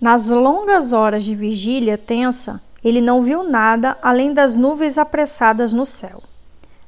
Nas 0.00 0.30
longas 0.30 0.90
horas 0.94 1.24
de 1.24 1.34
vigília 1.34 1.98
tensa, 1.98 2.62
ele 2.82 3.02
não 3.02 3.20
viu 3.20 3.44
nada 3.44 3.98
além 4.00 4.32
das 4.32 4.56
nuvens 4.56 4.96
apressadas 4.96 5.74
no 5.74 5.84
céu, 5.84 6.22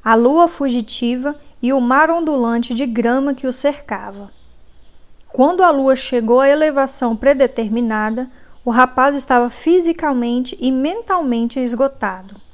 a 0.02 0.14
lua 0.14 0.48
fugitiva 0.48 1.38
e 1.60 1.74
o 1.74 1.80
mar 1.80 2.10
ondulante 2.10 2.72
de 2.72 2.86
grama 2.86 3.34
que 3.34 3.46
o 3.46 3.52
cercava. 3.52 4.30
Quando 5.28 5.62
a 5.62 5.70
lua 5.70 5.94
chegou 5.94 6.40
à 6.40 6.48
elevação 6.48 7.14
predeterminada, 7.14 8.30
o 8.64 8.70
rapaz 8.70 9.14
estava 9.14 9.50
fisicamente 9.50 10.56
e 10.58 10.72
mentalmente 10.72 11.60
esgotado. 11.60 12.45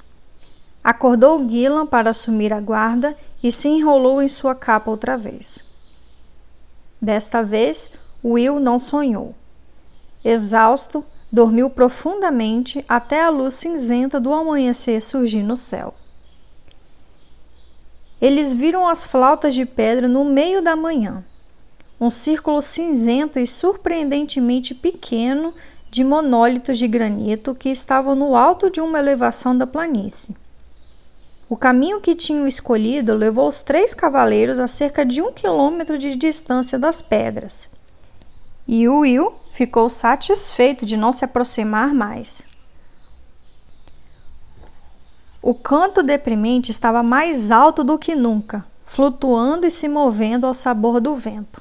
Acordou 0.84 1.48
Gillan 1.48 1.86
para 1.86 2.10
assumir 2.10 2.52
a 2.52 2.60
guarda 2.60 3.16
e 3.42 3.52
se 3.52 3.68
enrolou 3.68 4.20
em 4.20 4.28
sua 4.28 4.54
capa 4.54 4.90
outra 4.90 5.16
vez. 5.16 5.64
Desta 7.00 7.42
vez, 7.42 7.90
Will 8.24 8.58
não 8.58 8.78
sonhou. 8.78 9.34
Exausto, 10.24 11.04
dormiu 11.30 11.70
profundamente 11.70 12.84
até 12.88 13.22
a 13.22 13.30
luz 13.30 13.54
cinzenta 13.54 14.20
do 14.20 14.32
amanhecer 14.32 15.00
surgir 15.00 15.42
no 15.42 15.56
céu. 15.56 15.94
Eles 18.20 18.52
viram 18.52 18.88
as 18.88 19.04
flautas 19.04 19.54
de 19.54 19.64
pedra 19.66 20.06
no 20.06 20.24
meio 20.24 20.62
da 20.62 20.76
manhã, 20.76 21.24
um 22.00 22.10
círculo 22.10 22.62
cinzento 22.62 23.38
e 23.38 23.46
surpreendentemente 23.46 24.74
pequeno 24.74 25.54
de 25.90 26.04
monólitos 26.04 26.78
de 26.78 26.86
granito 26.86 27.54
que 27.54 27.68
estavam 27.68 28.14
no 28.14 28.36
alto 28.36 28.70
de 28.70 28.80
uma 28.80 28.98
elevação 28.98 29.56
da 29.56 29.66
planície. 29.66 30.36
O 31.52 31.56
caminho 31.56 32.00
que 32.00 32.14
tinham 32.14 32.46
escolhido 32.46 33.14
levou 33.14 33.46
os 33.46 33.60
três 33.60 33.92
cavaleiros 33.92 34.58
a 34.58 34.66
cerca 34.66 35.04
de 35.04 35.20
um 35.20 35.34
quilômetro 35.34 35.98
de 35.98 36.16
distância 36.16 36.78
das 36.78 37.02
pedras. 37.02 37.68
E 38.66 38.88
o 38.88 39.00
Will 39.00 39.34
ficou 39.52 39.90
satisfeito 39.90 40.86
de 40.86 40.96
não 40.96 41.12
se 41.12 41.26
aproximar 41.26 41.92
mais. 41.92 42.46
O 45.42 45.52
canto 45.52 46.02
deprimente 46.02 46.70
estava 46.70 47.02
mais 47.02 47.50
alto 47.50 47.84
do 47.84 47.98
que 47.98 48.14
nunca, 48.14 48.64
flutuando 48.86 49.66
e 49.66 49.70
se 49.70 49.88
movendo 49.88 50.46
ao 50.46 50.54
sabor 50.54 51.02
do 51.02 51.14
vento. 51.14 51.60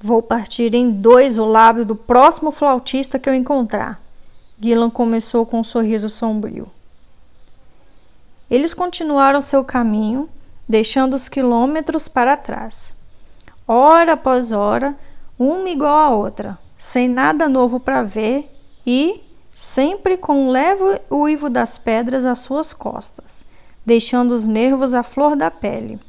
Vou 0.00 0.22
partir 0.22 0.76
em 0.76 0.92
dois 0.92 1.36
o 1.38 1.44
lábio 1.44 1.84
do 1.84 1.96
próximo 1.96 2.52
flautista 2.52 3.18
que 3.18 3.28
eu 3.28 3.34
encontrar. 3.34 4.00
Gillan 4.60 4.90
começou 4.90 5.44
com 5.44 5.58
um 5.58 5.64
sorriso 5.64 6.08
sombrio. 6.08 6.70
Eles 8.50 8.74
continuaram 8.74 9.40
seu 9.40 9.64
caminho, 9.64 10.28
deixando 10.68 11.14
os 11.14 11.28
quilômetros 11.28 12.08
para 12.08 12.36
trás. 12.36 12.92
Hora 13.66 14.14
após 14.14 14.50
hora, 14.50 14.96
uma 15.38 15.70
igual 15.70 15.96
à 15.96 16.10
outra, 16.10 16.58
sem 16.76 17.08
nada 17.08 17.48
novo 17.48 17.78
para 17.78 18.02
ver 18.02 18.50
e 18.84 19.22
sempre 19.54 20.16
com 20.16 20.46
um 20.46 20.50
leve 20.50 21.00
uivo 21.10 21.48
das 21.48 21.78
pedras 21.78 22.24
às 22.24 22.40
suas 22.40 22.72
costas, 22.72 23.44
deixando 23.86 24.32
os 24.32 24.46
nervos 24.46 24.94
à 24.94 25.02
flor 25.02 25.36
da 25.36 25.50
pele. 25.50 26.00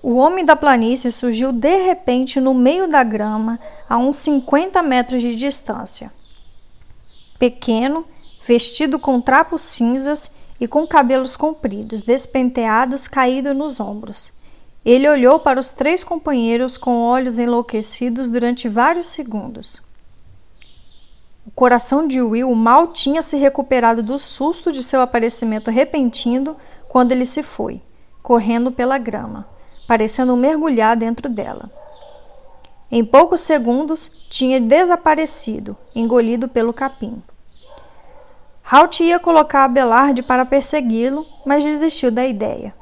O 0.00 0.14
homem 0.14 0.44
da 0.44 0.54
planície 0.54 1.10
surgiu 1.10 1.50
de 1.50 1.76
repente 1.82 2.40
no 2.40 2.54
meio 2.54 2.86
da 2.86 3.02
grama, 3.02 3.58
a 3.88 3.98
uns 3.98 4.16
50 4.16 4.80
metros 4.82 5.20
de 5.20 5.34
distância. 5.34 6.12
Pequeno 7.38 8.06
vestido 8.48 8.98
com 8.98 9.20
trapos 9.20 9.60
cinzas 9.60 10.32
e 10.58 10.66
com 10.66 10.86
cabelos 10.86 11.36
compridos, 11.36 12.00
despenteados, 12.00 13.06
caídos 13.06 13.54
nos 13.54 13.78
ombros. 13.78 14.32
Ele 14.82 15.06
olhou 15.06 15.38
para 15.38 15.60
os 15.60 15.74
três 15.74 16.02
companheiros 16.02 16.78
com 16.78 17.02
olhos 17.02 17.38
enlouquecidos 17.38 18.30
durante 18.30 18.66
vários 18.66 19.06
segundos. 19.08 19.82
O 21.46 21.50
coração 21.50 22.08
de 22.08 22.22
Will 22.22 22.54
mal 22.54 22.86
tinha 22.86 23.20
se 23.20 23.36
recuperado 23.36 24.02
do 24.02 24.18
susto 24.18 24.72
de 24.72 24.82
seu 24.82 25.02
aparecimento 25.02 25.70
repentino 25.70 26.56
quando 26.88 27.12
ele 27.12 27.26
se 27.26 27.42
foi, 27.42 27.82
correndo 28.22 28.72
pela 28.72 28.96
grama, 28.96 29.46
parecendo 29.86 30.34
mergulhar 30.34 30.96
dentro 30.96 31.28
dela. 31.28 31.70
Em 32.90 33.04
poucos 33.04 33.42
segundos 33.42 34.10
tinha 34.30 34.58
desaparecido, 34.58 35.76
engolido 35.94 36.48
pelo 36.48 36.72
capim. 36.72 37.22
Halt 38.70 39.00
ia 39.02 39.18
colocar 39.18 39.64
Abelard 39.64 40.22
para 40.24 40.44
persegui-lo, 40.44 41.24
mas 41.46 41.64
desistiu 41.64 42.10
da 42.10 42.26
ideia. 42.26 42.74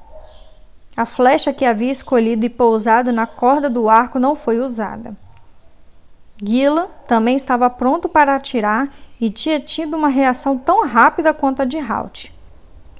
A 0.96 1.06
flecha 1.06 1.52
que 1.52 1.64
havia 1.64 1.92
escolhido 1.92 2.44
e 2.44 2.50
pousado 2.50 3.12
na 3.12 3.24
corda 3.24 3.70
do 3.70 3.88
arco 3.88 4.18
não 4.18 4.34
foi 4.34 4.58
usada. 4.58 5.16
Gila 6.42 6.88
também 7.06 7.36
estava 7.36 7.70
pronto 7.70 8.08
para 8.08 8.34
atirar 8.34 8.90
e 9.20 9.30
tinha 9.30 9.60
tido 9.60 9.96
uma 9.96 10.08
reação 10.08 10.58
tão 10.58 10.84
rápida 10.86 11.32
quanto 11.32 11.62
a 11.62 11.64
de 11.64 11.78
Halt. 11.78 12.32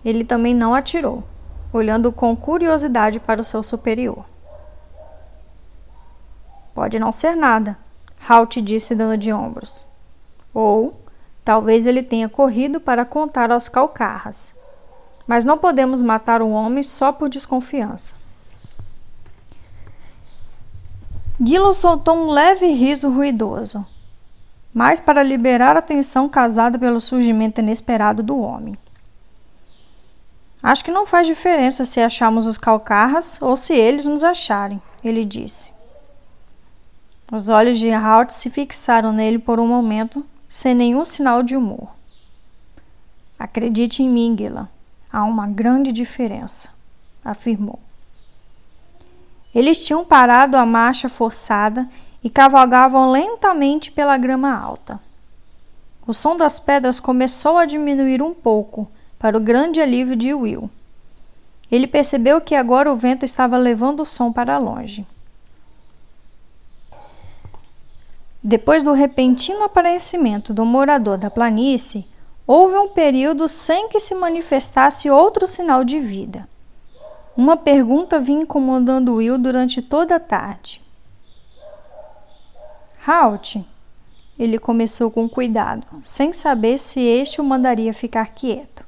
Ele 0.05 0.25
também 0.25 0.55
não 0.55 0.73
atirou, 0.73 1.25
olhando 1.73 2.13
com 2.13 2.37
curiosidade 2.37 3.19
para 3.19 3.41
o 3.41 3.45
seu 3.45 3.65
superior. 3.65 4.25
Pode 6.73 7.01
não 7.01 7.11
ser 7.11 7.35
nada, 7.35 7.77
Halt 8.29 8.61
disse 8.63 8.95
dando 8.95 9.19
de 9.19 9.33
ombros. 9.33 9.85
Ou 10.55 10.95
talvez 11.47 11.87
ele 11.87 12.03
tenha 12.03 12.29
corrido 12.29 12.81
para 12.81 13.05
contar 13.05 13.53
aos 13.53 13.69
calcarras. 13.69 14.53
Mas 15.29 15.45
não 15.45 15.57
podemos 15.57 16.03
matar 16.03 16.43
um 16.43 16.51
homem 16.51 16.83
só 16.83 17.13
por 17.13 17.29
desconfiança. 17.29 18.17
Gilon 21.41 21.73
soltou 21.73 22.17
um 22.17 22.31
leve 22.31 22.67
riso 22.73 23.09
ruidoso, 23.09 23.87
mas 24.75 24.99
para 24.99 25.23
liberar 25.23 25.77
a 25.77 25.83
tensão 25.83 26.29
causada 26.29 26.81
pelo 26.81 27.01
surgimento 27.01 27.61
inesperado 27.61 28.25
do 28.25 28.41
homem. 28.41 28.75
Acho 30.61 30.85
que 30.85 30.91
não 30.91 31.07
faz 31.07 31.29
diferença 31.29 31.85
se 31.85 32.01
achamos 32.01 32.45
os 32.45 32.59
calcarras 32.59 33.41
ou 33.41 33.55
se 33.55 33.73
eles 33.73 34.05
nos 34.05 34.25
acharem, 34.25 34.83
ele 35.05 35.25
disse. 35.25 35.71
Os 37.31 37.49
olhos 37.49 37.79
de 37.79 37.93
Halt 37.93 38.31
se 38.31 38.51
fixaram 38.51 39.13
nele 39.13 39.39
por 39.39 39.61
um 39.61 39.67
momento, 39.69 40.27
sem 40.49 40.75
nenhum 40.75 41.05
sinal 41.05 41.43
de 41.43 41.57
humor. 41.57 41.89
Acredite 43.39 44.03
em 44.03 44.09
mim, 44.09 44.35
Gila. 44.37 44.69
Há 45.13 45.25
uma 45.25 45.47
grande 45.47 45.93
diferença, 45.93 46.71
afirmou. 47.25 47.79
Eles 49.55 49.85
tinham 49.85 50.05
parado 50.05 50.57
a 50.57 50.67
marcha 50.67 51.09
forçada 51.09 51.89
e 52.23 52.29
cavalgavam 52.29 53.11
lentamente 53.11 53.91
pela 53.91 54.19
grama 54.19 54.55
alta. 54.55 55.01
O 56.07 56.13
som 56.13 56.37
das 56.37 56.61
pedras 56.61 57.01
começou 57.01 57.57
a 57.57 57.65
diminuir 57.65 58.23
um 58.23 58.35
pouco, 58.35 58.89
para 59.19 59.37
o 59.37 59.41
grande 59.41 59.81
alívio 59.81 60.15
de 60.15 60.33
Will. 60.35 60.71
Ele 61.71 61.87
percebeu 61.87 62.41
que 62.41 62.55
agora 62.55 62.93
o 62.93 62.97
vento 62.97 63.25
estava 63.25 63.57
levando 63.57 64.01
o 64.01 64.07
som 64.07 64.33
para 64.33 64.59
longe. 64.59 65.07
Depois 68.49 68.85
do 68.85 68.93
repentino 68.93 69.65
aparecimento 69.65 70.55
do 70.55 70.65
morador 70.65 71.19
da 71.19 71.29
planície, 71.29 72.07
houve 72.47 72.77
um 72.77 72.87
período 72.87 73.49
sem 73.49 73.89
que 73.89 73.99
se 73.99 74.15
manifestasse 74.15 75.11
outro 75.11 75.49
sinal 75.49 75.83
de 75.83 75.99
vida. 75.99 76.49
Uma 77.37 77.57
pergunta 77.57 78.21
vinha 78.21 78.43
incomodando 78.43 79.15
Will 79.15 79.37
durante 79.37 79.83
toda 79.83 80.15
a 80.15 80.21
tarde. 80.21 80.81
Halt, 83.05 83.67
ele 84.39 84.61
começou 84.61 85.11
com 85.11 85.29
cuidado, 85.29 85.85
sem 86.05 86.33
saber 86.33 86.79
se 86.79 87.01
este 87.01 87.41
o 87.41 87.45
mandaria 87.45 87.93
ficar 87.93 88.27
quieto. 88.29 88.87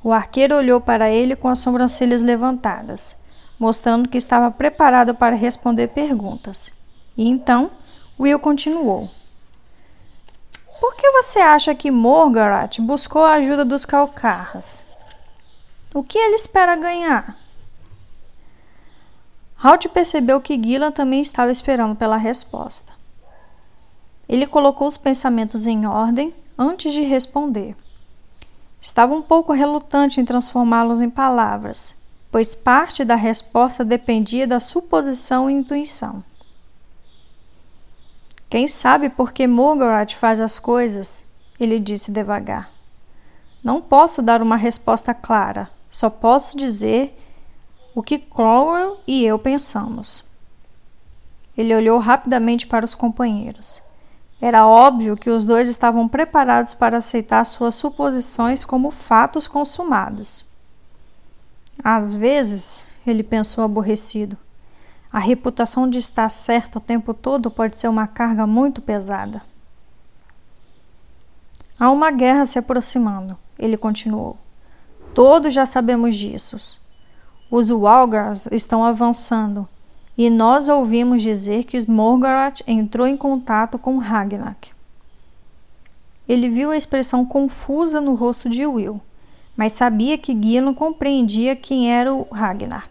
O 0.00 0.12
arqueiro 0.12 0.54
olhou 0.54 0.80
para 0.80 1.10
ele 1.10 1.34
com 1.34 1.48
as 1.48 1.58
sobrancelhas 1.58 2.22
levantadas, 2.22 3.16
mostrando 3.58 4.08
que 4.08 4.16
estava 4.16 4.48
preparado 4.48 5.12
para 5.12 5.34
responder 5.34 5.88
perguntas. 5.88 6.72
E 7.16 7.28
então, 7.28 7.70
Will 8.18 8.38
continuou. 8.38 9.10
Por 10.80 10.96
que 10.96 11.10
você 11.10 11.38
acha 11.38 11.74
que 11.74 11.90
Morgarat 11.90 12.80
buscou 12.80 13.22
a 13.22 13.34
ajuda 13.34 13.64
dos 13.64 13.84
Calcarras? 13.84 14.84
O 15.94 16.02
que 16.02 16.18
ele 16.18 16.34
espera 16.34 16.76
ganhar? 16.76 17.38
Halt 19.62 19.88
percebeu 19.88 20.40
que 20.40 20.60
Gillan 20.62 20.90
também 20.90 21.20
estava 21.20 21.50
esperando 21.50 21.96
pela 21.96 22.16
resposta. 22.16 22.92
Ele 24.28 24.46
colocou 24.46 24.86
os 24.86 24.96
pensamentos 24.96 25.66
em 25.66 25.86
ordem 25.86 26.34
antes 26.58 26.92
de 26.92 27.00
responder. 27.02 27.76
Estava 28.80 29.14
um 29.14 29.22
pouco 29.22 29.52
relutante 29.52 30.20
em 30.20 30.24
transformá-los 30.24 31.00
em 31.00 31.08
palavras, 31.08 31.96
pois 32.30 32.54
parte 32.54 33.04
da 33.04 33.14
resposta 33.14 33.84
dependia 33.84 34.46
da 34.46 34.60
suposição 34.60 35.48
e 35.48 35.54
intuição. 35.54 36.22
Quem 38.54 38.68
sabe 38.68 39.10
por 39.10 39.32
que 39.32 39.48
Morgoth 39.48 40.12
faz 40.12 40.38
as 40.40 40.60
coisas? 40.60 41.26
Ele 41.58 41.80
disse 41.80 42.12
devagar. 42.12 42.70
Não 43.64 43.82
posso 43.82 44.22
dar 44.22 44.40
uma 44.40 44.54
resposta 44.54 45.12
clara, 45.12 45.68
só 45.90 46.08
posso 46.08 46.56
dizer 46.56 47.18
o 47.96 48.00
que 48.00 48.16
Crowell 48.16 49.00
e 49.08 49.24
eu 49.24 49.40
pensamos. 49.40 50.24
Ele 51.58 51.74
olhou 51.74 51.98
rapidamente 51.98 52.64
para 52.64 52.84
os 52.84 52.94
companheiros. 52.94 53.82
Era 54.40 54.64
óbvio 54.64 55.16
que 55.16 55.30
os 55.30 55.44
dois 55.44 55.68
estavam 55.68 56.06
preparados 56.06 56.74
para 56.74 56.98
aceitar 56.98 57.44
suas 57.44 57.74
suposições 57.74 58.64
como 58.64 58.92
fatos 58.92 59.48
consumados. 59.48 60.46
Às 61.82 62.14
vezes, 62.14 62.86
ele 63.04 63.24
pensou 63.24 63.64
aborrecido, 63.64 64.38
a 65.14 65.20
reputação 65.20 65.88
de 65.88 65.96
estar 65.96 66.28
certo 66.28 66.78
o 66.78 66.80
tempo 66.80 67.14
todo 67.14 67.48
pode 67.48 67.78
ser 67.78 67.86
uma 67.86 68.04
carga 68.04 68.48
muito 68.48 68.82
pesada. 68.82 69.40
Há 71.78 71.88
uma 71.92 72.10
guerra 72.10 72.46
se 72.46 72.58
aproximando, 72.58 73.38
ele 73.56 73.76
continuou. 73.76 74.36
Todos 75.14 75.54
já 75.54 75.64
sabemos 75.66 76.16
disso. 76.16 76.80
Os 77.48 77.70
Walgars 77.70 78.48
estão 78.50 78.82
avançando 78.82 79.68
e 80.18 80.28
nós 80.28 80.68
ouvimos 80.68 81.22
dizer 81.22 81.62
que 81.62 81.78
Morgoth 81.88 82.62
entrou 82.66 83.06
em 83.06 83.16
contato 83.16 83.78
com 83.78 83.98
Ragnak. 83.98 84.72
Ele 86.28 86.48
viu 86.48 86.72
a 86.72 86.76
expressão 86.76 87.24
confusa 87.24 88.00
no 88.00 88.16
rosto 88.16 88.48
de 88.48 88.66
Will, 88.66 89.00
mas 89.56 89.74
sabia 89.74 90.18
que 90.18 90.36
Gillan 90.36 90.74
compreendia 90.74 91.54
quem 91.54 91.92
era 91.92 92.12
o 92.12 92.26
Ragnar. 92.32 92.88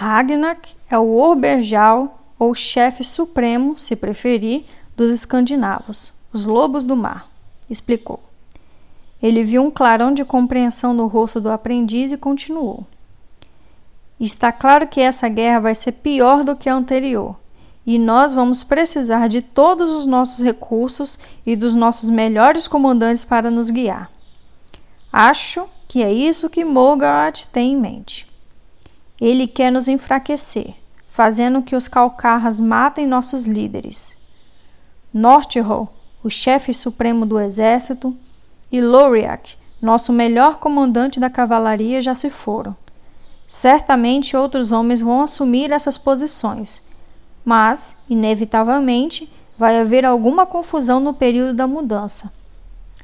Ragnak 0.00 0.74
é 0.88 0.98
o 0.98 1.12
Orberjal 1.12 2.24
ou 2.38 2.54
chefe 2.54 3.04
supremo, 3.04 3.76
se 3.76 3.94
preferir, 3.94 4.64
dos 4.96 5.10
escandinavos, 5.10 6.10
os 6.32 6.46
lobos 6.46 6.86
do 6.86 6.96
mar, 6.96 7.30
explicou. 7.68 8.18
Ele 9.22 9.44
viu 9.44 9.62
um 9.62 9.70
clarão 9.70 10.14
de 10.14 10.24
compreensão 10.24 10.94
no 10.94 11.06
rosto 11.06 11.38
do 11.38 11.50
aprendiz 11.50 12.12
e 12.12 12.16
continuou. 12.16 12.86
Está 14.18 14.50
claro 14.50 14.88
que 14.88 15.02
essa 15.02 15.28
guerra 15.28 15.60
vai 15.60 15.74
ser 15.74 15.92
pior 15.92 16.44
do 16.44 16.56
que 16.56 16.70
a 16.70 16.74
anterior, 16.74 17.36
e 17.84 17.98
nós 17.98 18.32
vamos 18.32 18.64
precisar 18.64 19.28
de 19.28 19.42
todos 19.42 19.90
os 19.90 20.06
nossos 20.06 20.42
recursos 20.42 21.18
e 21.44 21.54
dos 21.54 21.74
nossos 21.74 22.08
melhores 22.08 22.66
comandantes 22.66 23.26
para 23.26 23.50
nos 23.50 23.68
guiar. 23.68 24.10
Acho 25.12 25.68
que 25.86 26.02
é 26.02 26.10
isso 26.10 26.48
que 26.48 26.64
Morgoth 26.64 27.44
tem 27.52 27.74
em 27.74 27.76
mente. 27.76 28.29
Ele 29.20 29.46
quer 29.46 29.70
nos 29.70 29.86
enfraquecer, 29.88 30.74
fazendo 31.10 31.62
que 31.62 31.76
os 31.76 31.88
calcarras 31.88 32.58
matem 32.58 33.06
nossos 33.06 33.46
líderes. 33.46 34.16
Northhol, 35.12 35.92
o 36.22 36.30
chefe 36.30 36.72
supremo 36.72 37.26
do 37.26 37.38
exército, 37.38 38.16
e 38.72 38.80
Loriak, 38.80 39.56
nosso 39.82 40.12
melhor 40.12 40.58
comandante 40.58 41.18
da 41.18 41.28
cavalaria, 41.28 42.00
já 42.00 42.14
se 42.14 42.30
foram. 42.30 42.76
Certamente 43.46 44.36
outros 44.36 44.70
homens 44.70 45.00
vão 45.00 45.22
assumir 45.22 45.72
essas 45.72 45.98
posições, 45.98 46.82
mas, 47.44 47.96
inevitavelmente, 48.08 49.30
vai 49.58 49.80
haver 49.80 50.04
alguma 50.06 50.46
confusão 50.46 51.00
no 51.00 51.12
período 51.12 51.54
da 51.54 51.66
mudança, 51.66 52.32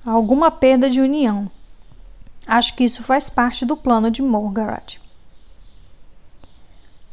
alguma 0.04 0.50
perda 0.50 0.88
de 0.88 1.00
união. 1.00 1.50
Acho 2.46 2.74
que 2.76 2.84
isso 2.84 3.02
faz 3.02 3.28
parte 3.28 3.66
do 3.66 3.76
plano 3.76 4.10
de 4.10 4.22
Morgarat. 4.22 5.00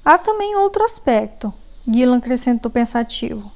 Há 0.06 0.18
também 0.18 0.56
outro 0.58 0.84
aspecto, 0.84 1.54
Gillan 1.88 2.18
acrescentou 2.18 2.70
pensativo. 2.70 3.50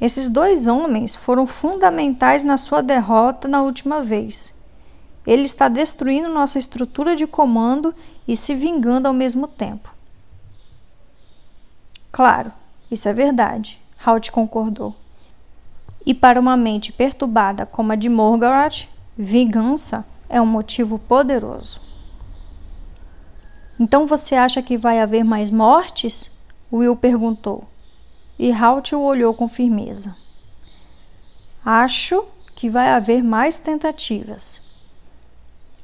Esses 0.00 0.28
dois 0.28 0.68
homens 0.68 1.14
foram 1.14 1.44
fundamentais 1.44 2.44
na 2.44 2.56
sua 2.56 2.82
derrota 2.82 3.48
na 3.48 3.62
última 3.62 4.00
vez. 4.00 4.54
Ele 5.26 5.42
está 5.42 5.68
destruindo 5.68 6.28
nossa 6.28 6.58
estrutura 6.58 7.16
de 7.16 7.26
comando 7.26 7.92
e 8.28 8.36
se 8.36 8.54
vingando 8.54 9.08
ao 9.08 9.14
mesmo 9.14 9.48
tempo. 9.48 9.90
Claro, 12.12 12.52
isso 12.88 13.08
é 13.08 13.12
verdade, 13.12 13.80
Halt 14.04 14.30
concordou. 14.30 14.94
E 16.04 16.14
para 16.14 16.38
uma 16.38 16.56
mente 16.56 16.92
perturbada 16.92 17.66
como 17.66 17.90
a 17.90 17.96
de 17.96 18.08
Morgoth, 18.08 18.86
vingança 19.18 20.06
é 20.28 20.40
um 20.40 20.46
motivo 20.46 20.96
poderoso. 20.96 21.80
Então 23.78 24.06
você 24.06 24.34
acha 24.34 24.62
que 24.62 24.78
vai 24.78 25.00
haver 25.00 25.24
mais 25.24 25.50
mortes? 25.50 26.30
Will 26.72 26.96
perguntou. 26.96 27.64
E 28.38 28.50
Halt 28.50 28.94
o 28.94 29.00
olhou 29.00 29.34
com 29.34 29.48
firmeza. 29.48 30.16
Acho 31.64 32.24
que 32.54 32.70
vai 32.70 32.88
haver 32.88 33.22
mais 33.22 33.58
tentativas. 33.58 34.60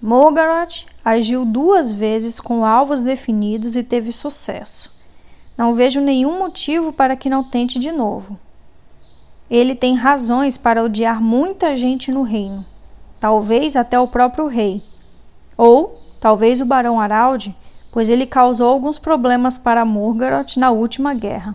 Morgaroth 0.00 0.86
agiu 1.04 1.44
duas 1.44 1.92
vezes 1.92 2.40
com 2.40 2.64
alvos 2.64 3.02
definidos 3.02 3.76
e 3.76 3.82
teve 3.82 4.10
sucesso. 4.10 4.90
Não 5.56 5.74
vejo 5.74 6.00
nenhum 6.00 6.38
motivo 6.38 6.92
para 6.92 7.14
que 7.14 7.28
não 7.28 7.44
tente 7.44 7.78
de 7.78 7.92
novo. 7.92 8.38
Ele 9.50 9.74
tem 9.74 9.94
razões 9.94 10.56
para 10.56 10.82
odiar 10.82 11.20
muita 11.20 11.76
gente 11.76 12.10
no 12.10 12.22
reino, 12.22 12.64
talvez 13.20 13.76
até 13.76 14.00
o 14.00 14.08
próprio 14.08 14.46
rei. 14.46 14.82
Ou 15.58 16.00
talvez 16.18 16.60
o 16.60 16.66
barão 16.66 16.98
Araldi 16.98 17.54
pois 17.92 18.08
ele 18.08 18.26
causou 18.26 18.68
alguns 18.68 18.98
problemas 18.98 19.58
para 19.58 19.84
Morgoth 19.84 20.56
na 20.56 20.70
última 20.70 21.12
guerra. 21.12 21.54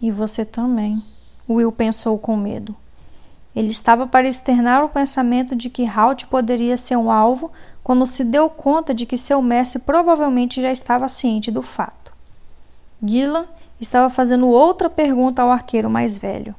E 0.00 0.10
você 0.10 0.44
também, 0.44 1.04
Will 1.48 1.70
pensou 1.70 2.18
com 2.18 2.36
medo. 2.36 2.74
Ele 3.54 3.68
estava 3.68 4.06
para 4.06 4.26
externar 4.26 4.82
o 4.82 4.88
pensamento 4.88 5.54
de 5.54 5.68
que 5.68 5.86
Halt 5.86 6.26
poderia 6.26 6.76
ser 6.76 6.96
um 6.96 7.10
alvo 7.10 7.52
quando 7.82 8.06
se 8.06 8.24
deu 8.24 8.48
conta 8.48 8.94
de 8.94 9.04
que 9.04 9.16
seu 9.16 9.42
mestre 9.42 9.80
provavelmente 9.80 10.62
já 10.62 10.72
estava 10.72 11.08
ciente 11.08 11.50
do 11.50 11.62
fato. 11.62 12.12
Gillan 13.02 13.46
estava 13.80 14.08
fazendo 14.08 14.48
outra 14.48 14.88
pergunta 14.88 15.42
ao 15.42 15.50
arqueiro 15.50 15.90
mais 15.90 16.16
velho. 16.16 16.54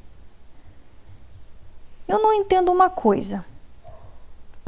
Eu 2.08 2.22
não 2.22 2.34
entendo 2.34 2.72
uma 2.72 2.90
coisa. 2.90 3.46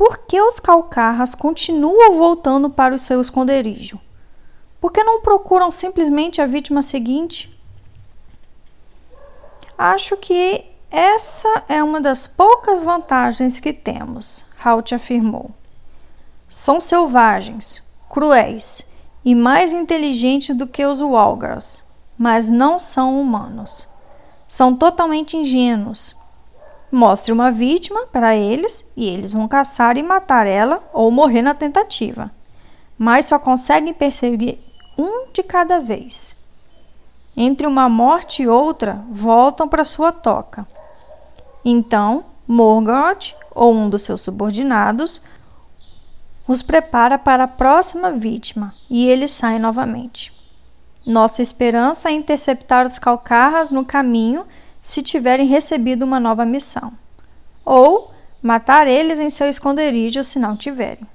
Por 0.02 0.18
que 0.18 0.41
os 0.41 0.60
calcarras 0.60 1.36
continuam 1.36 2.18
voltando 2.18 2.72
para 2.72 2.95
o 2.95 2.97
seu 2.97 3.22
esconderijo? 3.22 4.02
Por 4.80 4.91
que 4.91 5.04
não 5.04 5.22
procuram 5.22 5.70
simplesmente 5.70 6.41
a 6.41 6.47
vítima 6.47 6.82
seguinte? 6.82 7.56
Acho 9.78 10.18
que 10.18 10.66
essa 10.89 11.66
é 11.70 11.84
uma 11.84 12.02
das 12.02 12.26
poucas 12.26 12.82
vantagens 12.82 13.60
que 13.60 13.72
temos, 13.72 14.43
Halt 14.60 14.91
afirmou. 14.95 15.52
São 16.49 16.80
selvagens, 16.80 17.84
cruéis 18.10 18.84
e 19.24 19.36
mais 19.36 19.72
inteligentes 19.72 20.58
do 20.58 20.66
que 20.66 20.84
os 20.84 20.99
Walgars 20.99 21.84
mas 22.18 22.49
não 22.49 22.80
são 22.80 23.22
humanos. 23.22 23.88
São 24.47 24.76
totalmente 24.76 25.38
ingênuos. 25.38 26.16
Mostre 26.92 27.32
uma 27.32 27.52
vítima 27.52 28.06
para 28.08 28.36
eles 28.36 28.86
e 28.98 29.08
eles 29.08 29.32
vão 29.32 29.48
caçar 29.48 29.98
e 29.98 30.04
matar 30.04 30.46
ela 30.46 30.84
ou 30.92 31.10
morrer 31.10 31.42
na 31.42 31.54
tentativa. 31.54 32.30
Mas 32.98 33.28
só 33.28 33.39
conseguem 33.39 33.94
perseguir 33.94 34.60
um 34.98 35.32
de 35.32 35.42
cada 35.42 35.80
vez. 35.80 36.36
Entre 37.36 37.66
uma 37.66 37.88
morte 37.88 38.44
e 38.44 38.48
outra, 38.48 39.04
voltam 39.10 39.68
para 39.68 39.86
sua 39.86 40.12
toca. 40.12 40.68
Então, 41.64 42.26
Morgoth 42.46 43.34
ou 43.52 43.74
um 43.74 43.89
dos 43.89 44.02
seus 44.02 44.22
subordinados 44.22 45.22
os 46.48 46.62
prepara 46.62 47.18
para 47.18 47.46
a 47.46 47.48
próxima 47.48 48.12
vítima 48.12 48.74
e 48.89 49.08
eles 49.08 49.32
saem 49.32 49.60
novamente. 49.60 50.34
Nossa 51.06 51.42
esperança 51.42 52.10
é 52.10 52.14
interceptar 52.14 52.86
os 52.86 53.00
calcarras 53.00 53.72
no 53.72 53.86
caminho 53.86 54.46
se 54.82 55.02
tiverem 55.02 55.46
recebido 55.46 56.04
uma 56.04 56.20
nova 56.20 56.44
missão, 56.44 56.92
ou 57.64 58.12
matar 58.42 58.88
eles 58.88 59.20
em 59.20 59.30
seu 59.30 59.48
esconderijo 59.48 60.24
se 60.24 60.40
não 60.40 60.58
tiverem. 60.58 61.08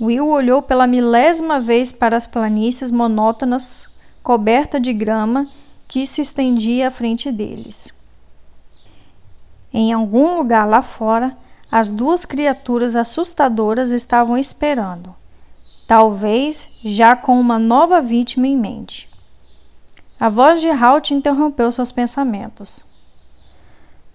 Will 0.00 0.28
olhou 0.28 0.62
pela 0.62 0.86
milésima 0.86 1.60
vez 1.60 1.92
para 1.92 2.16
as 2.16 2.26
planícies 2.26 2.90
monótonas, 2.90 3.88
coberta 4.22 4.80
de 4.80 4.92
grama, 4.92 5.46
que 5.86 6.06
se 6.06 6.22
estendia 6.22 6.88
à 6.88 6.90
frente 6.90 7.30
deles. 7.30 7.92
Em 9.72 9.92
algum 9.92 10.38
lugar 10.38 10.66
lá 10.66 10.82
fora, 10.82 11.36
as 11.70 11.90
duas 11.90 12.24
criaturas 12.24 12.96
assustadoras 12.96 13.90
estavam 13.90 14.38
esperando 14.38 15.14
talvez 15.88 16.70
já 16.84 17.16
com 17.16 17.40
uma 17.40 17.58
nova 17.58 18.02
vítima 18.02 18.46
em 18.46 18.54
mente. 18.54 19.08
A 20.20 20.28
voz 20.28 20.60
de 20.60 20.68
Halt 20.68 21.12
interrompeu 21.12 21.70
seus 21.70 21.92
pensamentos. 21.92 22.84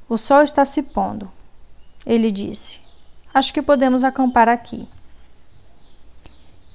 O 0.09 0.17
sol 0.17 0.41
está 0.41 0.65
se 0.65 0.83
pondo, 0.83 1.31
ele 2.05 2.29
disse. 2.29 2.81
Acho 3.33 3.53
que 3.53 3.61
podemos 3.61 4.03
acampar 4.03 4.49
aqui. 4.49 4.85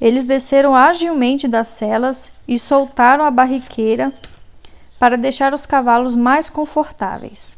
Eles 0.00 0.24
desceram 0.24 0.74
agilmente 0.74 1.46
das 1.46 1.68
celas 1.68 2.32
e 2.48 2.58
soltaram 2.58 3.22
a 3.22 3.30
barriqueira 3.30 4.14
para 4.98 5.18
deixar 5.18 5.52
os 5.52 5.66
cavalos 5.66 6.16
mais 6.16 6.48
confortáveis. 6.48 7.54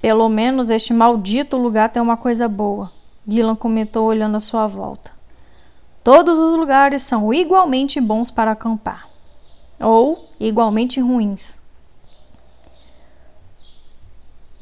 Pelo 0.00 0.28
menos 0.28 0.70
este 0.70 0.94
maldito 0.94 1.56
lugar 1.56 1.88
tem 1.88 2.00
uma 2.00 2.16
coisa 2.16 2.48
boa, 2.48 2.92
Gillan 3.26 3.56
comentou 3.56 4.06
olhando 4.06 4.36
à 4.36 4.40
sua 4.40 4.68
volta. 4.68 5.10
Todos 6.04 6.38
os 6.38 6.56
lugares 6.56 7.02
são 7.02 7.34
igualmente 7.34 8.00
bons 8.00 8.30
para 8.30 8.52
acampar 8.52 9.09
ou 9.80 10.28
igualmente 10.38 11.00
ruins. 11.00 11.58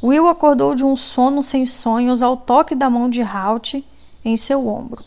Will 0.02 0.28
acordou 0.28 0.74
de 0.74 0.84
um 0.84 0.94
sono 0.94 1.42
sem 1.42 1.66
sonhos 1.66 2.22
ao 2.22 2.36
toque 2.36 2.74
da 2.74 2.88
mão 2.88 3.10
de 3.10 3.20
Halt 3.20 3.84
em 4.24 4.36
seu 4.36 4.66
ombro. 4.68 5.04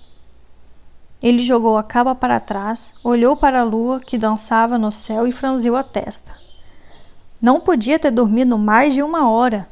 Ele 1.22 1.43
jogou 1.43 1.78
a 1.78 1.84
capa 1.84 2.14
para 2.14 2.39
trás, 2.39 2.93
olhou 3.03 3.38
para 3.38 3.62
a 3.62 3.64
lua 3.64 3.99
que 3.99 4.18
dançava 4.18 4.78
no 4.78 4.91
céu 4.91 5.28
e 5.28 5.32
franziu 5.32 5.76
a 5.76 5.84
testa. 5.84 6.36
Não 7.41 7.59
podia 7.59 7.97
ter 7.97 8.12
dormido 8.12 8.57
mais 8.57 8.93
de 8.93 9.01
uma 9.01 9.30
hora. 9.30 9.68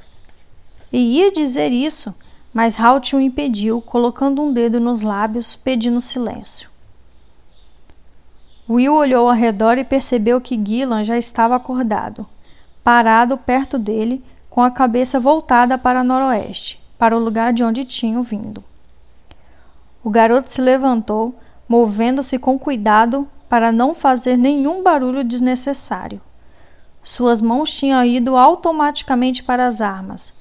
E 0.92 1.18
ia 1.18 1.32
dizer 1.32 1.72
isso 1.72 2.14
mas 2.54 2.80
Halt 2.80 3.14
o 3.14 3.20
impediu, 3.20 3.82
colocando 3.82 4.42
um 4.42 4.52
dedo 4.52 4.80
nos 4.80 5.02
lábios, 5.02 5.56
pedindo 5.56 6.02
silêncio. 6.02 6.69
Will 8.70 8.94
olhou 8.94 9.28
ao 9.28 9.36
redor 9.36 9.80
e 9.80 9.84
percebeu 9.84 10.40
que 10.40 10.62
Gillan 10.64 11.04
já 11.04 11.18
estava 11.18 11.56
acordado, 11.56 12.28
parado 12.84 13.36
perto 13.36 13.80
dele, 13.80 14.24
com 14.48 14.62
a 14.62 14.70
cabeça 14.70 15.20
voltada 15.20 15.76
para 15.76 16.04
noroeste, 16.04 16.80
para 16.98 17.18
o 17.18 17.20
lugar 17.20 17.52
de 17.52 17.64
onde 17.64 17.84
tinham 17.84 18.22
vindo. 18.22 18.64
O 20.04 20.10
garoto 20.12 20.52
se 20.52 20.62
levantou, 20.62 21.34
movendo-se 21.68 22.38
com 22.38 22.60
cuidado 22.60 23.28
para 23.50 23.72
não 23.72 23.96
fazer 23.96 24.38
nenhum 24.38 24.84
barulho 24.84 25.24
desnecessário. 25.24 26.22
Suas 27.04 27.42
mãos 27.42 27.74
tinham 27.74 28.06
ido 28.06 28.36
automaticamente 28.36 29.42
para 29.44 29.66
as 29.66 29.82
armas, 29.82 30.32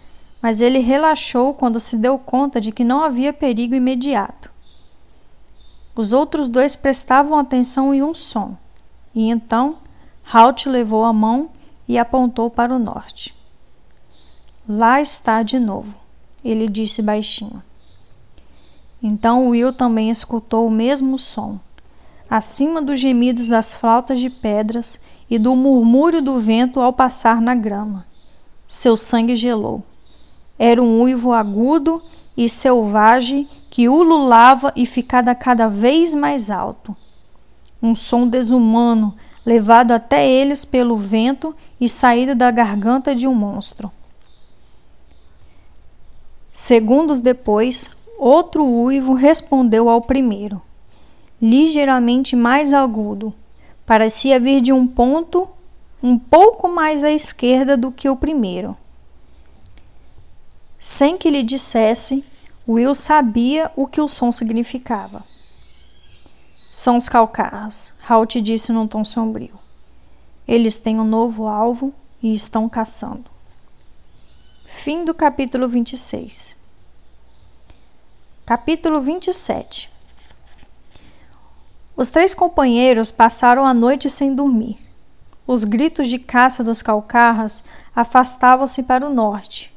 mas 0.42 0.60
ele 0.60 0.80
relaxou 0.80 1.54
quando 1.54 1.80
se 1.80 1.96
deu 1.96 2.18
conta 2.18 2.60
de 2.60 2.72
que 2.72 2.84
não 2.84 3.02
havia 3.02 3.32
perigo 3.32 3.74
imediato. 3.74 4.50
Os 5.98 6.12
outros 6.12 6.48
dois 6.48 6.76
prestavam 6.76 7.36
atenção 7.36 7.92
em 7.92 8.04
um 8.04 8.14
som, 8.14 8.56
e 9.12 9.28
então 9.28 9.78
Halt 10.32 10.68
levou 10.68 11.02
a 11.02 11.12
mão 11.12 11.50
e 11.88 11.98
apontou 11.98 12.48
para 12.48 12.72
o 12.72 12.78
norte. 12.78 13.34
Lá 14.68 15.00
está 15.00 15.42
de 15.42 15.58
novo, 15.58 15.98
ele 16.44 16.68
disse 16.68 17.02
baixinho. 17.02 17.60
Então 19.02 19.48
Will 19.48 19.72
também 19.72 20.08
escutou 20.08 20.68
o 20.68 20.70
mesmo 20.70 21.18
som, 21.18 21.58
acima 22.30 22.80
dos 22.80 23.00
gemidos 23.00 23.48
das 23.48 23.74
flautas 23.74 24.20
de 24.20 24.30
pedras 24.30 25.00
e 25.28 25.36
do 25.36 25.56
murmúrio 25.56 26.22
do 26.22 26.38
vento 26.38 26.78
ao 26.78 26.92
passar 26.92 27.40
na 27.40 27.56
grama. 27.56 28.06
Seu 28.68 28.96
sangue 28.96 29.34
gelou. 29.34 29.82
Era 30.56 30.80
um 30.80 31.02
uivo 31.02 31.32
agudo 31.32 32.00
e 32.36 32.48
selvagem 32.48 33.48
que 33.78 33.88
ululava 33.88 34.72
e 34.74 34.84
ficava 34.84 35.36
cada 35.36 35.68
vez 35.68 36.12
mais 36.12 36.50
alto. 36.50 36.96
Um 37.80 37.94
som 37.94 38.26
desumano, 38.26 39.14
levado 39.46 39.92
até 39.92 40.28
eles 40.28 40.64
pelo 40.64 40.96
vento 40.96 41.54
e 41.80 41.88
saído 41.88 42.34
da 42.34 42.50
garganta 42.50 43.14
de 43.14 43.28
um 43.28 43.34
monstro. 43.36 43.88
Segundos 46.50 47.20
depois, 47.20 47.88
outro 48.18 48.66
uivo 48.66 49.14
respondeu 49.14 49.88
ao 49.88 50.00
primeiro, 50.00 50.60
ligeiramente 51.40 52.34
mais 52.34 52.72
agudo. 52.72 53.32
Parecia 53.86 54.40
vir 54.40 54.60
de 54.60 54.72
um 54.72 54.88
ponto 54.88 55.48
um 56.02 56.18
pouco 56.18 56.66
mais 56.68 57.04
à 57.04 57.12
esquerda 57.12 57.76
do 57.76 57.92
que 57.92 58.08
o 58.08 58.16
primeiro. 58.16 58.76
Sem 60.76 61.16
que 61.16 61.30
lhe 61.30 61.44
dissesse, 61.44 62.24
Will 62.68 62.94
sabia 62.94 63.72
o 63.74 63.86
que 63.86 63.98
o 63.98 64.06
som 64.06 64.30
significava. 64.30 65.24
São 66.70 66.98
os 66.98 67.08
calcarras, 67.08 67.94
Halt 68.06 68.42
disse 68.42 68.72
num 68.72 68.86
tom 68.86 69.06
sombrio. 69.06 69.58
Eles 70.46 70.76
têm 70.76 71.00
um 71.00 71.04
novo 71.04 71.46
alvo 71.46 71.94
e 72.22 72.30
estão 72.30 72.68
caçando. 72.68 73.30
Fim 74.66 75.02
do 75.02 75.14
capítulo 75.14 75.66
26. 75.66 76.58
Capítulo 78.44 79.00
27. 79.00 79.90
Os 81.96 82.10
três 82.10 82.34
companheiros 82.34 83.10
passaram 83.10 83.64
a 83.64 83.72
noite 83.72 84.10
sem 84.10 84.34
dormir. 84.34 84.78
Os 85.46 85.64
gritos 85.64 86.06
de 86.06 86.18
caça 86.18 86.62
dos 86.62 86.82
calcarras 86.82 87.64
afastavam-se 87.96 88.82
para 88.82 89.06
o 89.06 89.12
norte, 89.12 89.74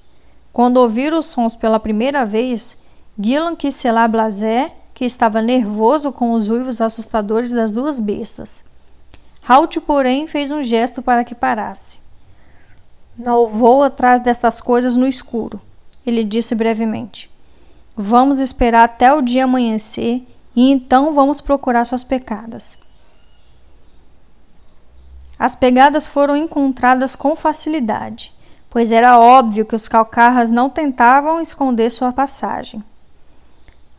quando 0.53 0.77
ouviram 0.77 1.19
os 1.19 1.27
sons 1.27 1.55
pela 1.55 1.79
primeira 1.79 2.25
vez, 2.25 2.77
Gillan 3.19 3.55
quis 3.55 3.75
selar 3.75 4.09
Blasé, 4.09 4.73
que 4.93 5.05
estava 5.05 5.41
nervoso 5.41 6.11
com 6.11 6.33
os 6.33 6.49
uivos 6.49 6.81
assustadores 6.81 7.51
das 7.51 7.71
duas 7.71 7.99
bestas. 7.99 8.65
Halt, 9.47 9.79
porém, 9.81 10.27
fez 10.27 10.51
um 10.51 10.61
gesto 10.61 11.01
para 11.01 11.23
que 11.23 11.33
parasse. 11.33 11.99
Não 13.17 13.47
vou 13.47 13.83
atrás 13.83 14.19
destas 14.19 14.61
coisas 14.61 14.95
no 14.95 15.07
escuro, 15.07 15.61
ele 16.05 16.23
disse 16.23 16.55
brevemente. 16.55 17.29
Vamos 17.95 18.39
esperar 18.39 18.83
até 18.83 19.13
o 19.13 19.21
dia 19.21 19.43
amanhecer 19.43 20.25
e 20.55 20.71
então 20.71 21.13
vamos 21.13 21.41
procurar 21.41 21.85
suas 21.85 22.03
pegadas. 22.03 22.77
As 25.37 25.55
pegadas 25.55 26.07
foram 26.07 26.37
encontradas 26.37 27.15
com 27.15 27.35
facilidade, 27.35 28.33
pois 28.71 28.89
era 28.89 29.19
óbvio 29.19 29.65
que 29.65 29.75
os 29.75 29.89
calcarras 29.89 30.49
não 30.49 30.69
tentavam 30.69 31.41
esconder 31.41 31.91
sua 31.91 32.13
passagem. 32.13 32.81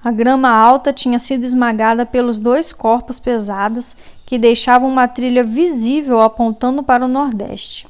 A 0.02 0.10
grama 0.10 0.48
alta 0.48 0.92
tinha 0.92 1.18
sido 1.18 1.44
esmagada 1.44 2.06
pelos 2.06 2.40
dois 2.40 2.72
corpos 2.72 3.20
pesados 3.20 3.94
que 4.26 4.38
deixavam 4.38 4.88
uma 4.88 5.06
trilha 5.06 5.44
visível 5.44 6.22
apontando 6.22 6.82
para 6.82 7.04
o 7.04 7.08
nordeste. 7.08 7.86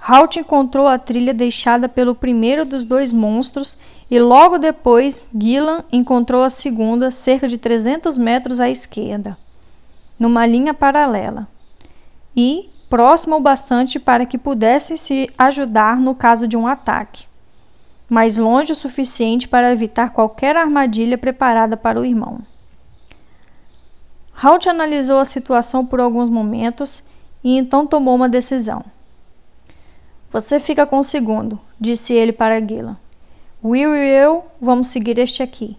Halt 0.00 0.36
encontrou 0.36 0.88
a 0.88 0.98
trilha 0.98 1.34
deixada 1.34 1.86
pelo 1.86 2.14
primeiro 2.14 2.64
dos 2.64 2.86
dois 2.86 3.12
monstros 3.12 3.76
e 4.10 4.18
logo 4.18 4.56
depois 4.56 5.28
Gillan 5.38 5.84
encontrou 5.92 6.42
a 6.42 6.50
segunda 6.50 7.10
cerca 7.10 7.46
de 7.46 7.58
300 7.58 8.16
metros 8.16 8.58
à 8.58 8.70
esquerda, 8.70 9.36
numa 10.18 10.46
linha 10.46 10.72
paralela, 10.72 11.46
e 12.34 12.70
próxima 12.88 13.36
o 13.36 13.40
bastante 13.40 13.98
para 13.98 14.26
que 14.26 14.38
pudessem 14.38 14.96
se 14.96 15.30
ajudar 15.36 15.98
no 15.98 16.14
caso 16.14 16.46
de 16.46 16.56
um 16.56 16.66
ataque 16.66 17.28
mas 18.08 18.38
longe 18.38 18.72
o 18.72 18.76
suficiente 18.76 19.46
para 19.46 19.70
evitar 19.70 20.10
qualquer 20.10 20.56
armadilha 20.56 21.18
preparada 21.18 21.76
para 21.76 22.00
o 22.00 22.04
irmão. 22.04 22.38
Halt 24.42 24.66
analisou 24.68 25.18
a 25.18 25.24
situação 25.24 25.84
por 25.84 26.00
alguns 26.00 26.30
momentos 26.30 27.02
e 27.44 27.56
então 27.56 27.86
tomou 27.86 28.14
uma 28.14 28.28
decisão. 28.28 28.84
Você 30.30 30.58
fica 30.58 30.86
com 30.86 30.98
o 30.98 31.02
segundo, 31.02 31.60
disse 31.78 32.14
ele 32.14 32.32
para 32.32 32.60
Gillan. 32.60 32.96
Will 33.62 33.94
e 33.94 34.08
eu 34.08 34.44
vamos 34.60 34.86
seguir 34.86 35.18
este 35.18 35.42
aqui. 35.42 35.76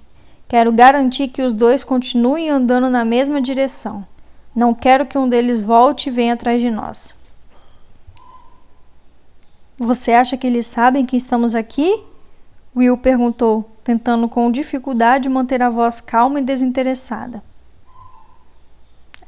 Quero 0.48 0.72
garantir 0.72 1.30
que 1.30 1.42
os 1.42 1.54
dois 1.54 1.84
continuem 1.84 2.50
andando 2.50 2.90
na 2.90 3.06
mesma 3.06 3.42
direção. 3.42 4.06
Não 4.56 4.74
quero 4.74 5.06
que 5.06 5.18
um 5.18 5.30
deles 5.30 5.62
volte 5.62 6.10
e 6.10 6.12
venha 6.12 6.34
atrás 6.34 6.62
de 6.62 6.70
nós. 6.70 7.16
Você 9.78 10.12
acha 10.12 10.36
que 10.36 10.46
eles 10.46 10.66
sabem 10.66 11.06
que 11.06 11.16
estamos 11.16 11.56
aqui? 11.56 12.04
Will 12.76 12.98
perguntou, 12.98 13.70
tentando 13.84 14.28
com 14.28 14.52
dificuldade 14.52 15.30
manter 15.30 15.62
a 15.64 15.70
voz 15.70 16.02
calma 16.02 16.40
e 16.40 16.44
desinteressada. 16.44 17.42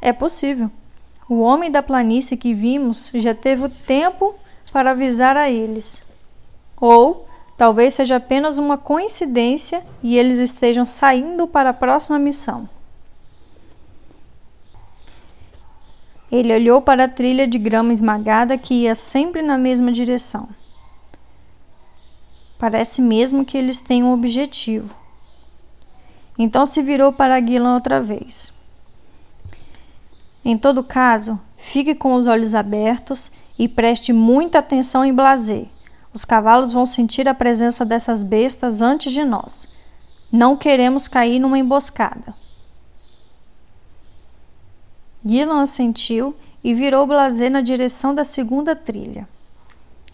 É 0.02 0.12
possível. 0.12 0.70
O 1.30 1.40
homem 1.40 1.72
da 1.72 1.82
planície 1.82 2.36
que 2.36 2.54
vimos 2.54 3.12
já 3.14 3.34
teve 3.34 3.64
o 3.64 3.70
tempo 3.70 4.36
para 4.74 4.92
avisar 4.92 5.38
a 5.38 5.50
eles. 5.50 6.04
Ou 6.76 7.28
talvez 7.56 7.94
seja 7.94 8.18
apenas 8.18 8.58
uma 8.58 8.78
coincidência 8.78 9.84
e 10.04 10.18
eles 10.18 10.40
estejam 10.40 10.86
saindo 10.86 11.48
para 11.48 11.70
a 11.70 11.74
próxima 11.74 12.20
missão. 12.20 12.68
Ele 16.32 16.54
olhou 16.54 16.82
para 16.82 17.06
a 17.06 17.10
trilha 17.10 17.46
de 17.46 17.60
grama 17.60 17.92
esmagada 17.92 18.58
que 18.58 18.74
ia 18.74 18.96
sempre 18.96 19.42
na 19.42 19.58
mesma 19.58 19.92
direção. 19.92 20.48
Parece 22.58 23.02
mesmo 23.02 23.44
que 23.44 23.58
eles 23.58 23.82
têm 23.82 24.04
um 24.04 24.14
objetivo. 24.14 24.96
Então 26.40 26.66
se 26.66 26.82
virou 26.82 27.12
para 27.12 27.40
Guilan 27.40 27.74
outra 27.74 28.02
vez. 28.02 28.54
Em 30.44 30.58
todo 30.58 30.84
caso, 30.84 31.40
fique 31.58 31.94
com 31.94 32.14
os 32.14 32.28
olhos 32.28 32.56
abertos 32.56 33.32
e 33.60 33.68
preste 33.68 34.14
muita 34.14 34.60
atenção 34.60 35.04
em 35.04 35.14
Blazer. 35.14 35.68
Os 36.14 36.26
cavalos 36.26 36.72
vão 36.72 36.86
sentir 36.86 37.28
a 37.28 37.34
presença 37.34 37.86
dessas 37.86 38.24
bestas 38.24 38.82
antes 38.82 39.12
de 39.14 39.24
nós. 39.24 39.68
Não 40.32 40.56
queremos 40.56 41.08
cair 41.08 41.40
numa 41.40 41.60
emboscada. 41.60 42.34
Guilan 45.24 45.62
assentiu 45.62 46.36
e 46.64 46.74
virou 46.74 47.06
Blazer 47.06 47.52
na 47.52 47.62
direção 47.62 48.14
da 48.14 48.24
segunda 48.24 48.76
trilha. 48.76 49.30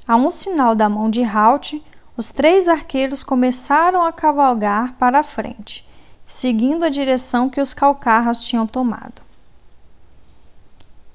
A 0.06 0.18
um 0.18 0.30
sinal 0.30 0.76
da 0.76 0.90
mão 0.90 1.10
de 1.10 1.24
Halt, 1.24 1.82
os 2.18 2.30
três 2.30 2.68
arqueiros 2.68 3.24
começaram 3.24 4.04
a 4.04 4.12
cavalgar 4.12 4.96
para 4.98 5.20
a 5.20 5.24
frente, 5.24 5.88
seguindo 6.26 6.84
a 6.84 6.90
direção 6.90 7.50
que 7.50 7.62
os 7.62 7.74
calcarras 7.74 8.42
tinham 8.42 8.68
tomado. 8.68 9.22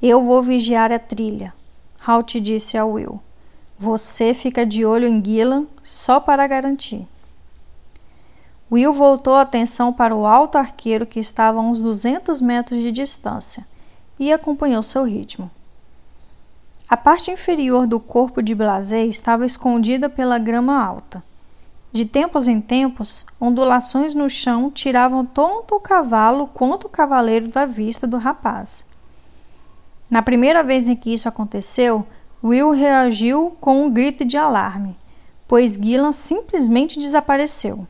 Eu 0.01 0.24
vou 0.24 0.43
vigiar 0.43 0.90
a 0.90 0.99
trilha, 0.99 1.53
Halt 2.07 2.40
disse 2.40 2.78
a 2.78 2.86
Will. 2.86 3.20
Você 3.78 4.32
fica 4.32 4.64
de 4.64 4.86
olho 4.86 5.07
em 5.07 5.22
Gillan 5.22 5.66
só 5.82 6.18
para 6.18 6.47
garantir. 6.47 7.07
Will 8.70 8.93
voltou 8.93 9.34
a 9.34 9.43
atenção 9.43 9.93
para 9.93 10.14
o 10.14 10.24
alto 10.24 10.57
arqueiro 10.57 11.05
que 11.05 11.20
estava 11.20 11.59
a 11.59 11.62
uns 11.62 11.80
200 11.80 12.40
metros 12.40 12.80
de 12.80 12.90
distância 12.90 13.66
e 14.22 14.32
acompanhou 14.32 14.84
seu 14.84 15.02
ritmo. 15.02 15.50
A 16.88 16.96
parte 16.96 17.32
inferior 17.32 17.88
do 17.88 17.98
corpo 17.98 18.40
de 18.40 18.54
Blasé 18.54 19.04
estava 19.04 19.44
escondida 19.44 20.08
pela 20.08 20.38
grama 20.38 20.80
alta. 20.80 21.24
De 21.90 22.04
tempos 22.04 22.46
em 22.46 22.60
tempos, 22.60 23.26
ondulações 23.40 24.14
no 24.14 24.30
chão 24.30 24.70
tiravam 24.70 25.26
tanto 25.26 25.74
o 25.74 25.80
cavalo 25.80 26.46
quanto 26.46 26.86
o 26.86 26.88
cavaleiro 26.88 27.48
da 27.48 27.66
vista 27.66 28.06
do 28.06 28.16
rapaz. 28.16 28.86
Na 30.08 30.22
primeira 30.22 30.62
vez 30.62 30.88
em 30.88 30.94
que 30.94 31.12
isso 31.12 31.28
aconteceu, 31.28 32.06
Will 32.44 32.70
reagiu 32.70 33.56
com 33.60 33.84
um 33.84 33.90
grito 33.90 34.24
de 34.24 34.36
alarme, 34.36 34.96
pois 35.48 35.72
Gillan 35.72 36.12
simplesmente 36.12 37.00
desapareceu. 37.00 37.88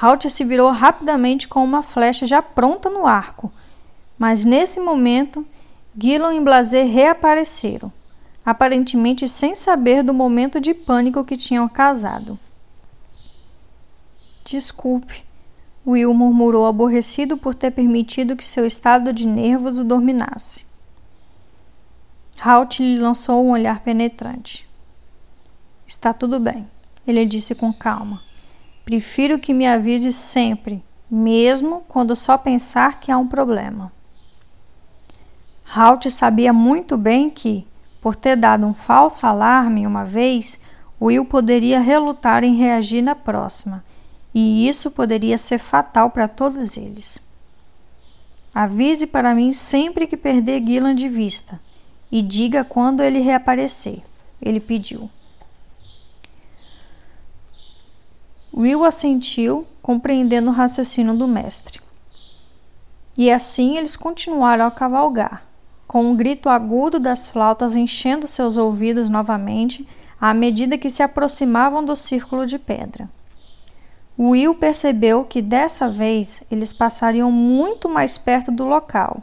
Halt 0.00 0.28
se 0.28 0.44
virou 0.44 0.70
rapidamente 0.70 1.48
com 1.48 1.64
uma 1.64 1.82
flecha 1.82 2.24
já 2.24 2.40
pronta 2.40 2.88
no 2.88 3.04
arco, 3.04 3.50
mas 4.18 4.44
nesse 4.44 4.80
momento 4.80 5.46
Gillan 5.96 6.34
e 6.34 6.40
Blazer 6.40 6.86
reapareceram, 6.86 7.92
aparentemente 8.44 9.28
sem 9.28 9.54
saber 9.54 10.02
do 10.02 10.12
momento 10.12 10.60
de 10.60 10.74
pânico 10.74 11.24
que 11.24 11.36
tinham 11.36 11.68
causado. 11.68 12.38
Desculpe, 14.44 15.24
Will 15.86 16.12
murmurou 16.14 16.66
aborrecido 16.66 17.36
por 17.36 17.54
ter 17.54 17.70
permitido 17.70 18.36
que 18.36 18.44
seu 18.44 18.66
estado 18.66 19.12
de 19.12 19.26
nervos 19.26 19.78
o 19.78 19.84
dominasse. 19.84 20.64
Halt 22.40 22.80
lhe 22.80 22.98
lançou 22.98 23.44
um 23.44 23.50
olhar 23.50 23.80
penetrante. 23.80 24.68
Está 25.86 26.12
tudo 26.12 26.40
bem, 26.40 26.68
ele 27.06 27.24
disse 27.24 27.54
com 27.54 27.72
calma. 27.72 28.22
Prefiro 28.84 29.38
que 29.38 29.54
me 29.54 29.66
avise 29.66 30.10
sempre, 30.10 30.82
mesmo 31.10 31.82
quando 31.88 32.16
só 32.16 32.36
pensar 32.36 33.00
que 33.00 33.12
há 33.12 33.16
um 33.16 33.26
problema. 33.26 33.92
Halt 35.76 36.08
sabia 36.08 36.52
muito 36.52 36.96
bem 36.96 37.28
que, 37.28 37.66
por 38.00 38.14
ter 38.14 38.36
dado 38.36 38.64
um 38.64 38.72
falso 38.72 39.26
alarme 39.26 39.84
uma 39.86 40.04
vez, 40.04 40.60
Will 41.00 41.24
poderia 41.24 41.80
relutar 41.80 42.44
em 42.44 42.54
reagir 42.54 43.02
na 43.02 43.16
próxima, 43.16 43.82
e 44.32 44.68
isso 44.68 44.88
poderia 44.88 45.36
ser 45.36 45.58
fatal 45.58 46.10
para 46.10 46.28
todos 46.28 46.76
eles. 46.76 47.18
Avise 48.54 49.04
para 49.04 49.34
mim 49.34 49.52
sempre 49.52 50.06
que 50.06 50.16
perder 50.16 50.64
Gillan 50.64 50.94
de 50.94 51.08
vista, 51.08 51.60
e 52.10 52.22
diga 52.22 52.62
quando 52.62 53.02
ele 53.02 53.18
reaparecer, 53.18 54.00
ele 54.40 54.60
pediu. 54.60 55.10
Will 58.56 58.84
assentiu, 58.84 59.66
compreendendo 59.82 60.50
o 60.50 60.54
raciocínio 60.54 61.16
do 61.18 61.26
mestre. 61.26 61.80
E 63.18 63.28
assim 63.28 63.76
eles 63.76 63.96
continuaram 63.96 64.66
a 64.66 64.70
cavalgar, 64.70 65.42
com 65.86 66.04
um 66.04 66.16
grito 66.16 66.48
agudo 66.48 66.98
das 66.98 67.28
flautas 67.28 67.76
enchendo 67.76 68.26
seus 68.26 68.56
ouvidos 68.56 69.08
novamente 69.08 69.86
à 70.20 70.32
medida 70.32 70.78
que 70.78 70.88
se 70.88 71.02
aproximavam 71.02 71.84
do 71.84 71.94
círculo 71.94 72.46
de 72.46 72.58
pedra. 72.58 73.08
Will 74.18 74.54
percebeu 74.54 75.24
que 75.24 75.42
dessa 75.42 75.88
vez 75.88 76.42
eles 76.50 76.72
passariam 76.72 77.32
muito 77.32 77.88
mais 77.88 78.16
perto 78.16 78.52
do 78.52 78.64
local, 78.64 79.22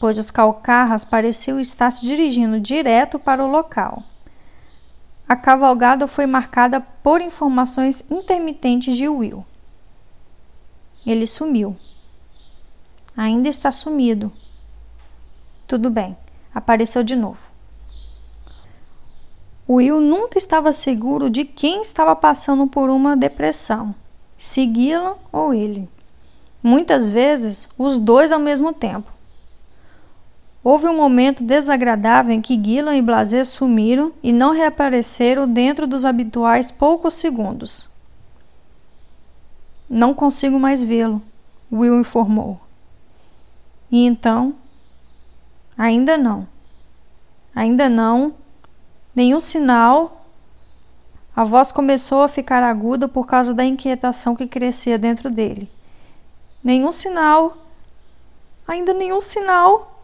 pois 0.00 0.18
os 0.18 0.30
calcarras 0.30 1.04
pareciam 1.04 1.60
estar 1.60 1.90
se 1.90 2.04
dirigindo 2.04 2.60
direto 2.60 3.18
para 3.18 3.44
o 3.44 3.50
local. 3.50 4.02
A 5.28 5.34
cavalgada 5.34 6.06
foi 6.06 6.26
marcada 6.26 6.80
por 6.80 7.20
informações 7.20 8.04
intermitentes 8.10 8.96
de 8.96 9.08
Will. 9.08 9.44
Ele 11.04 11.26
sumiu. 11.26 11.76
Ainda 13.16 13.48
está 13.48 13.72
sumido, 13.72 14.32
tudo 15.66 15.90
bem, 15.90 16.16
apareceu 16.54 17.02
de 17.02 17.16
novo. 17.16 17.56
Will 19.68 20.00
nunca 20.00 20.38
estava 20.38 20.70
seguro 20.72 21.28
de 21.28 21.44
quem 21.44 21.80
estava 21.80 22.14
passando 22.14 22.66
por 22.68 22.88
uma 22.88 23.16
depressão, 23.16 23.94
segui-la 24.38 25.16
ou 25.32 25.52
ele. 25.52 25.88
Muitas 26.62 27.08
vezes, 27.08 27.68
os 27.76 27.98
dois 27.98 28.30
ao 28.30 28.38
mesmo 28.38 28.72
tempo. 28.72 29.10
Houve 30.62 30.88
um 30.88 30.96
momento 30.96 31.44
desagradável 31.44 32.32
em 32.32 32.40
que 32.40 32.60
Gillan 32.60 32.96
e 32.96 33.02
Blazer 33.02 33.46
sumiram 33.46 34.12
e 34.22 34.32
não 34.32 34.52
reapareceram 34.52 35.48
dentro 35.48 35.86
dos 35.86 36.04
habituais 36.04 36.72
poucos 36.72 37.14
segundos. 37.14 37.88
Não 39.88 40.12
consigo 40.12 40.58
mais 40.58 40.82
vê-lo, 40.82 41.22
Will 41.72 42.00
informou. 42.00 42.60
E 43.90 44.04
então? 44.04 44.54
Ainda 45.76 46.16
não. 46.16 46.48
Ainda 47.54 47.88
não. 47.88 48.34
Nenhum 49.14 49.40
sinal. 49.40 50.26
A 51.34 51.44
voz 51.44 51.72
começou 51.72 52.22
a 52.22 52.28
ficar 52.28 52.62
aguda 52.62 53.08
por 53.08 53.26
causa 53.26 53.52
da 53.52 53.64
inquietação 53.64 54.34
que 54.34 54.46
crescia 54.46 54.98
dentro 54.98 55.30
dele. 55.30 55.70
Nenhum 56.62 56.92
sinal. 56.92 57.56
Ainda 58.66 58.92
nenhum 58.92 59.20
sinal. 59.20 60.02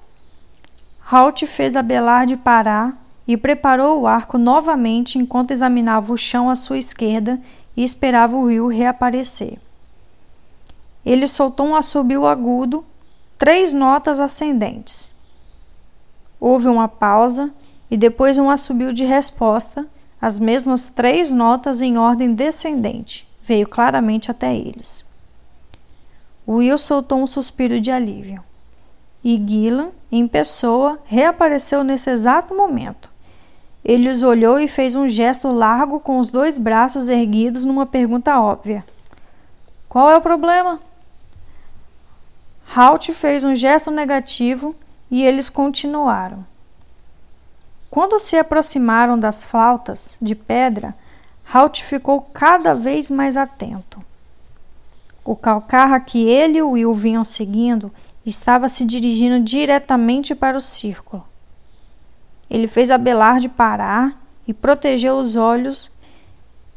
Halt 1.11 1.47
fez 1.47 1.77
Abelard 1.77 2.37
parar 2.39 2.97
e 3.27 3.37
preparou 3.37 4.01
o 4.01 4.07
arco 4.07 4.39
novamente 4.39 5.19
enquanto 5.19 5.53
examinava 5.53 6.13
o 6.13 6.19
chão 6.19 6.51
à 6.51 6.55
sua 6.55 6.79
esquerda 6.79 7.41
e 7.77 7.83
esperava 7.83 8.37
o 8.37 8.45
Will 8.45 8.67
reaparecer. 8.69 9.59
Ele 11.05 11.27
soltou 11.27 11.67
um 11.67 11.77
assobio 11.77 12.27
agudo, 12.27 12.85
três 13.39 13.73
notas 13.73 14.21
ascendentes. 14.21 15.12
Houve 16.45 16.67
uma 16.67 16.89
pausa 16.89 17.53
e 17.89 17.97
depois 17.97 18.37
um 18.37 18.51
assobio 18.51 18.93
de 18.93 19.05
resposta, 19.05 19.87
as 20.21 20.41
mesmas 20.41 20.89
três 20.89 21.31
notas 21.31 21.81
em 21.81 21.97
ordem 21.97 22.35
descendente. 22.35 23.29
Veio 23.41 23.69
claramente 23.69 24.29
até 24.29 24.53
eles. 24.53 25.05
Will 26.47 26.77
soltou 26.79 27.19
um 27.19 27.29
suspiro 27.29 27.81
de 27.81 27.93
alívio. 27.93 28.43
E 29.23 29.41
Gillan, 29.47 29.93
em 30.11 30.27
pessoa, 30.27 30.99
reapareceu 31.05 31.85
nesse 31.85 32.11
exato 32.11 32.57
momento. 32.57 33.09
Ele 33.85 34.11
os 34.11 34.25
olhou 34.25 34.59
e 34.59 34.67
fez 34.67 34.97
um 34.97 35.09
gesto 35.09 35.47
largo 35.47 36.01
com 36.01 36.19
os 36.19 36.29
dois 36.29 36.59
braços 36.59 37.09
erguidos 37.09 37.65
numa 37.65 37.87
pergunta 37.87 38.41
óbvia. 38.41 38.85
Qual 39.89 40.11
é 40.11 40.17
o 40.17 40.21
problema? 40.21 40.81
Halt 42.75 43.13
fez 43.13 43.45
um 43.45 43.55
gesto 43.55 43.93
negativo 43.93 44.75
e 45.13 45.23
eles 45.23 45.51
continuaram. 45.51 46.45
Quando 47.91 48.19
se 48.19 48.35
aproximaram 48.39 49.19
das 49.19 49.45
flautas 49.45 50.17
de 50.23 50.35
pedra, 50.35 50.97
Halt 51.53 51.85
ficou 51.85 52.23
cada 52.33 52.75
vez 52.75 53.11
mais 53.11 53.37
atento. 53.37 54.03
O 55.23 55.37
calcarra 55.37 56.01
que 56.01 56.27
ele 56.27 56.57
e 56.57 56.63
Will 56.63 56.95
vinham 56.95 57.25
seguindo 57.25 57.93
estava 58.25 58.71
se 58.71 58.87
dirigindo 58.87 59.39
diretamente 59.45 60.35
para 60.35 60.57
o 60.57 60.61
círculo. 60.61 61.23
Ele 62.49 62.67
fez 62.67 62.91
Abelard 62.91 63.47
parar 63.51 64.19
e 64.49 64.55
protegeu 64.55 65.19
os 65.19 65.37
olhos, 65.37 65.93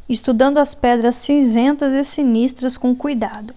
estudando 0.10 0.58
as 0.58 0.76
pedras 0.76 1.16
cinzentas 1.16 1.94
e 1.94 2.04
sinistras 2.04 2.78
com 2.78 2.94
cuidado 2.94 3.56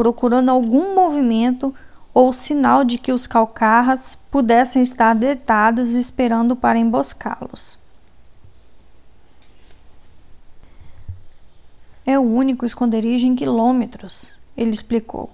procurando 0.00 0.48
algum 0.48 0.94
movimento 0.94 1.74
ou 2.12 2.32
sinal 2.32 2.84
de 2.84 2.98
que 2.98 3.12
os 3.12 3.26
calcarras 3.26 4.16
pudessem 4.30 4.82
estar 4.82 5.14
deitados 5.14 5.94
esperando 5.94 6.56
para 6.56 6.78
emboscá-los. 6.78 7.78
É 12.04 12.18
o 12.18 12.22
único 12.22 12.66
esconderijo 12.66 13.26
em 13.26 13.34
quilômetros, 13.34 14.32
ele 14.56 14.70
explicou. 14.70 15.30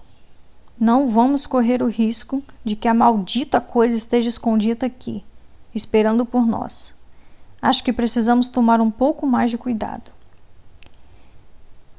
Não 0.79 1.09
vamos 1.09 1.47
correr 1.47 1.83
o 1.83 1.89
risco 1.89 2.43
de 2.63 2.77
que 2.77 2.87
a 2.87 2.93
maldita 2.93 3.61
coisa 3.61 3.97
esteja 3.97 4.29
escondida 4.29 4.85
aqui, 4.85 5.25
esperando 5.75 6.27
por 6.27 6.47
nós. 6.47 6.95
Acho 7.63 7.83
que 7.83 7.93
precisamos 7.93 8.47
tomar 8.47 8.81
um 8.81 8.91
pouco 8.91 9.27
mais 9.27 9.51
de 9.51 9.57
cuidado. 9.57 10.11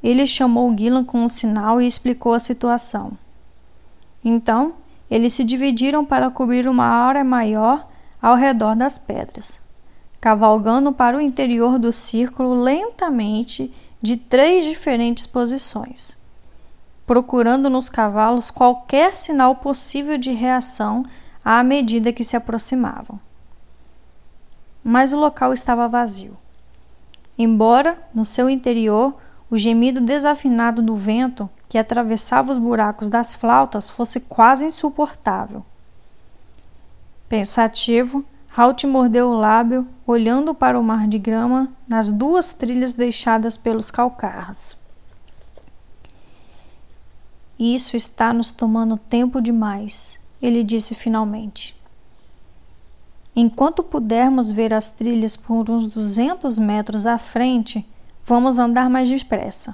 Ele 0.04 0.28
chamou 0.28 0.76
Gillan 0.78 1.04
com 1.04 1.24
um 1.24 1.28
sinal 1.28 1.82
e 1.82 1.88
explicou 1.88 2.34
a 2.34 2.40
situação. 2.40 3.18
Então, 4.24 4.76
eles 5.10 5.34
se 5.34 5.44
dividiram 5.44 6.04
para 6.06 6.30
cobrir 6.30 6.68
uma 6.68 6.86
área 6.86 7.24
maior 7.24 7.88
ao 8.22 8.36
redor 8.36 8.76
das 8.76 8.98
pedras, 8.98 9.62
cavalgando 10.20 10.92
para 10.92 11.18
o 11.18 11.22
interior 11.22 11.80
do 11.80 11.92
círculo 11.92 12.54
lentamente 12.54 13.74
de 14.02 14.18
três 14.18 14.66
diferentes 14.66 15.26
posições, 15.26 16.18
procurando 17.06 17.70
nos 17.70 17.90
cavalos 17.90 18.52
qualquer 18.52 19.16
sinal 19.16 19.56
possível 19.56 20.18
de 20.18 20.32
reação 20.32 21.04
à 21.44 21.64
medida 21.64 22.12
que 22.12 22.24
se 22.24 22.36
aproximavam. 22.36 23.20
Mas 24.84 25.14
o 25.14 25.18
local 25.18 25.54
estava 25.54 25.88
vazio. 25.88 26.38
Embora, 27.38 27.98
no 28.14 28.26
seu 28.26 28.50
interior, 28.50 29.16
o 29.50 29.58
gemido 29.58 30.02
desafinado 30.02 30.82
do 30.82 30.96
vento 30.96 31.50
que 31.70 31.78
atravessava 31.78 32.52
os 32.52 32.58
buracos 32.58 33.08
das 33.08 33.36
flautas 33.36 33.90
fosse 33.90 34.20
quase 34.20 34.66
insuportável. 34.66 35.66
Pensativo, 37.28 38.24
Halt 38.56 38.88
mordeu 38.88 39.30
o 39.30 39.36
lábio, 39.36 39.88
olhando 40.06 40.56
para 40.56 40.80
o 40.80 40.84
mar 40.84 41.08
de 41.08 41.20
grama 41.20 41.72
nas 41.88 42.10
duas 42.10 42.54
trilhas 42.54 42.96
deixadas 42.96 43.56
pelos 43.56 43.92
calcarras. 43.92 44.76
Isso 47.60 47.96
está 47.96 48.34
nos 48.34 48.50
tomando 48.50 48.98
tempo 48.98 49.42
demais, 49.42 50.20
ele 50.42 50.64
disse 50.64 50.96
finalmente. 50.96 51.76
Enquanto 53.36 53.84
pudermos 53.84 54.52
ver 54.52 54.74
as 54.74 54.90
trilhas 54.90 55.36
por 55.36 55.70
uns 55.70 55.86
duzentos 55.86 56.58
metros 56.58 57.06
à 57.06 57.20
frente, 57.20 57.86
Vamos 58.28 58.60
andar 58.60 58.90
mais 58.90 59.08
depressa. 59.08 59.74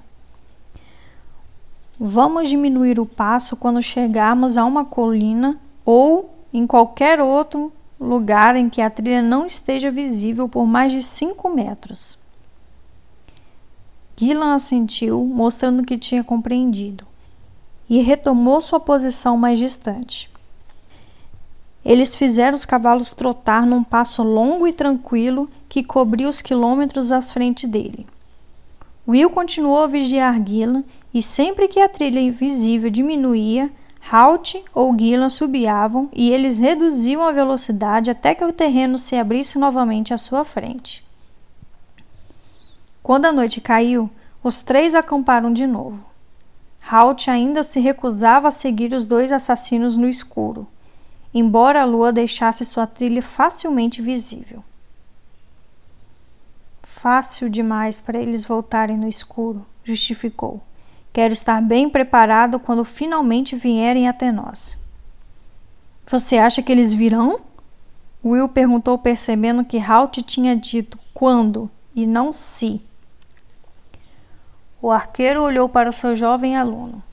Vamos 2.00 2.50
diminuir 2.50 3.00
o 3.00 3.06
passo 3.06 3.56
quando 3.56 3.82
chegarmos 3.82 4.58
a 4.58 4.66
uma 4.66 4.84
colina 4.84 5.60
ou 5.86 6.34
em 6.52 6.66
qualquer 6.66 7.22
outro 7.22 7.72
lugar 8.00 8.56
em 8.56 8.70
que 8.70 8.82
a 8.82 8.90
trilha 8.90 9.22
não 9.22 9.46
esteja 9.46 9.92
visível 9.92 10.50
por 10.50 10.66
mais 10.66 10.92
de 10.92 11.02
5 11.02 11.50
metros. 11.50 12.18
Gillan 14.18 14.56
assentiu, 14.56 15.24
mostrando 15.24 15.84
que 15.84 15.98
tinha 15.98 16.24
compreendido, 16.24 17.06
e 17.90 18.00
retomou 18.02 18.62
sua 18.62 18.80
posição 18.80 19.38
mais 19.38 19.58
distante. 19.58 20.30
Eles 21.84 22.16
fizeram 22.16 22.56
os 22.56 22.66
cavalos 22.66 23.12
trotar 23.12 23.66
num 23.66 23.84
passo 23.84 24.24
longo 24.24 24.68
e 24.68 24.74
tranquilo 24.74 25.50
que 25.68 25.84
cobria 25.84 26.30
os 26.30 26.42
quilômetros 26.42 27.12
à 27.12 27.22
frente 27.22 27.68
dele. 27.68 28.08
Will 29.06 29.30
continuou 29.30 29.84
a 29.84 29.88
vigiar 29.88 30.42
Gillan 30.46 30.84
e 31.14 31.22
sempre 31.22 31.68
que 31.68 31.80
a 31.80 31.88
trilha 31.88 32.20
invisível 32.20 32.90
diminuía, 32.90 33.72
Halt 34.12 34.62
ou 34.74 34.98
Gillan 34.98 35.30
subiavam 35.30 36.10
e 36.12 36.32
eles 36.32 36.58
reduziam 36.58 37.22
a 37.22 37.32
velocidade 37.32 38.10
até 38.10 38.36
que 38.36 38.44
o 38.44 38.52
terreno 38.52 38.98
se 38.98 39.16
abrisse 39.16 39.58
novamente 39.58 40.14
à 40.14 40.18
sua 40.18 40.44
frente. 40.44 41.06
Quando 43.02 43.26
a 43.26 43.32
noite 43.32 43.62
caiu, 43.62 44.10
os 44.44 44.62
três 44.62 44.94
acamparam 44.94 45.54
de 45.54 45.66
novo. 45.66 46.04
Halt 46.92 47.30
ainda 47.30 47.64
se 47.64 47.80
recusava 47.80 48.50
a 48.50 48.52
seguir 48.52 48.94
os 48.94 49.06
dois 49.06 49.32
assassinos 49.32 49.96
no 49.96 50.10
escuro, 50.10 50.68
embora 51.34 51.82
a 51.82 51.86
lua 51.86 52.12
deixasse 52.12 52.66
sua 52.66 52.86
trilha 52.86 53.22
facilmente 53.22 54.02
visível 54.02 54.64
fácil 57.04 57.50
demais 57.50 58.00
para 58.00 58.18
eles 58.18 58.46
voltarem 58.46 58.98
no 58.98 59.10
escuro, 59.10 59.66
justificou. 59.84 60.62
Quero 61.14 61.32
estar 61.32 61.62
bem 61.62 61.88
preparado 61.88 62.60
quando 62.60 62.84
finalmente 62.84 63.56
vierem 63.56 64.08
até 64.08 64.32
nós. 64.32 64.76
Você 66.08 66.38
acha 66.40 66.64
que 66.64 66.72
eles 66.72 66.92
virão? 66.92 67.40
Will 68.26 68.50
perguntou, 68.50 68.98
percebendo 68.98 69.64
que 69.64 69.78
Halt 69.78 70.24
tinha 70.24 70.56
dito 70.56 70.98
quando 71.14 71.70
e 71.94 72.08
não 72.08 72.34
se. 72.34 72.82
O 74.82 74.90
arqueiro 74.90 75.44
olhou 75.44 75.70
para 75.70 75.90
o 75.90 75.94
seu 75.94 76.16
jovem 76.16 76.58
aluno. 76.58 77.04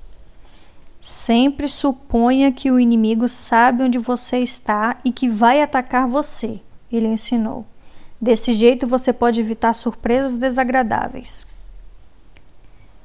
Sempre 0.99 1.69
suponha 1.69 2.51
que 2.51 2.71
o 2.71 2.81
inimigo 2.81 3.29
sabe 3.29 3.83
onde 3.83 3.99
você 3.99 4.39
está 4.39 4.97
e 5.05 5.13
que 5.13 5.29
vai 5.29 5.63
atacar 5.63 6.07
você, 6.07 6.61
ele 6.91 7.07
ensinou. 7.07 7.67
Desse 8.21 8.53
jeito 8.53 8.87
você 8.87 9.13
pode 9.13 9.41
evitar 9.41 9.75
surpresas 9.75 10.37
desagradáveis. 10.37 11.47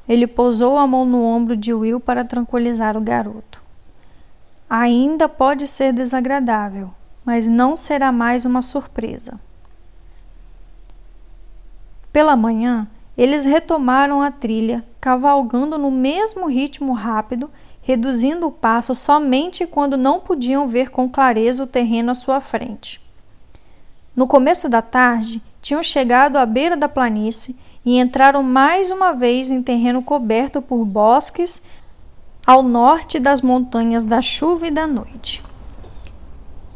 Ele 0.07 0.27
pousou 0.27 0.77
a 0.77 0.85
mão 0.85 1.05
no 1.05 1.23
ombro 1.23 1.55
de 1.55 1.73
Will 1.73 1.99
para 1.99 2.23
tranquilizar 2.23 2.95
o 2.95 3.01
garoto. 3.01 3.61
Ainda 4.69 5.27
pode 5.27 5.67
ser 5.67 5.93
desagradável, 5.93 6.91
mas 7.23 7.47
não 7.47 7.75
será 7.75 8.11
mais 8.11 8.45
uma 8.45 8.61
surpresa. 8.61 9.39
Pela 12.11 12.35
manhã, 12.35 12.87
eles 13.17 13.45
retomaram 13.45 14.21
a 14.21 14.31
trilha, 14.31 14.85
cavalgando 14.99 15.77
no 15.77 15.89
mesmo 15.89 16.47
ritmo 16.47 16.93
rápido, 16.93 17.49
reduzindo 17.81 18.47
o 18.47 18.51
passo 18.51 18.95
somente 18.95 19.67
quando 19.67 19.97
não 19.97 20.19
podiam 20.19 20.67
ver 20.67 20.89
com 20.89 21.09
clareza 21.09 21.63
o 21.63 21.67
terreno 21.67 22.11
à 22.11 22.15
sua 22.15 22.41
frente. 22.41 22.99
No 24.15 24.27
começo 24.27 24.67
da 24.69 24.81
tarde, 24.81 25.41
tinham 25.61 25.83
chegado 25.83 26.37
à 26.37 26.45
beira 26.45 26.77
da 26.77 26.87
planície 26.87 27.55
e 27.85 27.99
entraram 27.99 28.41
mais 28.41 28.89
uma 28.89 29.13
vez 29.13 29.51
em 29.51 29.61
terreno 29.61 30.01
coberto 30.01 30.61
por 30.61 30.83
bosques 30.83 31.61
ao 32.45 32.63
norte 32.63 33.19
das 33.19 33.41
montanhas 33.41 34.05
da 34.05 34.21
chuva 34.21 34.67
e 34.67 34.71
da 34.71 34.87
noite. 34.87 35.43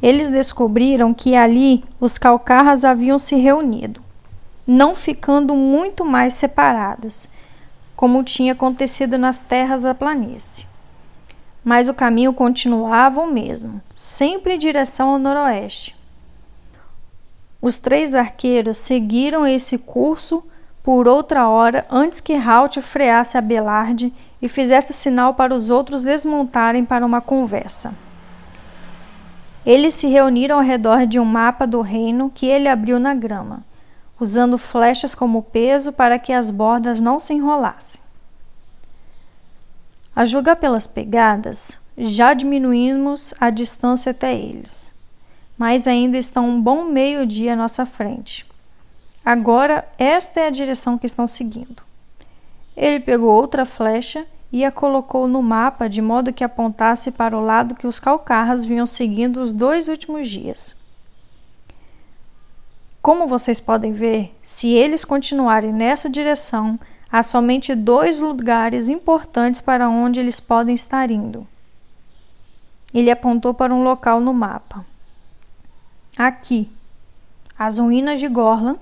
Eles 0.01 0.29
descobriram 0.29 1.13
que 1.13 1.35
ali 1.35 1.83
os 1.99 2.17
calcarras 2.17 2.85
haviam 2.85 3.17
se 3.17 3.35
reunido, 3.35 4.01
não 4.65 4.95
ficando 4.95 5.55
muito 5.55 6.05
mais 6.05 6.35
separados, 6.35 7.27
como 7.95 8.23
tinha 8.23 8.53
acontecido 8.53 9.17
nas 9.17 9.41
terras 9.41 9.81
da 9.81 9.93
planície. 9.93 10.67
Mas 11.63 11.89
o 11.89 11.93
caminho 11.93 12.33
continuava 12.33 13.19
o 13.19 13.31
mesmo, 13.31 13.81
sempre 13.93 14.55
em 14.55 14.57
direção 14.57 15.09
ao 15.09 15.19
noroeste. 15.19 15.95
Os 17.61 17.77
três 17.77 18.15
arqueiros 18.15 18.77
seguiram 18.77 19.45
esse 19.45 19.77
curso 19.77 20.41
por 20.83 21.07
outra 21.07 21.47
hora 21.47 21.85
antes 21.89 22.21
que 22.21 22.33
Halt 22.33 22.81
freasse 22.81 23.37
a 23.37 23.41
Belarde 23.41 24.13
e 24.41 24.47
fizesse 24.47 24.93
sinal 24.93 25.33
para 25.33 25.53
os 25.53 25.69
outros 25.69 26.03
desmontarem 26.03 26.85
para 26.85 27.05
uma 27.05 27.21
conversa. 27.21 27.93
Eles 29.65 29.93
se 29.93 30.07
reuniram 30.07 30.55
ao 30.55 30.63
redor 30.63 31.05
de 31.05 31.19
um 31.19 31.25
mapa 31.25 31.67
do 31.67 31.81
reino 31.81 32.31
que 32.33 32.47
ele 32.47 32.67
abriu 32.67 32.99
na 32.99 33.13
grama, 33.13 33.63
usando 34.19 34.57
flechas 34.57 35.13
como 35.13 35.43
peso 35.43 35.91
para 35.91 36.17
que 36.17 36.33
as 36.33 36.49
bordas 36.49 36.99
não 36.99 37.19
se 37.19 37.33
enrolassem. 37.33 38.01
A 40.15 40.25
julgar 40.25 40.55
pelas 40.55 40.87
pegadas, 40.87 41.79
já 41.97 42.33
diminuímos 42.33 43.33
a 43.39 43.49
distância 43.49 44.11
até 44.11 44.33
eles, 44.33 44.93
mas 45.57 45.87
ainda 45.87 46.17
estão 46.17 46.49
um 46.49 46.61
bom 46.61 46.85
meio-dia 46.85 47.53
à 47.53 47.55
nossa 47.55 47.85
frente. 47.85 48.48
Agora, 49.29 49.87
esta 49.99 50.39
é 50.39 50.47
a 50.47 50.49
direção 50.49 50.97
que 50.97 51.05
estão 51.05 51.27
seguindo. 51.27 51.83
Ele 52.75 52.99
pegou 52.99 53.29
outra 53.29 53.63
flecha 53.63 54.25
e 54.51 54.65
a 54.65 54.71
colocou 54.71 55.27
no 55.27 55.43
mapa 55.43 55.87
de 55.87 56.01
modo 56.01 56.33
que 56.33 56.43
apontasse 56.43 57.11
para 57.11 57.37
o 57.37 57.39
lado 57.39 57.75
que 57.75 57.85
os 57.85 57.99
calcarras 57.99 58.65
vinham 58.65 58.87
seguindo 58.87 59.39
os 59.39 59.53
dois 59.53 59.87
últimos 59.87 60.27
dias. 60.27 60.75
Como 63.03 63.27
vocês 63.27 63.59
podem 63.61 63.93
ver, 63.93 64.35
se 64.41 64.69
eles 64.69 65.05
continuarem 65.05 65.71
nessa 65.71 66.09
direção, 66.09 66.79
há 67.11 67.21
somente 67.21 67.75
dois 67.75 68.19
lugares 68.19 68.89
importantes 68.89 69.61
para 69.61 69.87
onde 69.87 70.19
eles 70.19 70.39
podem 70.39 70.73
estar 70.73 71.11
indo. 71.11 71.47
Ele 72.91 73.11
apontou 73.11 73.53
para 73.53 73.75
um 73.75 73.83
local 73.83 74.21
no 74.21 74.33
mapa. 74.33 74.83
Aqui, 76.17 76.67
as 77.55 77.77
ruínas 77.77 78.19
de 78.19 78.27
Gorlan 78.27 78.75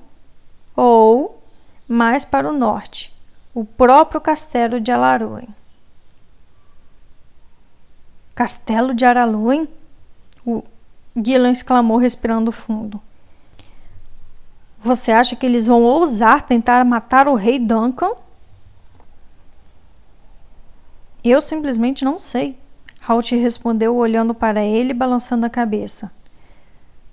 ou 0.77 1.41
mais 1.87 2.23
para 2.23 2.47
o 2.47 2.53
norte, 2.53 3.11
o 3.53 3.65
próprio 3.65 4.21
castelo 4.21 4.79
de 4.79 4.91
Alaruen. 4.91 5.49
Castelo 8.35 8.93
de 8.93 9.03
Araluen? 9.03 9.67
O 10.45 10.63
Gillan 11.15 11.49
exclamou, 11.49 11.97
respirando 11.97 12.51
fundo. 12.51 13.01
Você 14.79 15.11
acha 15.11 15.35
que 15.35 15.47
eles 15.47 15.65
vão 15.65 15.81
ousar 15.81 16.45
tentar 16.45 16.85
matar 16.85 17.27
o 17.27 17.33
rei 17.33 17.57
Duncan? 17.57 18.11
Eu 21.23 21.41
simplesmente 21.41 22.05
não 22.05 22.19
sei. 22.19 22.59
Halt 23.01 23.31
respondeu, 23.31 23.95
olhando 23.95 24.35
para 24.35 24.63
ele 24.63 24.91
e 24.91 24.93
balançando 24.93 25.47
a 25.47 25.49
cabeça. 25.49 26.11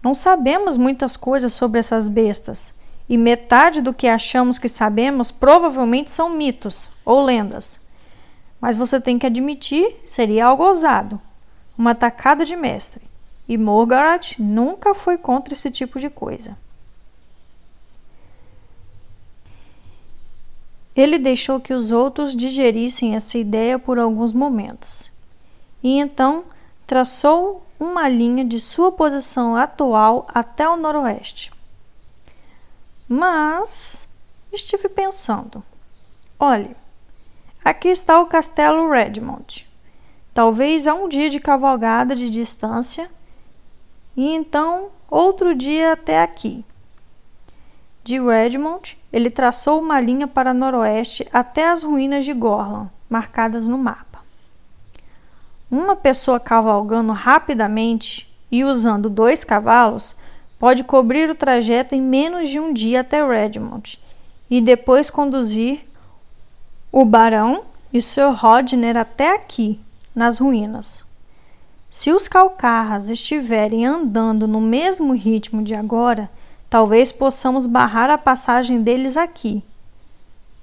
Não 0.03 0.13
sabemos 0.13 0.77
muitas 0.77 1.17
coisas 1.17 1.55
sobre 1.55 1.81
essas 1.81 2.11
bestas 2.11 2.75
e 3.09 3.19
metade 3.19 3.81
do 3.81 3.93
que 3.93 4.07
achamos 4.07 4.59
que 4.59 4.69
sabemos 4.69 5.31
provavelmente 5.31 6.11
são 6.11 6.31
mitos 6.31 6.89
ou 7.05 7.23
lendas. 7.23 7.81
Mas 8.61 8.77
você 8.77 9.01
tem 9.01 9.19
que 9.19 9.27
admitir, 9.27 9.97
seria 10.05 10.47
algo 10.47 10.65
ousado, 10.65 11.21
uma 11.77 11.95
tacada 11.95 12.45
de 12.45 12.57
mestre. 12.57 13.03
E 13.47 13.59
Morgarat 13.59 14.41
nunca 14.41 14.95
foi 14.95 15.19
contra 15.19 15.53
esse 15.53 15.71
tipo 15.71 15.99
de 15.99 16.09
coisa. 16.09 16.57
Ele 20.97 21.19
deixou 21.19 21.61
que 21.61 21.75
os 21.75 21.91
outros 21.91 22.35
digerissem 22.35 23.17
essa 23.17 23.37
ideia 23.37 23.79
por 23.79 23.99
alguns 23.99 24.33
momentos. 24.33 25.13
E 25.83 25.99
então 25.99 26.45
traçou 26.87 27.67
uma 27.79 28.09
linha 28.09 28.45
de 28.45 28.59
sua 28.59 28.93
posição 28.93 29.57
atual 29.57 30.27
até 30.33 30.67
o 30.69 30.77
noroeste. 30.77 31.54
Mas 33.09 34.09
estive 34.53 34.89
pensando: 34.89 35.63
olhe, 36.39 36.75
aqui 37.65 37.89
está 37.89 38.21
o 38.21 38.27
Castelo 38.27 38.91
Redmond. 38.91 39.69
Talvez 40.33 40.87
a 40.87 40.95
um 40.95 41.09
dia 41.09 41.31
de 41.31 41.39
cavalgada 41.39 42.17
de 42.17 42.29
distância, 42.29 43.09
e 44.17 44.35
então 44.35 44.91
outro 45.09 45.55
dia 45.55 45.93
até 45.93 46.23
aqui. 46.23 46.65
De 48.03 48.21
Redmond, 48.21 48.99
ele 49.13 49.31
traçou 49.31 49.81
uma 49.81 50.01
linha 50.01 50.27
para 50.27 50.53
noroeste 50.53 51.27
até 51.33 51.71
as 51.71 51.83
ruínas 51.83 52.25
de 52.25 52.33
Gorlan, 52.35 52.91
marcadas 53.09 53.67
no 53.67 53.79
mapa. 53.79 54.23
Uma 55.71 55.97
pessoa 55.97 56.39
cavalgando 56.39 57.13
rapidamente 57.13 58.31
e 58.51 58.63
usando 58.63 59.09
dois 59.09 59.43
cavalos 59.43 60.17
pode 60.65 60.83
cobrir 60.83 61.29
o 61.29 61.35
trajeto 61.35 61.95
em 61.95 62.01
menos 62.01 62.49
de 62.49 62.59
um 62.59 62.73
dia 62.73 63.01
até 63.01 63.23
Redmond 63.23 64.01
e 64.49 64.63
depois 64.63 65.11
conduzir 65.11 65.87
o 66.91 67.05
barão 67.05 67.65
e 67.93 68.01
Sir 68.01 68.33
Rodner 68.33 68.97
até 68.97 69.35
aqui, 69.35 69.79
nas 70.15 70.39
ruínas. 70.39 71.05
Se 71.91 72.11
os 72.13 72.29
calcarras 72.29 73.11
estiverem 73.11 73.85
andando 73.85 74.49
no 74.49 74.59
mesmo 74.59 75.13
ritmo 75.13 75.63
de 75.63 75.75
agora, 75.75 76.31
talvez 76.71 77.13
possamos 77.13 77.67
barrar 77.67 78.09
a 78.09 78.17
passagem 78.17 78.81
deles 78.81 79.19
aqui. 79.19 79.63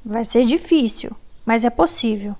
Vai 0.03 0.25
ser 0.25 0.45
difícil, 0.45 1.11
mas 1.45 1.63
é 1.63 1.69
possível. 1.69 2.35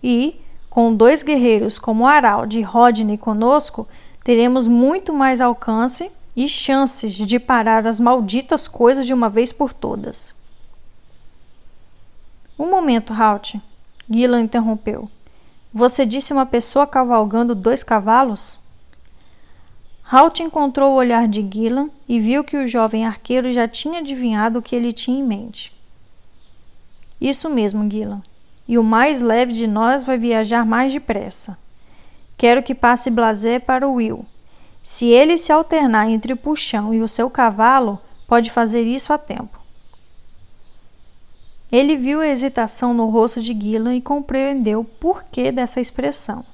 E, 0.00 0.40
com 0.70 0.94
dois 0.94 1.24
guerreiros 1.24 1.80
como 1.80 2.06
Araldi 2.06 2.60
e 2.60 2.62
Rodney 2.62 3.18
conosco, 3.18 3.88
teremos 4.22 4.68
muito 4.68 5.12
mais 5.12 5.40
alcance 5.40 6.08
e 6.34 6.48
chances 6.48 7.14
de 7.14 7.38
parar 7.38 7.86
as 7.86 8.00
malditas 8.00 8.66
coisas 8.66 9.06
de 9.06 9.12
uma 9.12 9.28
vez 9.28 9.52
por 9.52 9.72
todas. 9.72 10.34
Um 12.58 12.70
momento, 12.70 13.12
Halt. 13.12 13.60
Gillan 14.10 14.42
interrompeu. 14.42 15.10
Você 15.72 16.04
disse 16.04 16.32
uma 16.32 16.46
pessoa 16.46 16.86
cavalgando 16.86 17.54
dois 17.54 17.82
cavalos? 17.82 18.60
Halt 20.10 20.40
encontrou 20.40 20.92
o 20.92 20.96
olhar 20.96 21.26
de 21.26 21.40
Gillan 21.50 21.88
e 22.06 22.20
viu 22.20 22.44
que 22.44 22.56
o 22.56 22.66
jovem 22.66 23.06
arqueiro 23.06 23.50
já 23.50 23.66
tinha 23.66 24.00
adivinhado 24.00 24.58
o 24.58 24.62
que 24.62 24.76
ele 24.76 24.92
tinha 24.92 25.18
em 25.18 25.26
mente. 25.26 25.72
Isso 27.20 27.48
mesmo, 27.48 27.90
Gillan. 27.90 28.22
E 28.68 28.76
o 28.76 28.84
mais 28.84 29.22
leve 29.22 29.52
de 29.52 29.66
nós 29.66 30.04
vai 30.04 30.18
viajar 30.18 30.66
mais 30.66 30.92
depressa. 30.92 31.56
Quero 32.36 32.62
que 32.62 32.74
passe 32.74 33.10
Blazer 33.10 33.60
para 33.60 33.88
o 33.88 33.94
Will. 33.94 34.26
Se 34.82 35.06
ele 35.06 35.36
se 35.36 35.52
alternar 35.52 36.10
entre 36.10 36.32
o 36.32 36.36
puxão 36.36 36.92
e 36.92 37.00
o 37.00 37.08
seu 37.08 37.30
cavalo, 37.30 38.00
pode 38.26 38.50
fazer 38.50 38.82
isso 38.82 39.12
a 39.12 39.18
tempo. 39.18 39.60
Ele 41.70 41.96
viu 41.96 42.20
a 42.20 42.26
hesitação 42.26 42.92
no 42.92 43.06
rosto 43.06 43.40
de 43.40 43.54
Gillan 43.54 43.94
e 43.94 44.00
compreendeu 44.00 44.80
o 44.80 44.84
porquê 44.84 45.52
dessa 45.52 45.80
expressão. 45.80 46.44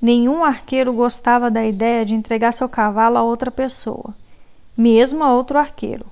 Nenhum 0.00 0.42
arqueiro 0.42 0.92
gostava 0.94 1.50
da 1.50 1.64
ideia 1.64 2.04
de 2.06 2.14
entregar 2.14 2.52
seu 2.52 2.68
cavalo 2.68 3.18
a 3.18 3.22
outra 3.22 3.50
pessoa, 3.50 4.14
mesmo 4.76 5.22
a 5.22 5.32
outro 5.32 5.58
arqueiro. 5.58 6.06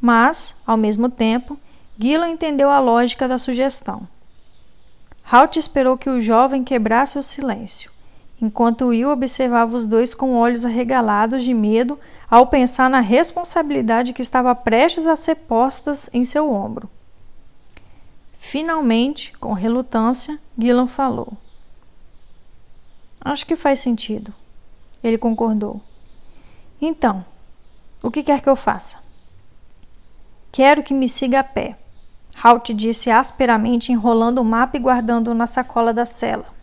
Mas, 0.00 0.54
ao 0.66 0.76
mesmo 0.76 1.08
tempo, 1.08 1.58
Gillan 1.98 2.28
entendeu 2.30 2.70
a 2.70 2.78
lógica 2.78 3.26
da 3.26 3.38
sugestão. 3.38 4.06
Halt 5.30 5.56
esperou 5.58 5.98
que 5.98 6.08
o 6.08 6.20
jovem 6.20 6.62
quebrasse 6.62 7.18
o 7.18 7.22
silêncio 7.22 7.90
enquanto 8.40 8.86
Will 8.86 9.10
observava 9.10 9.76
os 9.76 9.86
dois 9.86 10.14
com 10.14 10.34
olhos 10.34 10.64
arregalados 10.64 11.44
de 11.44 11.52
medo 11.52 11.98
ao 12.30 12.46
pensar 12.46 12.88
na 12.88 13.00
responsabilidade 13.00 14.12
que 14.12 14.22
estava 14.22 14.54
prestes 14.54 15.06
a 15.06 15.16
ser 15.16 15.34
postas 15.34 16.08
em 16.12 16.24
seu 16.24 16.52
ombro. 16.52 16.88
Finalmente, 18.38 19.32
com 19.38 19.52
relutância, 19.52 20.38
Gillan 20.56 20.86
falou. 20.86 21.32
Acho 23.20 23.44
que 23.44 23.56
faz 23.56 23.80
sentido. 23.80 24.32
Ele 25.02 25.18
concordou. 25.18 25.80
Então, 26.80 27.24
o 28.02 28.10
que 28.10 28.22
quer 28.22 28.40
que 28.40 28.48
eu 28.48 28.56
faça? 28.56 28.98
Quero 30.52 30.82
que 30.82 30.94
me 30.94 31.08
siga 31.08 31.40
a 31.40 31.44
pé. 31.44 31.76
Halt 32.42 32.72
disse 32.72 33.10
asperamente, 33.10 33.90
enrolando 33.90 34.38
o 34.38 34.44
mapa 34.44 34.76
e 34.76 34.80
guardando-o 34.80 35.34
na 35.34 35.46
sacola 35.48 35.92
da 35.92 36.06
cela. 36.06 36.57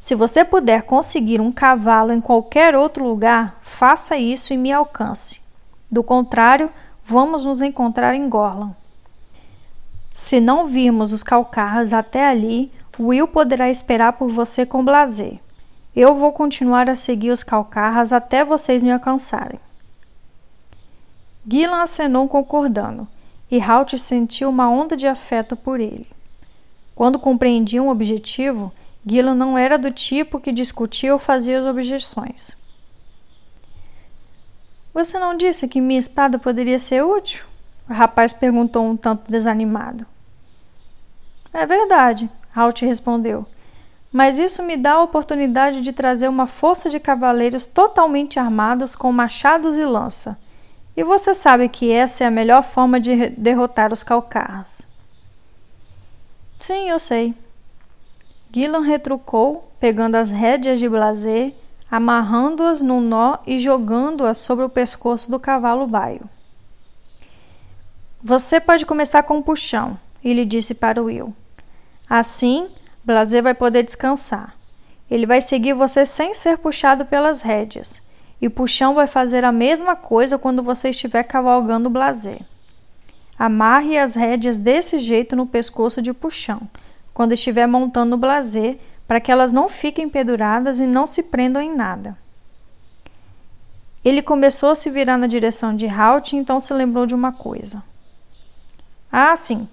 Se 0.00 0.14
você 0.14 0.46
puder 0.46 0.84
conseguir 0.84 1.42
um 1.42 1.52
cavalo 1.52 2.10
em 2.10 2.22
qualquer 2.22 2.74
outro 2.74 3.04
lugar, 3.04 3.58
faça 3.60 4.16
isso 4.16 4.54
e 4.54 4.56
me 4.56 4.72
alcance. 4.72 5.42
Do 5.90 6.02
contrário, 6.02 6.70
vamos 7.04 7.44
nos 7.44 7.60
encontrar 7.60 8.14
em 8.14 8.26
Gorlan. 8.26 8.74
Se 10.14 10.40
não 10.40 10.66
virmos 10.66 11.12
os 11.12 11.22
calcarras 11.22 11.92
até 11.92 12.26
ali, 12.26 12.72
Will 12.98 13.28
poderá 13.28 13.68
esperar 13.68 14.14
por 14.14 14.30
você 14.30 14.64
com 14.64 14.82
blazer. 14.82 15.38
Eu 15.94 16.16
vou 16.16 16.32
continuar 16.32 16.88
a 16.88 16.96
seguir 16.96 17.30
os 17.30 17.44
calcarras 17.44 18.10
até 18.10 18.42
vocês 18.42 18.82
me 18.82 18.90
alcançarem. 18.90 19.60
Gillan 21.46 21.82
acenou 21.82 22.26
concordando, 22.26 23.06
e 23.50 23.60
Halt 23.60 23.98
sentiu 23.98 24.48
uma 24.48 24.68
onda 24.70 24.96
de 24.96 25.06
afeto 25.06 25.56
por 25.56 25.78
ele. 25.78 26.06
Quando 26.94 27.18
compreendia 27.18 27.82
um 27.82 27.90
objetivo, 27.90 28.72
Gillan 29.06 29.34
não 29.34 29.56
era 29.56 29.78
do 29.78 29.90
tipo 29.90 30.40
que 30.40 30.52
discutia 30.52 31.12
ou 31.12 31.18
fazia 31.18 31.60
as 31.60 31.66
objeções. 31.66 32.56
Você 34.92 35.18
não 35.18 35.36
disse 35.36 35.68
que 35.68 35.80
minha 35.80 35.98
espada 35.98 36.38
poderia 36.38 36.78
ser 36.78 37.04
útil? 37.04 37.44
O 37.88 37.92
rapaz 37.92 38.32
perguntou 38.32 38.84
um 38.84 38.96
tanto 38.96 39.30
desanimado. 39.30 40.06
É 41.52 41.64
verdade, 41.64 42.30
Halt 42.54 42.82
respondeu. 42.82 43.46
Mas 44.12 44.38
isso 44.38 44.62
me 44.62 44.76
dá 44.76 44.92
a 44.92 45.02
oportunidade 45.02 45.80
de 45.80 45.92
trazer 45.92 46.28
uma 46.28 46.46
força 46.46 46.90
de 46.90 46.98
cavaleiros 46.98 47.66
totalmente 47.66 48.40
armados 48.40 48.96
com 48.96 49.12
machados 49.12 49.76
e 49.76 49.84
lança. 49.84 50.36
E 50.96 51.04
você 51.04 51.32
sabe 51.32 51.68
que 51.68 51.92
essa 51.92 52.24
é 52.24 52.26
a 52.26 52.30
melhor 52.30 52.64
forma 52.64 52.98
de 52.98 53.30
derrotar 53.30 53.92
os 53.92 54.02
calcarras. 54.02 54.86
Sim, 56.58 56.90
eu 56.90 56.98
sei. 56.98 57.34
Gillan 58.52 58.80
retrucou, 58.80 59.70
pegando 59.78 60.16
as 60.16 60.30
rédeas 60.30 60.80
de 60.80 60.88
blazer, 60.88 61.54
amarrando-as 61.90 62.82
num 62.82 63.00
nó 63.00 63.38
e 63.46 63.58
jogando-as 63.58 64.38
sobre 64.38 64.64
o 64.64 64.68
pescoço 64.68 65.30
do 65.30 65.38
cavalo 65.38 65.86
baio. 65.86 66.28
Você 68.22 68.60
pode 68.60 68.84
começar 68.84 69.22
com 69.22 69.38
um 69.38 69.42
puxão, 69.42 69.98
ele 70.22 70.44
disse 70.44 70.74
para 70.74 71.02
Will. 71.02 71.34
Assim, 72.08 72.68
Blazer 73.04 73.42
vai 73.42 73.54
poder 73.54 73.82
descansar. 73.82 74.54
Ele 75.10 75.26
vai 75.26 75.40
seguir 75.40 75.72
você 75.72 76.04
sem 76.04 76.34
ser 76.34 76.58
puxado 76.58 77.06
pelas 77.06 77.42
rédeas. 77.42 78.02
E 78.40 78.46
o 78.46 78.50
puxão 78.50 78.94
vai 78.94 79.06
fazer 79.06 79.44
a 79.44 79.52
mesma 79.52 79.96
coisa 79.96 80.38
quando 80.38 80.62
você 80.62 80.90
estiver 80.90 81.22
cavalgando 81.24 81.88
o 81.88 81.92
blazer. 81.92 82.40
Amarre 83.38 83.98
as 83.98 84.14
rédeas 84.14 84.58
desse 84.58 84.98
jeito 84.98 85.34
no 85.34 85.46
pescoço 85.46 86.00
de 86.00 86.12
puxão, 86.12 86.62
quando 87.20 87.32
estiver 87.32 87.66
montando 87.66 88.14
o 88.14 88.18
blazer, 88.18 88.78
para 89.06 89.20
que 89.20 89.30
elas 89.30 89.52
não 89.52 89.68
fiquem 89.68 90.08
penduradas 90.08 90.80
e 90.80 90.86
não 90.86 91.04
se 91.04 91.22
prendam 91.22 91.60
em 91.60 91.76
nada. 91.76 92.16
Ele 94.02 94.22
começou 94.22 94.70
a 94.70 94.74
se 94.74 94.88
virar 94.88 95.18
na 95.18 95.26
direção 95.26 95.76
de 95.76 95.86
Halt 95.86 96.32
então 96.32 96.58
se 96.58 96.72
lembrou 96.72 97.04
de 97.04 97.14
uma 97.14 97.30
coisa. 97.30 97.84
Ah, 99.12 99.36
sim. 99.36 99.68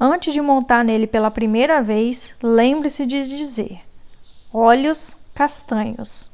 Antes 0.00 0.34
de 0.34 0.40
montar 0.40 0.84
nele 0.84 1.06
pela 1.06 1.30
primeira 1.30 1.80
vez, 1.80 2.34
lembre-se 2.42 3.06
de 3.06 3.22
dizer: 3.28 3.82
olhos 4.52 5.16
castanhos. 5.36 6.28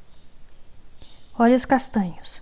Olhos 1.38 1.66
castanhos. 1.66 2.40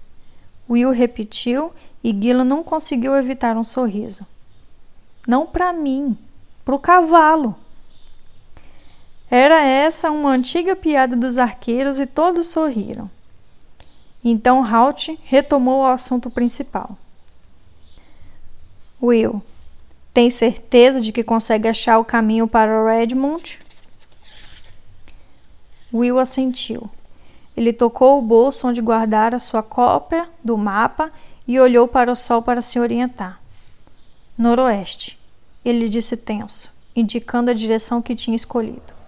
Will 0.71 0.93
repetiu 0.93 1.73
e 2.05 2.13
Gila 2.13 2.45
não 2.45 2.63
conseguiu 2.63 3.17
evitar 3.17 3.57
um 3.57 3.65
sorriso. 3.65 4.25
Não 5.27 5.45
para 5.45 5.73
mim, 5.73 6.17
para 6.65 6.77
o 6.77 6.79
cavalo. 6.79 7.57
Era 9.31 9.65
essa 9.65 10.11
uma 10.11 10.31
antiga 10.31 10.75
piada 10.75 11.15
dos 11.15 11.39
arqueiros 11.39 12.01
e 12.01 12.07
todos 12.07 12.49
sorriram. 12.49 13.09
Então 14.25 14.65
Halt 14.65 15.17
retomou 15.25 15.83
o 15.83 15.87
assunto 15.87 16.29
principal. 16.29 16.99
Will, 19.01 19.41
tem 20.13 20.29
certeza 20.29 21.01
de 21.01 21.13
que 21.13 21.23
consegue 21.23 21.69
achar 21.69 21.99
o 21.99 22.05
caminho 22.05 22.49
para 22.49 22.85
Redmond? 22.85 23.61
Will 25.95 26.19
assentiu. 26.19 26.91
Ele 27.57 27.73
tocou 27.73 28.19
o 28.19 28.23
bolso 28.23 28.67
onde 28.67 28.81
guardara 28.81 29.39
sua 29.39 29.63
cópia 29.63 30.29
do 30.43 30.59
mapa 30.59 31.13
e 31.47 31.59
olhou 31.59 31.87
para 31.87 32.11
o 32.11 32.17
sol 32.17 32.43
para 32.43 32.61
se 32.61 32.81
orientar. 32.81 33.41
Noroeste, 34.37 35.19
ele 35.65 35.89
disse 35.89 36.17
tenso, 36.17 36.73
indicando 36.95 37.51
a 37.51 37.55
direção 37.55 38.03
que 38.03 38.15
tinha 38.15 38.37
escolhido. 38.37 39.00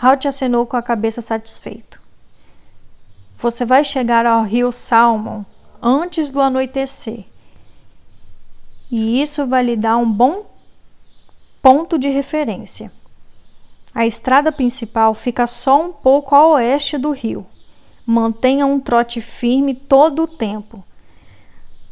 Halt 0.00 0.26
acenou 0.26 0.64
com 0.64 0.76
a 0.76 0.82
cabeça 0.82 1.20
satisfeito. 1.20 2.00
Você 3.36 3.64
vai 3.64 3.82
chegar 3.82 4.26
ao 4.26 4.44
rio 4.44 4.70
Salmon 4.70 5.44
antes 5.82 6.30
do 6.30 6.40
anoitecer. 6.40 7.24
E 8.90 9.20
isso 9.20 9.46
vai 9.46 9.62
lhe 9.62 9.76
dar 9.76 9.96
um 9.96 10.10
bom 10.10 10.46
ponto 11.60 11.98
de 11.98 12.08
referência. 12.08 12.90
A 13.94 14.06
estrada 14.06 14.52
principal 14.52 15.14
fica 15.14 15.46
só 15.46 15.82
um 15.82 15.92
pouco 15.92 16.34
a 16.34 16.46
oeste 16.46 16.96
do 16.96 17.10
rio. 17.10 17.46
Mantenha 18.06 18.64
um 18.64 18.78
trote 18.78 19.20
firme 19.20 19.74
todo 19.74 20.22
o 20.22 20.28
tempo. 20.28 20.84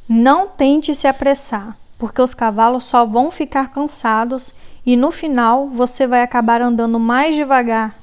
Não 0.09 0.47
tente 0.47 0.95
se 0.95 1.09
apressar, 1.09 1.77
porque 1.99 2.23
os 2.23 2.33
cavalos 2.33 2.85
só 2.85 3.05
vão 3.05 3.31
ficar 3.31 3.73
cansados 3.73 4.55
e 4.87 4.97
no 4.97 5.11
final 5.11 5.69
você 5.69 6.07
vai 6.07 6.23
acabar 6.23 6.63
andando 6.63 7.01
mais 7.01 7.35
devagar. 7.35 7.97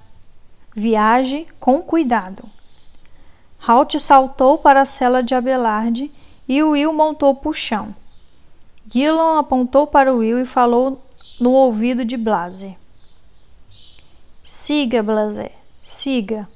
Viaje 0.76 1.48
com 1.58 1.82
cuidado. 1.82 2.44
Halt 3.66 3.98
saltou 3.98 4.58
para 4.58 4.82
a 4.82 4.86
cela 4.86 5.24
de 5.24 5.34
Abelard 5.34 6.12
e 6.48 6.62
Will 6.62 6.92
montou 6.92 7.34
puxão. 7.34 7.96
Gillan 8.92 9.40
apontou 9.40 9.88
para 9.88 10.14
Will 10.14 10.40
e 10.40 10.46
falou 10.46 11.02
no 11.40 11.52
ouvido 11.52 12.04
de 12.04 12.18
Blase. 12.18 12.78
Siga, 14.42 15.02
Blase, 15.02 15.50
siga. 15.82 16.50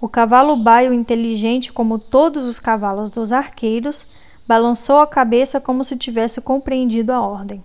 O 0.00 0.08
cavalo 0.08 0.56
baio, 0.56 0.94
inteligente 0.94 1.70
como 1.70 1.98
todos 1.98 2.48
os 2.48 2.58
cavalos 2.58 3.10
dos 3.10 3.30
arqueiros, 3.30 4.06
balançou 4.46 5.00
a 5.00 5.06
cabeça 5.06 5.60
como 5.60 5.84
se 5.84 5.96
tivesse 5.96 6.40
compreendido 6.40 7.12
a 7.12 7.20
ordem. 7.20 7.62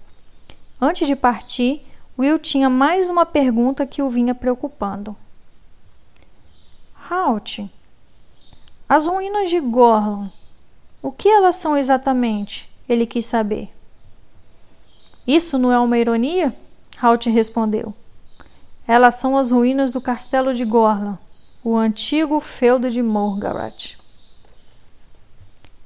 Antes 0.86 1.08
de 1.08 1.16
partir, 1.16 1.82
Will 2.20 2.38
tinha 2.38 2.70
mais 2.70 3.08
uma 3.08 3.26
pergunta 3.26 3.86
que 3.86 4.02
o 4.02 4.10
vinha 4.10 4.36
preocupando. 4.36 5.16
Halt, 7.10 7.72
as 8.90 9.08
ruínas 9.08 9.50
de 9.50 9.62
Gorlon, 9.62 10.28
o 11.02 11.10
que 11.10 11.30
elas 11.30 11.56
são 11.56 11.78
exatamente? 11.78 12.70
Ele 12.90 13.06
quis 13.06 13.26
saber. 13.26 13.74
Isso 15.26 15.58
não 15.58 15.72
é 15.72 15.80
uma 15.80 15.98
ironia? 15.98 16.54
Halt 17.02 17.28
respondeu. 17.28 17.94
Elas 18.86 19.16
são 19.16 19.38
as 19.38 19.52
ruínas 19.52 19.90
do 19.90 20.02
castelo 20.02 20.54
de 20.54 20.66
Gorlon, 20.66 21.16
o 21.64 21.78
antigo 21.78 22.42
feudo 22.42 22.92
de 22.92 23.02
Morgarat. 23.02 23.96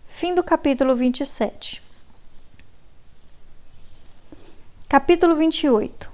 Fim 0.07 0.33
do 0.33 0.41
capítulo 0.41 0.95
27. 0.95 1.85
Capítulo 4.89 5.35
28 5.35 6.09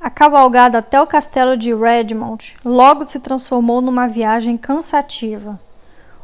A 0.00 0.08
cavalgada 0.08 0.78
até 0.78 0.98
o 0.98 1.06
castelo 1.06 1.54
de 1.54 1.74
Redmond 1.74 2.56
logo 2.64 3.04
se 3.04 3.20
transformou 3.20 3.82
numa 3.82 4.08
viagem 4.08 4.56
cansativa. 4.56 5.60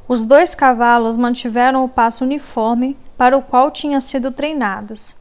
Os 0.08 0.22
dois 0.22 0.54
cavalos 0.54 1.18
mantiveram 1.18 1.84
o 1.84 1.88
passo 1.88 2.24
uniforme 2.24 2.96
para 3.18 3.36
o 3.36 3.42
qual 3.42 3.70
tinham 3.70 4.00
sido 4.00 4.30
treinados. 4.30 5.14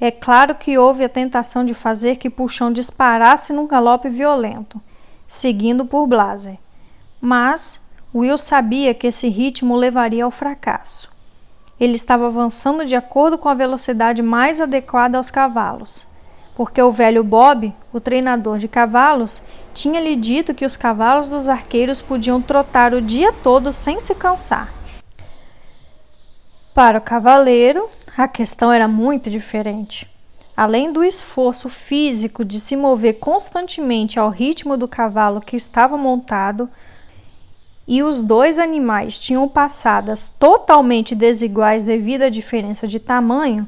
É 0.00 0.12
claro 0.12 0.54
que 0.54 0.78
houve 0.78 1.02
a 1.02 1.08
tentação 1.08 1.64
de 1.64 1.74
fazer 1.74 2.14
que 2.14 2.30
Puxão 2.30 2.72
disparasse 2.72 3.52
num 3.52 3.66
galope 3.66 4.08
violento, 4.08 4.80
seguindo 5.26 5.84
por 5.84 6.06
Blazer. 6.06 6.58
Mas 7.20 7.80
Will 8.14 8.38
sabia 8.38 8.94
que 8.94 9.08
esse 9.08 9.26
ritmo 9.28 9.74
levaria 9.74 10.24
ao 10.24 10.30
fracasso. 10.30 11.17
Ele 11.80 11.94
estava 11.94 12.26
avançando 12.26 12.84
de 12.84 12.96
acordo 12.96 13.38
com 13.38 13.48
a 13.48 13.54
velocidade 13.54 14.22
mais 14.22 14.60
adequada 14.60 15.16
aos 15.16 15.30
cavalos, 15.30 16.06
porque 16.56 16.82
o 16.82 16.90
velho 16.90 17.22
Bob, 17.22 17.72
o 17.92 18.00
treinador 18.00 18.58
de 18.58 18.66
cavalos, 18.66 19.42
tinha 19.72 20.00
lhe 20.00 20.16
dito 20.16 20.54
que 20.54 20.64
os 20.64 20.76
cavalos 20.76 21.28
dos 21.28 21.48
arqueiros 21.48 22.02
podiam 22.02 22.42
trotar 22.42 22.92
o 22.94 23.00
dia 23.00 23.32
todo 23.32 23.72
sem 23.72 24.00
se 24.00 24.14
cansar. 24.14 24.72
Para 26.74 26.98
o 26.98 27.02
cavaleiro, 27.02 27.88
a 28.16 28.26
questão 28.26 28.72
era 28.72 28.88
muito 28.88 29.30
diferente. 29.30 30.10
Além 30.56 30.92
do 30.92 31.04
esforço 31.04 31.68
físico 31.68 32.44
de 32.44 32.58
se 32.58 32.74
mover 32.74 33.20
constantemente 33.20 34.18
ao 34.18 34.28
ritmo 34.28 34.76
do 34.76 34.88
cavalo 34.88 35.40
que 35.40 35.54
estava 35.54 35.96
montado, 35.96 36.68
e 37.88 38.02
os 38.02 38.20
dois 38.20 38.58
animais 38.58 39.18
tinham 39.18 39.48
passadas 39.48 40.28
totalmente 40.28 41.14
desiguais 41.14 41.84
devido 41.84 42.22
à 42.22 42.28
diferença 42.28 42.86
de 42.86 43.00
tamanho, 43.00 43.66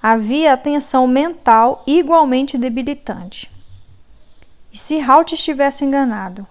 havia 0.00 0.58
tensão 0.58 1.06
mental 1.06 1.82
igualmente 1.86 2.58
debilitante. 2.58 3.50
E 4.70 4.76
se 4.76 5.00
Halt 5.00 5.32
estivesse 5.32 5.86
enganado? 5.86 6.46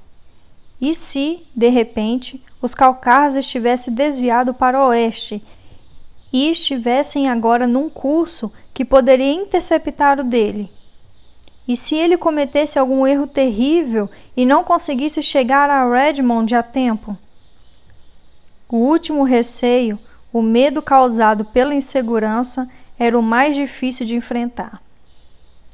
E 0.81 0.95
se, 0.95 1.45
de 1.55 1.69
repente, 1.69 2.43
os 2.59 2.73
calcarras 2.73 3.35
estivessem 3.35 3.93
desviados 3.93 4.57
para 4.57 4.83
o 4.83 4.87
oeste 4.87 5.43
e 6.33 6.49
estivessem 6.49 7.29
agora 7.29 7.67
num 7.67 7.87
curso 7.87 8.51
que 8.73 8.83
poderia 8.83 9.31
interceptar 9.31 10.19
o 10.19 10.23
dele. 10.23 10.71
E 11.71 11.75
se 11.77 11.95
ele 11.95 12.17
cometesse 12.17 12.77
algum 12.77 13.07
erro 13.07 13.25
terrível 13.25 14.09
e 14.35 14.45
não 14.45 14.61
conseguisse 14.61 15.23
chegar 15.23 15.69
a 15.69 15.89
Redmond 15.89 16.53
a 16.53 16.61
tempo? 16.61 17.17
O 18.67 18.75
último 18.75 19.23
receio, 19.23 19.97
o 20.33 20.41
medo 20.41 20.81
causado 20.81 21.45
pela 21.45 21.73
insegurança, 21.73 22.67
era 22.99 23.17
o 23.17 23.23
mais 23.23 23.55
difícil 23.55 24.05
de 24.05 24.17
enfrentar. 24.17 24.81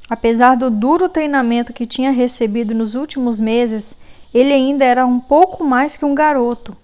Apesar 0.08 0.54
do 0.54 0.70
duro 0.70 1.08
treinamento 1.08 1.72
que 1.72 1.84
tinha 1.84 2.12
recebido 2.12 2.76
nos 2.76 2.94
últimos 2.94 3.40
meses, 3.40 3.96
ele 4.32 4.52
ainda 4.52 4.84
era 4.84 5.04
um 5.04 5.18
pouco 5.18 5.64
mais 5.64 5.96
que 5.96 6.04
um 6.04 6.14
garoto. 6.14 6.76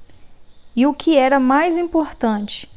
E 0.75 0.89
o 0.89 0.93
que 0.93 1.17
era 1.17 1.39
mais 1.39 1.79
importante, 1.79 2.69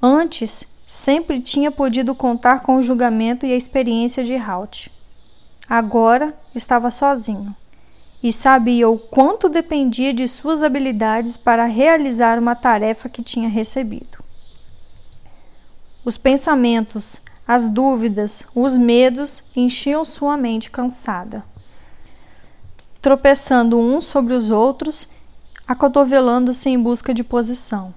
antes 0.00 0.64
sempre 0.86 1.40
tinha 1.40 1.72
podido 1.72 2.14
contar 2.14 2.60
com 2.60 2.76
o 2.76 2.82
julgamento 2.84 3.44
e 3.44 3.52
a 3.52 3.56
experiência 3.56 4.22
de 4.22 4.36
Halt. 4.36 5.01
Agora 5.68 6.34
estava 6.54 6.90
sozinho 6.90 7.54
e 8.22 8.32
sabia 8.32 8.88
o 8.88 8.98
quanto 8.98 9.48
dependia 9.48 10.14
de 10.14 10.28
suas 10.28 10.62
habilidades 10.62 11.36
para 11.36 11.64
realizar 11.64 12.38
uma 12.38 12.54
tarefa 12.54 13.08
que 13.08 13.22
tinha 13.22 13.48
recebido. 13.48 14.22
Os 16.04 16.16
pensamentos, 16.16 17.20
as 17.46 17.68
dúvidas, 17.68 18.46
os 18.54 18.76
medos 18.76 19.42
enchiam 19.56 20.04
sua 20.04 20.36
mente 20.36 20.70
cansada, 20.70 21.44
tropeçando 23.00 23.78
uns 23.78 24.04
sobre 24.04 24.34
os 24.34 24.50
outros, 24.50 25.08
acotovelando-se 25.66 26.68
em 26.70 26.80
busca 26.80 27.12
de 27.12 27.24
posição. 27.24 27.92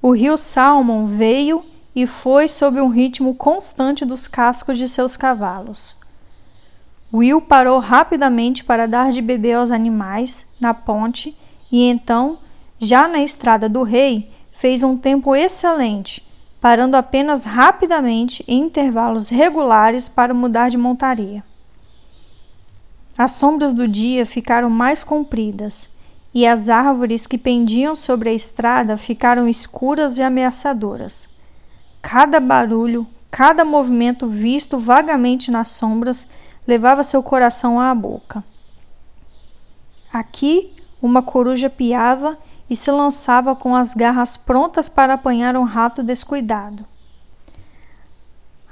O 0.00 0.12
rio 0.12 0.36
Salmon 0.36 1.06
veio 1.06 1.64
e 1.94 2.06
foi 2.06 2.48
sob 2.48 2.80
um 2.80 2.88
ritmo 2.88 3.34
constante 3.34 4.04
dos 4.04 4.26
cascos 4.26 4.78
de 4.78 4.88
seus 4.88 5.16
cavalos. 5.16 5.94
Will 7.12 7.42
parou 7.42 7.78
rapidamente 7.78 8.64
para 8.64 8.88
dar 8.88 9.10
de 9.10 9.20
beber 9.20 9.54
aos 9.54 9.70
animais 9.70 10.46
na 10.58 10.72
ponte 10.72 11.36
e 11.70 11.82
então, 11.84 12.38
já 12.78 13.06
na 13.06 13.22
estrada 13.22 13.68
do 13.68 13.82
rei, 13.82 14.30
fez 14.52 14.82
um 14.82 14.96
tempo 14.96 15.36
excelente, 15.36 16.24
parando 16.60 16.96
apenas 16.96 17.44
rapidamente 17.44 18.42
em 18.48 18.62
intervalos 18.62 19.28
regulares 19.28 20.08
para 20.08 20.32
mudar 20.32 20.70
de 20.70 20.78
montaria. 20.78 21.44
As 23.16 23.32
sombras 23.32 23.74
do 23.74 23.86
dia 23.86 24.24
ficaram 24.24 24.70
mais 24.70 25.04
compridas 25.04 25.90
e 26.32 26.46
as 26.46 26.70
árvores 26.70 27.26
que 27.26 27.36
pendiam 27.36 27.94
sobre 27.94 28.30
a 28.30 28.32
estrada 28.32 28.96
ficaram 28.96 29.46
escuras 29.46 30.16
e 30.16 30.22
ameaçadoras. 30.22 31.28
Cada 32.00 32.40
barulho, 32.40 33.06
cada 33.30 33.64
movimento 33.64 34.26
visto 34.26 34.78
vagamente 34.78 35.50
nas 35.50 35.68
sombras 35.68 36.26
levava 36.66 37.02
seu 37.02 37.22
coração 37.22 37.80
à 37.80 37.94
boca. 37.94 38.44
Aqui, 40.12 40.72
uma 41.00 41.22
coruja 41.22 41.68
piava 41.68 42.38
e 42.68 42.76
se 42.76 42.90
lançava 42.90 43.56
com 43.56 43.74
as 43.74 43.94
garras 43.94 44.36
prontas 44.36 44.88
para 44.88 45.14
apanhar 45.14 45.56
um 45.56 45.64
rato 45.64 46.02
descuidado. 46.02 46.84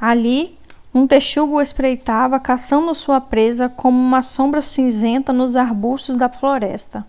Ali, 0.01 0.59
um 0.93 1.07
texugo 1.07 1.61
espreitava, 1.61 2.41
caçando 2.41 2.95
sua 2.95 3.21
presa 3.21 3.69
como 3.69 3.99
uma 3.99 4.23
sombra 4.23 4.61
cinzenta 4.61 5.33
nos 5.33 5.55
arbustos 5.55 6.17
da 6.17 6.29
floresta. 6.29 7.07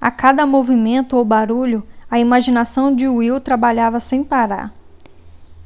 A 0.00 0.10
cada 0.10 0.46
movimento 0.46 1.16
ou 1.16 1.24
barulho, 1.24 1.86
a 2.10 2.18
imaginação 2.18 2.94
de 2.94 3.08
Will 3.08 3.40
trabalhava 3.40 3.98
sem 4.00 4.22
parar. 4.22 4.72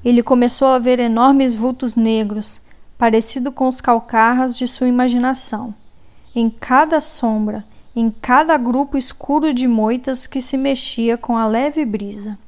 Ele 0.05 0.22
começou 0.22 0.68
a 0.68 0.78
ver 0.78 0.99
enormes 0.99 1.55
vultos 1.55 1.95
negros, 1.95 2.61
parecido 3.01 3.51
com 3.51 3.66
os 3.66 3.80
calcarras 3.80 4.55
de 4.55 4.68
sua 4.68 4.86
imaginação. 4.86 5.74
Em 6.34 6.51
cada 6.51 7.01
sombra, 7.01 7.64
em 7.96 8.11
cada 8.11 8.59
grupo 8.59 8.98
escuro 8.98 9.55
de 9.55 9.66
moitas 9.66 10.26
que 10.26 10.38
se 10.38 10.59
mexia 10.59 11.16
com 11.16 11.34
a 11.34 11.46
leve 11.46 11.82
brisa. 11.86 12.38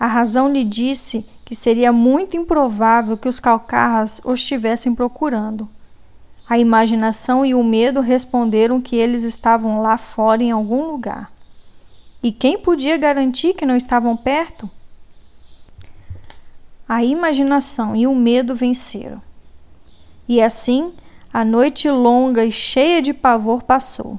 A 0.00 0.06
razão 0.06 0.50
lhe 0.50 0.64
disse 0.64 1.26
que 1.44 1.54
seria 1.54 1.92
muito 1.92 2.38
improvável 2.38 3.18
que 3.18 3.28
os 3.28 3.38
calcarras 3.38 4.18
o 4.24 4.32
estivessem 4.32 4.94
procurando. 4.94 5.68
A 6.48 6.58
imaginação 6.58 7.44
e 7.44 7.54
o 7.54 7.62
medo 7.62 8.00
responderam 8.00 8.80
que 8.80 8.96
eles 8.96 9.24
estavam 9.24 9.82
lá 9.82 9.98
fora 9.98 10.42
em 10.42 10.52
algum 10.52 10.86
lugar. 10.86 11.30
E 12.22 12.32
quem 12.32 12.58
podia 12.58 12.96
garantir 12.96 13.52
que 13.52 13.66
não 13.66 13.76
estavam 13.76 14.16
perto? 14.16 14.70
A 16.88 17.04
imaginação 17.04 17.94
e 17.94 18.06
o 18.06 18.14
medo 18.14 18.54
venceram. 18.54 19.20
E 20.28 20.40
assim, 20.40 20.92
a 21.32 21.44
noite 21.44 21.90
longa 21.90 22.44
e 22.44 22.50
cheia 22.50 23.02
de 23.02 23.12
pavor 23.12 23.62
passou, 23.62 24.18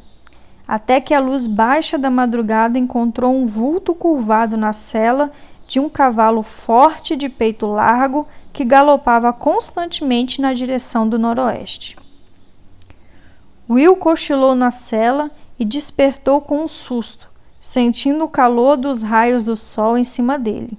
até 0.68 1.02
que 1.02 1.14
a 1.14 1.20
luz 1.20 1.48
baixa 1.48 1.98
da 1.98 2.12
madrugada 2.12 2.78
encontrou 2.78 3.34
um 3.34 3.48
vulto 3.48 3.96
curvado 3.96 4.56
na 4.58 4.74
cela 4.74 5.32
de 5.68 5.80
um 5.80 5.90
cavalo 5.90 6.44
forte 6.44 7.16
de 7.16 7.28
peito 7.28 7.66
largo 7.66 8.28
que 8.54 8.64
galopava 8.64 9.34
constantemente 9.34 10.40
na 10.40 10.54
direção 10.54 11.08
do 11.08 11.18
noroeste. 11.18 11.98
Will 13.68 13.96
cochilou 13.96 14.54
na 14.54 14.70
cela 14.70 15.32
e 15.58 15.66
despertou 15.66 16.40
com 16.40 16.64
um 16.64 16.68
susto, 16.68 17.28
sentindo 17.60 18.24
o 18.26 18.30
calor 18.30 18.78
dos 18.78 19.02
raios 19.02 19.44
do 19.44 19.56
sol 19.56 19.98
em 19.98 20.04
cima 20.04 20.38
dele. 20.38 20.78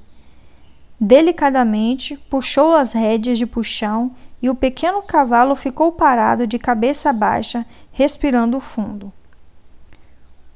Delicadamente 1.00 2.16
puxou 2.30 2.74
as 2.74 2.92
rédeas 2.92 3.38
de 3.38 3.44
puxão 3.44 4.12
e 4.40 4.50
o 4.50 4.54
pequeno 4.54 5.02
cavalo 5.02 5.54
ficou 5.54 5.92
parado 5.92 6.46
de 6.46 6.58
cabeça 6.58 7.12
baixa, 7.12 7.64
respirando 7.90 8.60
fundo. 8.60 9.12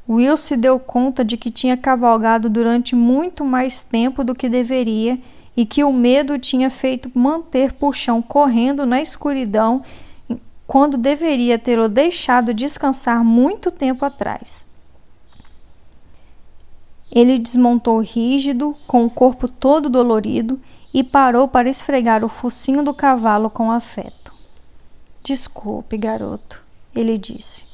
Will 0.09 0.37
se 0.37 0.57
deu 0.57 0.79
conta 0.79 1.25
de 1.25 1.37
que 1.37 1.51
tinha 1.51 1.77
cavalgado 1.77 2.51
durante 2.51 2.97
muito 2.97 3.45
mais 3.45 3.81
tempo 3.81 4.25
do 4.25 4.35
que 4.35 4.49
deveria 4.49 5.21
e 5.57 5.65
que 5.65 5.85
o 5.85 5.93
medo 5.93 6.39
tinha 6.39 6.69
feito 6.69 7.11
manter 7.15 7.73
Puxão 7.73 8.21
correndo 8.21 8.85
na 8.85 9.01
escuridão 9.01 9.83
quando 10.67 10.97
deveria 10.97 11.59
ter 11.59 11.79
o 11.79 11.89
deixado 11.89 12.55
descansar 12.55 13.25
muito 13.25 13.71
tempo 13.71 14.05
atrás. 14.05 14.67
Ele 17.11 17.39
desmontou 17.39 17.99
rígido, 17.99 18.77
com 18.87 19.05
o 19.05 19.11
corpo 19.11 19.49
todo 19.49 19.89
dolorido, 19.89 20.61
e 20.93 21.05
parou 21.05 21.47
para 21.47 21.69
esfregar 21.69 22.25
o 22.25 22.29
focinho 22.29 22.83
do 22.83 22.93
cavalo 22.93 23.49
com 23.49 23.71
afeto. 23.71 24.35
Desculpe, 25.23 25.97
garoto, 25.97 26.63
ele 26.95 27.17
disse. 27.17 27.65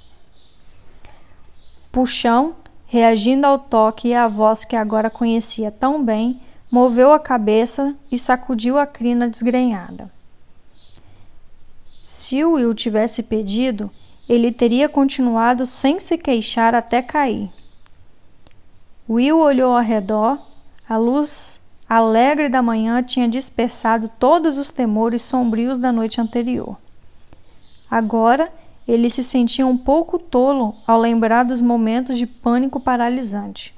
Puxão, 1.90 2.56
reagindo 2.86 3.46
ao 3.46 3.58
toque 3.58 4.08
e 4.08 4.14
à 4.14 4.28
voz 4.28 4.64
que 4.64 4.76
agora 4.76 5.08
conhecia 5.08 5.70
tão 5.70 6.04
bem, 6.04 6.40
moveu 6.70 7.12
a 7.12 7.18
cabeça 7.18 7.94
e 8.10 8.18
sacudiu 8.18 8.78
a 8.78 8.86
crina 8.86 9.28
desgrenhada. 9.28 10.10
Se 12.02 12.44
o 12.44 12.52
Will 12.52 12.74
tivesse 12.74 13.22
pedido, 13.22 13.90
ele 14.28 14.52
teria 14.52 14.88
continuado 14.88 15.64
sem 15.64 15.98
se 15.98 16.18
queixar 16.18 16.74
até 16.74 17.00
cair. 17.00 17.50
Will 19.08 19.38
olhou 19.38 19.72
ao 19.76 19.82
redor, 19.82 20.38
a 20.88 20.96
luz 20.96 21.60
alegre 21.88 22.48
da 22.48 22.62
manhã 22.62 23.02
tinha 23.02 23.28
dispersado 23.28 24.08
todos 24.08 24.58
os 24.58 24.70
temores 24.70 25.22
sombrios 25.22 25.78
da 25.78 25.92
noite 25.92 26.20
anterior. 26.20 26.76
Agora 27.90 28.52
ele 28.86 29.10
se 29.10 29.22
sentia 29.22 29.66
um 29.66 29.76
pouco 29.76 30.18
tolo 30.18 30.74
ao 30.86 30.98
lembrar 30.98 31.44
dos 31.44 31.60
momentos 31.60 32.16
de 32.16 32.26
pânico 32.26 32.78
paralisante. 32.78 33.74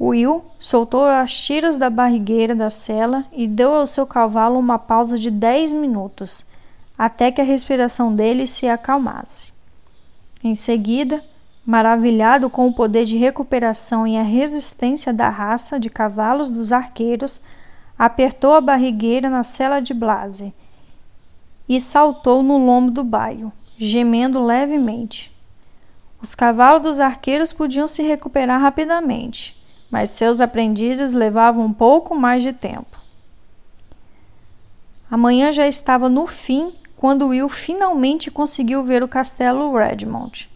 Will 0.00 0.44
soltou 0.58 1.04
as 1.04 1.38
tiras 1.38 1.76
da 1.76 1.90
barrigueira 1.90 2.54
da 2.54 2.70
cela 2.70 3.24
e 3.32 3.46
deu 3.46 3.74
ao 3.74 3.86
seu 3.86 4.06
cavalo 4.06 4.58
uma 4.58 4.78
pausa 4.78 5.18
de 5.18 5.30
dez 5.30 5.72
minutos, 5.72 6.44
até 6.96 7.30
que 7.30 7.40
a 7.40 7.44
respiração 7.44 8.14
dele 8.14 8.46
se 8.46 8.66
acalmasse. 8.66 9.52
Em 10.42 10.54
seguida, 10.54 11.22
maravilhado 11.64 12.48
com 12.48 12.66
o 12.66 12.72
poder 12.72 13.04
de 13.04 13.16
recuperação 13.16 14.06
e 14.06 14.16
a 14.16 14.22
resistência 14.22 15.12
da 15.12 15.28
raça 15.28 15.78
de 15.78 15.88
cavalos 15.88 16.50
dos 16.50 16.72
arqueiros, 16.72 17.40
apertou 17.98 18.54
a 18.54 18.60
barrigueira 18.60 19.28
na 19.28 19.44
cela 19.44 19.80
de 19.80 19.92
Blase 19.92 20.54
e 21.68 21.80
saltou 21.80 22.42
no 22.42 22.58
lombo 22.58 22.90
do 22.90 23.04
baio, 23.04 23.52
gemendo 23.78 24.42
levemente. 24.42 25.30
Os 26.20 26.34
cavalos 26.34 26.82
dos 26.82 27.00
arqueiros 27.00 27.52
podiam 27.52 27.86
se 27.86 28.02
recuperar 28.02 28.60
rapidamente, 28.60 29.56
mas 29.90 30.10
seus 30.10 30.40
aprendizes 30.40 31.14
levavam 31.14 31.64
um 31.66 31.72
pouco 31.72 32.14
mais 32.16 32.42
de 32.42 32.52
tempo. 32.52 32.98
A 35.10 35.16
manhã 35.16 35.52
já 35.52 35.66
estava 35.66 36.08
no 36.08 36.26
fim 36.26 36.72
quando 36.96 37.28
Will 37.28 37.48
finalmente 37.48 38.30
conseguiu 38.30 38.84
ver 38.84 39.02
o 39.02 39.08
castelo 39.08 39.72
Redmond. 39.72 40.49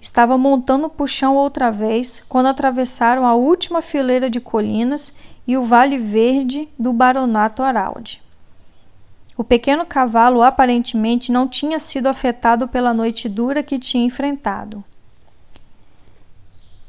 Estava 0.00 0.36
montando 0.36 0.86
o 0.86 0.90
puxão 0.90 1.36
outra 1.36 1.70
vez 1.70 2.22
quando 2.28 2.46
atravessaram 2.46 3.26
a 3.26 3.34
última 3.34 3.82
fileira 3.82 4.30
de 4.30 4.40
colinas 4.40 5.12
e 5.46 5.56
o 5.56 5.62
vale 5.62 5.98
verde 5.98 6.68
do 6.78 6.92
Baronato 6.92 7.62
Araldi. 7.62 8.22
O 9.36 9.44
pequeno 9.44 9.84
cavalo 9.84 10.42
aparentemente 10.42 11.30
não 11.30 11.46
tinha 11.46 11.78
sido 11.78 12.06
afetado 12.06 12.66
pela 12.66 12.94
noite 12.94 13.28
dura 13.28 13.62
que 13.62 13.78
tinha 13.78 14.04
enfrentado. 14.04 14.82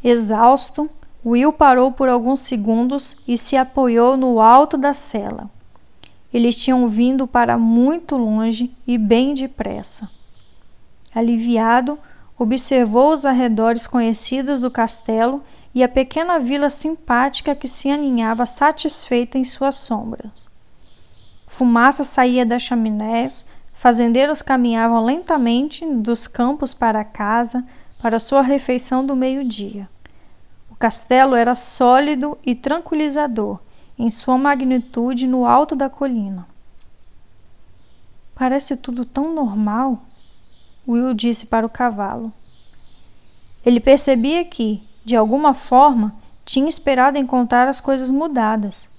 Exausto, 0.04 0.90
Will 1.26 1.52
parou 1.52 1.92
por 1.92 2.08
alguns 2.08 2.40
segundos 2.40 3.18
e 3.28 3.38
se 3.38 3.58
apoiou 3.58 4.16
no 4.16 4.40
alto 4.40 4.78
da 4.78 4.94
cela. 4.94 5.50
Eles 6.34 6.56
tinham 6.56 6.88
vindo 6.88 7.28
para 7.28 7.58
muito 7.58 8.16
longe 8.16 8.72
e 8.86 8.98
bem 8.98 9.34
depressa. 9.34 10.10
Aliviado, 11.14 12.00
observou 12.38 13.12
os 13.12 13.26
arredores 13.26 13.88
conhecidos 13.88 14.60
do 14.60 14.70
castelo 14.70 15.44
e 15.74 15.84
a 15.84 15.90
pequena 15.90 16.40
vila 16.40 16.70
simpática 16.70 17.56
que 17.56 17.68
se 17.68 17.90
aninhava 17.90 18.46
satisfeita 18.46 19.38
em 19.38 19.44
suas 19.44 19.76
sombras. 19.76 20.50
Fumaça 21.48 22.04
saía 22.04 22.46
das 22.46 22.62
chaminés, 22.62 23.46
fazendeiros 23.74 24.42
caminhavam 24.42 25.04
lentamente 25.04 25.86
dos 25.86 26.28
campos 26.28 26.74
para 26.74 27.04
casa 27.04 27.64
para 28.02 28.20
sua 28.20 28.42
refeição 28.42 29.06
do 29.06 29.16
meio-dia 29.16 29.90
castelo 30.78 31.36
era 31.36 31.56
sólido 31.56 32.38
e 32.46 32.54
tranquilizador 32.54 33.60
em 33.98 34.10
sua 34.10 34.38
magnitude 34.38 35.26
no 35.26 35.46
alto 35.46 35.76
da 35.76 35.90
colina. 35.90 36.48
Parece 38.36 38.78
tudo 38.78 39.04
tão 39.04 39.34
normal, 39.34 40.04
Will 40.88 41.14
disse 41.14 41.46
para 41.46 41.66
o 41.66 41.70
cavalo. 41.70 42.32
Ele 43.66 43.80
percebia 43.80 44.46
que, 44.46 44.82
de 45.04 45.16
alguma 45.16 45.54
forma, 45.54 46.16
tinha 46.46 46.70
esperado 46.70 47.18
encontrar 47.18 47.68
as 47.68 47.82
coisas 47.82 48.10
mudadas. 48.10 48.90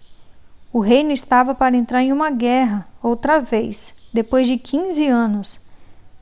O 0.71 0.81
reino 0.81 1.11
estava 1.11 1.55
para 1.55 1.77
entrar 1.77 2.03
em 2.03 2.13
uma 2.13 2.31
guerra, 2.31 2.87
outra 3.03 3.41
vez, 3.41 3.95
depois 4.13 4.47
de 4.47 4.59
15 4.59 5.07
anos, 5.07 5.61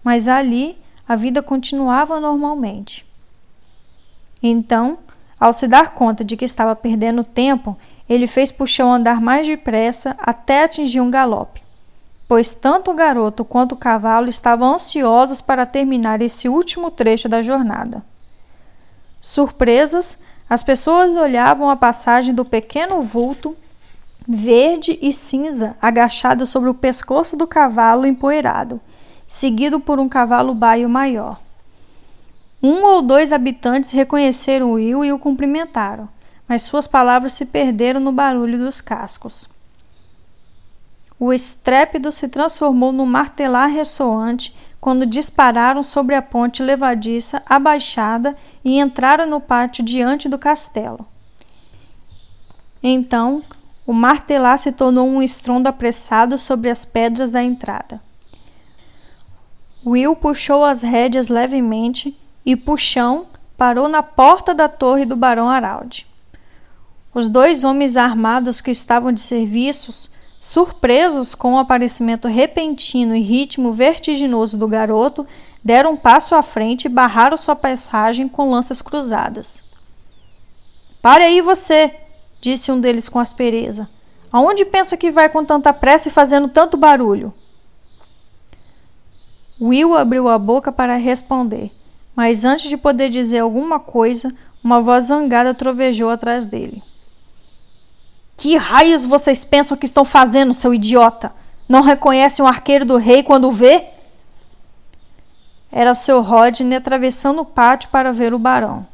mas 0.05 0.29
ali 0.29 0.79
a 1.09 1.17
vida 1.17 1.43
continuava 1.43 2.21
normalmente. 2.21 3.05
Então, 4.41 4.99
ao 5.39 5.53
se 5.53 5.67
dar 5.67 5.95
conta 5.95 6.25
de 6.25 6.37
que 6.37 6.45
estava 6.45 6.77
perdendo 6.77 7.25
tempo, 7.25 7.77
ele 8.09 8.29
fez 8.29 8.53
Puxão 8.53 8.93
andar 8.93 9.21
mais 9.21 9.47
depressa 9.47 10.17
até 10.21 10.65
atingir 10.65 11.01
um 11.01 11.11
galope, 11.11 11.61
pois 12.29 12.53
tanto 12.53 12.91
o 12.91 12.95
garoto 12.95 13.45
quanto 13.45 13.73
o 13.73 13.77
cavalo 13.77 14.29
estavam 14.29 14.75
ansiosos 14.75 15.41
para 15.41 15.67
terminar 15.67 16.21
esse 16.21 16.49
último 16.49 16.91
trecho 16.91 17.29
da 17.29 17.43
jornada. 17.43 18.05
Surpresas, 19.21 20.19
as 20.49 20.63
pessoas 20.63 21.15
olhavam 21.15 21.71
a 21.71 21.77
passagem 21.77 22.35
do 22.35 22.45
pequeno 22.45 23.03
vulto 23.03 23.57
verde 24.29 24.99
e 25.01 25.13
cinza 25.13 25.77
agachado 25.81 26.47
sobre 26.47 26.69
o 26.69 26.75
pescoço 26.75 27.37
do 27.37 27.47
cavalo 27.47 28.07
empoeirado, 28.07 28.81
seguido 29.27 29.79
por 29.79 30.01
um 30.01 30.09
cavalo 30.09 30.53
baio 30.55 30.89
maior. 30.89 31.41
Um 32.63 32.85
ou 32.85 33.03
dois 33.03 33.33
habitantes 33.33 33.93
reconheceram 33.93 34.73
Will 34.73 35.05
e 35.05 35.13
o 35.13 35.19
cumprimentaram, 35.19 36.09
mas 36.49 36.63
suas 36.63 36.87
palavras 36.87 37.33
se 37.33 37.45
perderam 37.45 38.01
no 38.01 38.11
barulho 38.11 38.59
dos 38.59 38.81
cascos. 38.81 39.49
O 41.19 41.33
estrépido 41.33 42.13
se 42.13 42.29
transformou 42.29 42.93
num 42.93 43.07
martelar 43.07 43.69
ressoante 43.69 44.55
quando 44.81 45.07
dispararam 45.07 45.83
sobre 45.83 46.15
a 46.15 46.23
ponte 46.23 46.63
levadiça 46.63 47.43
abaixada 47.47 48.37
e 48.65 48.79
entraram 48.79 49.27
no 49.27 49.41
pátio 49.41 49.83
diante 49.83 50.29
do 50.29 50.39
castelo. 50.39 51.07
Então, 52.83 53.43
o 53.87 53.93
martelar 53.93 54.59
se 54.59 54.73
tornou 54.73 55.09
um 55.09 55.23
estrondo 55.23 55.69
apressado 55.69 56.37
sobre 56.37 56.71
as 56.71 56.85
pedras 56.85 57.31
da 57.31 57.43
entrada. 57.43 58.01
Will 59.85 60.15
puxou 60.17 60.65
as 60.65 60.83
rédeas 60.83 61.29
levemente 61.29 62.17
e 62.45 62.57
Puxão 62.57 63.27
parou 63.57 63.89
na 63.89 64.03
porta 64.03 64.55
da 64.55 64.69
torre 64.69 65.05
do 65.05 65.17
Barão 65.17 65.49
Araldi. 65.49 66.07
Os 67.15 67.29
dois 67.29 67.65
homens 67.65 67.97
armados 67.97 68.61
que 68.61 68.71
estavam 68.71 69.11
de 69.11 69.21
serviços, 69.21 70.11
surpresos 70.39 71.35
com 71.35 71.55
o 71.55 71.59
aparecimento 71.59 72.29
repentino 72.29 73.15
e 73.15 73.21
ritmo 73.21 73.73
vertiginoso 73.73 74.57
do 74.57 74.69
garoto, 74.69 75.27
deram 75.65 75.93
um 75.93 75.97
passo 75.97 76.35
à 76.35 76.43
frente 76.43 76.85
e 76.85 76.89
barraram 76.89 77.37
sua 77.37 77.57
passagem 77.57 78.29
com 78.29 78.51
lanças 78.51 78.81
cruzadas. 78.81 79.65
Pare 81.03 81.25
aí 81.25 81.41
você, 81.41 81.95
disse 82.41 82.71
um 82.71 82.81
deles 82.81 83.09
com 83.09 83.19
aspereza. 83.19 83.89
Aonde 84.31 84.65
pensa 84.65 84.97
que 84.97 85.11
vai 85.11 85.29
com 85.29 85.45
tanta 85.45 85.73
pressa 85.73 86.09
e 86.09 86.13
fazendo 86.13 86.49
tanto 86.49 86.77
barulho? 86.77 87.33
Will 89.61 89.97
abriu 89.97 90.29
a 90.29 90.39
boca 90.39 90.71
para 90.71 90.97
responder, 90.97 91.71
mas 92.15 92.45
antes 92.45 92.69
de 92.69 92.77
poder 92.77 93.09
dizer 93.09 93.39
alguma 93.39 93.81
coisa, 93.81 94.31
uma 94.63 94.83
voz 94.83 95.07
zangada 95.07 95.55
trovejou 95.55 96.11
atrás 96.11 96.45
dele. 96.45 96.83
Que 98.37 98.57
raios 98.57 99.07
vocês 99.07 99.45
pensam 99.45 99.77
que 99.77 99.87
estão 99.87 100.05
fazendo, 100.05 100.53
seu 100.53 100.75
idiota? 100.75 101.33
Não 101.69 101.81
reconhecem 101.81 102.45
o 102.45 102.49
arqueiro 102.49 102.85
do 102.85 102.97
rei 102.97 103.23
quando 103.23 103.49
o 103.49 103.53
vê? 103.53 103.87
Era 105.73 105.95
seu 105.95 106.21
Rodney 106.21 106.77
atravessando 106.77 107.41
o 107.41 107.45
pátio 107.45 107.89
para 107.91 108.13
ver 108.13 108.33
o 108.35 108.39
barão. 108.39 108.87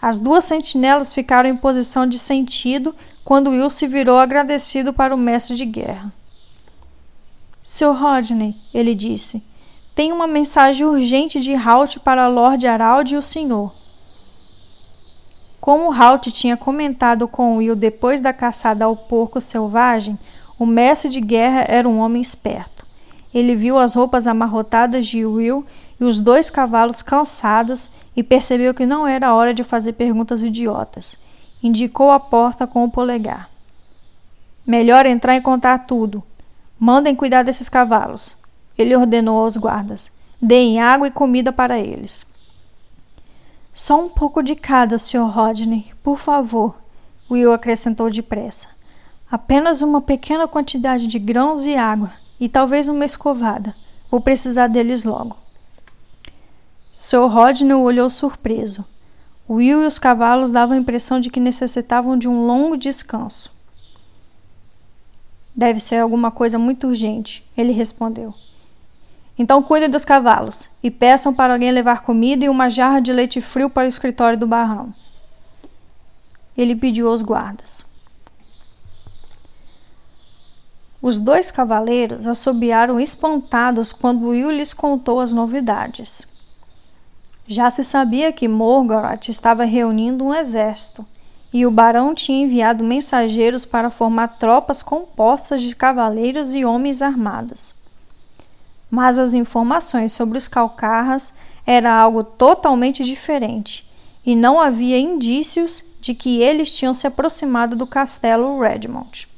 As 0.00 0.18
duas 0.18 0.44
sentinelas 0.44 1.14
ficaram 1.14 1.48
em 1.48 1.56
posição 1.56 2.06
de 2.06 2.18
sentido 2.18 2.94
quando 3.24 3.50
Will 3.50 3.70
se 3.70 3.86
virou 3.86 4.18
agradecido 4.18 4.92
para 4.92 5.14
o 5.14 5.18
mestre 5.18 5.56
de 5.56 5.64
guerra. 5.64 6.12
Seu 7.62 7.94
Rodney, 7.94 8.54
ele 8.72 8.94
disse, 8.94 9.42
tem 9.94 10.12
uma 10.12 10.26
mensagem 10.26 10.86
urgente 10.86 11.40
de 11.40 11.54
Halt 11.54 12.00
para 12.00 12.28
Lord 12.28 12.66
Arald 12.66 13.14
e 13.14 13.16
o 13.16 13.22
senhor. 13.22 13.72
Como 15.64 15.90
Halt 15.90 16.30
tinha 16.30 16.58
comentado 16.58 17.26
com 17.26 17.56
Will 17.56 17.74
depois 17.74 18.20
da 18.20 18.34
caçada 18.34 18.84
ao 18.84 18.94
porco 18.94 19.40
selvagem, 19.40 20.18
o 20.58 20.66
mestre 20.66 21.08
de 21.08 21.22
guerra 21.22 21.64
era 21.66 21.88
um 21.88 22.00
homem 22.00 22.20
esperto. 22.20 22.84
Ele 23.32 23.56
viu 23.56 23.78
as 23.78 23.94
roupas 23.94 24.26
amarrotadas 24.26 25.06
de 25.06 25.24
Will 25.24 25.64
e 25.98 26.04
os 26.04 26.20
dois 26.20 26.50
cavalos 26.50 27.00
cansados 27.00 27.90
e 28.14 28.22
percebeu 28.22 28.74
que 28.74 28.84
não 28.84 29.06
era 29.06 29.34
hora 29.34 29.54
de 29.54 29.64
fazer 29.64 29.94
perguntas 29.94 30.42
idiotas. 30.42 31.18
Indicou 31.62 32.10
a 32.10 32.20
porta 32.20 32.66
com 32.66 32.84
o 32.84 32.90
polegar. 32.90 33.48
Melhor 34.66 35.06
entrar 35.06 35.34
e 35.34 35.40
contar 35.40 35.86
tudo. 35.86 36.22
Mandem 36.78 37.14
cuidar 37.14 37.42
desses 37.42 37.70
cavalos. 37.70 38.36
Ele 38.76 38.94
ordenou 38.94 39.42
aos 39.42 39.56
guardas: 39.56 40.12
deem 40.42 40.78
água 40.78 41.06
e 41.06 41.10
comida 41.10 41.50
para 41.50 41.78
eles. 41.78 42.33
Só 43.74 44.00
um 44.00 44.08
pouco 44.08 44.40
de 44.40 44.54
cada, 44.54 44.96
Sr. 44.98 45.28
Rodney, 45.28 45.92
por 46.00 46.16
favor, 46.16 46.76
Will 47.28 47.52
acrescentou 47.52 48.08
depressa. 48.08 48.68
Apenas 49.28 49.82
uma 49.82 50.00
pequena 50.00 50.46
quantidade 50.46 51.08
de 51.08 51.18
grãos 51.18 51.64
e 51.64 51.74
água, 51.74 52.12
e 52.38 52.48
talvez 52.48 52.86
uma 52.86 53.04
escovada. 53.04 53.74
Vou 54.08 54.20
precisar 54.20 54.68
deles 54.68 55.02
logo. 55.02 55.36
Sr. 56.92 57.26
Rodney 57.26 57.74
olhou 57.74 58.08
surpreso. 58.08 58.84
Will 59.50 59.82
e 59.82 59.86
os 59.86 59.98
cavalos 59.98 60.52
davam 60.52 60.76
a 60.76 60.80
impressão 60.80 61.18
de 61.18 61.28
que 61.28 61.40
necessitavam 61.40 62.16
de 62.16 62.28
um 62.28 62.46
longo 62.46 62.76
descanso. 62.76 63.52
Deve 65.52 65.80
ser 65.80 65.96
alguma 65.96 66.30
coisa 66.30 66.60
muito 66.60 66.86
urgente, 66.86 67.44
ele 67.56 67.72
respondeu. 67.72 68.32
Então 69.36 69.62
cuidem 69.62 69.90
dos 69.90 70.04
cavalos 70.04 70.70
e 70.80 70.90
peçam 70.90 71.34
para 71.34 71.52
alguém 71.52 71.72
levar 71.72 72.02
comida 72.02 72.44
e 72.44 72.48
uma 72.48 72.68
jarra 72.68 73.00
de 73.00 73.12
leite 73.12 73.40
frio 73.40 73.68
para 73.68 73.84
o 73.84 73.88
escritório 73.88 74.38
do 74.38 74.46
barrão. 74.46 74.94
Ele 76.56 76.76
pediu 76.76 77.08
aos 77.08 77.20
guardas. 77.20 77.84
Os 81.02 81.18
dois 81.18 81.50
cavaleiros 81.50 82.26
assobiaram 82.26 82.98
espantados 83.00 83.92
quando 83.92 84.28
Will 84.28 84.52
lhes 84.52 84.72
contou 84.72 85.18
as 85.18 85.32
novidades. 85.32 86.26
Já 87.46 87.68
se 87.70 87.82
sabia 87.82 88.32
que 88.32 88.48
Morgoth 88.48 89.28
estava 89.28 89.64
reunindo 89.64 90.24
um 90.24 90.32
exército 90.32 91.04
e 91.52 91.66
o 91.66 91.70
barão 91.70 92.14
tinha 92.14 92.44
enviado 92.44 92.84
mensageiros 92.84 93.64
para 93.64 93.90
formar 93.90 94.28
tropas 94.38 94.82
compostas 94.82 95.60
de 95.60 95.74
cavaleiros 95.74 96.54
e 96.54 96.64
homens 96.64 97.02
armados 97.02 97.74
mas 98.94 99.18
as 99.18 99.34
informações 99.34 100.12
sobre 100.12 100.38
os 100.38 100.46
Calcarras 100.46 101.34
era 101.66 101.92
algo 101.92 102.22
totalmente 102.22 103.02
diferente 103.02 103.84
e 104.24 104.36
não 104.36 104.60
havia 104.60 104.96
indícios 104.96 105.84
de 106.00 106.14
que 106.14 106.40
eles 106.40 106.70
tinham 106.70 106.94
se 106.94 107.04
aproximado 107.04 107.74
do 107.74 107.88
castelo 107.88 108.60
Redmond. 108.60 109.28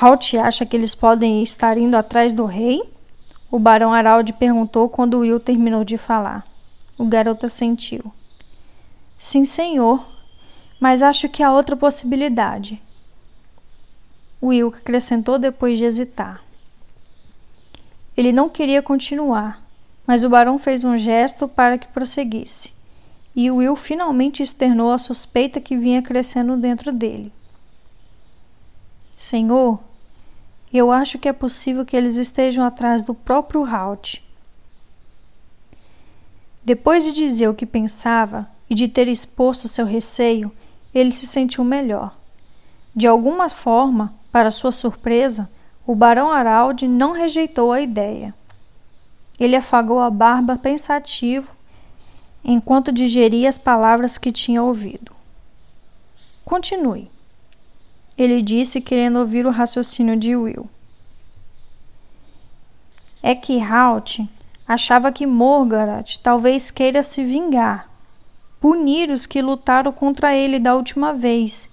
Halt 0.00 0.36
acha 0.36 0.64
que 0.64 0.76
eles 0.76 0.94
podem 0.94 1.42
estar 1.42 1.76
indo 1.76 1.96
atrás 1.96 2.32
do 2.32 2.44
rei? 2.44 2.80
O 3.50 3.58
barão 3.58 3.92
Araldi 3.92 4.32
perguntou 4.32 4.88
quando 4.88 5.18
Will 5.18 5.40
terminou 5.40 5.82
de 5.82 5.98
falar. 5.98 6.46
O 6.96 7.06
garoto 7.06 7.46
assentiu. 7.46 8.12
Sim, 9.18 9.44
senhor, 9.44 10.00
mas 10.78 11.02
acho 11.02 11.28
que 11.28 11.42
há 11.42 11.52
outra 11.52 11.74
possibilidade. 11.74 12.80
Will 14.40 14.68
acrescentou 14.68 15.40
depois 15.40 15.76
de 15.76 15.86
hesitar. 15.86 16.45
Ele 18.16 18.32
não 18.32 18.48
queria 18.48 18.82
continuar, 18.82 19.62
mas 20.06 20.24
o 20.24 20.30
barão 20.30 20.58
fez 20.58 20.84
um 20.84 20.96
gesto 20.96 21.46
para 21.46 21.76
que 21.76 21.86
prosseguisse, 21.88 22.72
e 23.34 23.50
Will 23.50 23.76
finalmente 23.76 24.42
externou 24.42 24.90
a 24.90 24.98
suspeita 24.98 25.60
que 25.60 25.76
vinha 25.76 26.00
crescendo 26.00 26.56
dentro 26.56 26.92
dele. 26.92 27.32
Senhor, 29.16 29.80
eu 30.72 30.90
acho 30.90 31.18
que 31.18 31.28
é 31.28 31.32
possível 31.32 31.84
que 31.84 31.96
eles 31.96 32.16
estejam 32.16 32.64
atrás 32.64 33.02
do 33.02 33.14
próprio 33.14 33.64
Halt. 33.64 34.22
Depois 36.64 37.04
de 37.04 37.12
dizer 37.12 37.48
o 37.48 37.54
que 37.54 37.64
pensava 37.64 38.48
e 38.68 38.74
de 38.74 38.88
ter 38.88 39.08
exposto 39.08 39.68
seu 39.68 39.86
receio, 39.86 40.50
ele 40.92 41.12
se 41.12 41.26
sentiu 41.26 41.62
melhor. 41.62 42.16
De 42.94 43.06
alguma 43.06 43.48
forma, 43.48 44.12
para 44.32 44.50
sua 44.50 44.72
surpresa, 44.72 45.48
o 45.86 45.94
barão 45.94 46.30
Araldi 46.30 46.88
não 46.88 47.12
rejeitou 47.12 47.70
a 47.70 47.80
ideia. 47.80 48.34
Ele 49.38 49.54
afagou 49.54 50.00
a 50.00 50.10
barba 50.10 50.56
pensativo 50.56 51.54
enquanto 52.44 52.90
digeria 52.90 53.48
as 53.48 53.58
palavras 53.58 54.18
que 54.18 54.32
tinha 54.32 54.62
ouvido. 54.62 55.12
Continue. 56.44 57.10
Ele 58.18 58.40
disse, 58.40 58.80
querendo 58.80 59.18
ouvir 59.18 59.46
o 59.46 59.50
raciocínio 59.50 60.16
de 60.16 60.34
Will. 60.34 60.68
É 63.22 63.34
que 63.34 63.60
Halt 63.60 64.28
achava 64.66 65.12
que 65.12 65.26
Morgarat 65.26 66.18
talvez 66.18 66.70
queira 66.70 67.02
se 67.02 67.22
vingar, 67.22 67.88
punir 68.60 69.10
os 69.10 69.26
que 69.26 69.42
lutaram 69.42 69.92
contra 69.92 70.34
ele 70.34 70.58
da 70.58 70.74
última 70.74 71.12
vez 71.12 71.70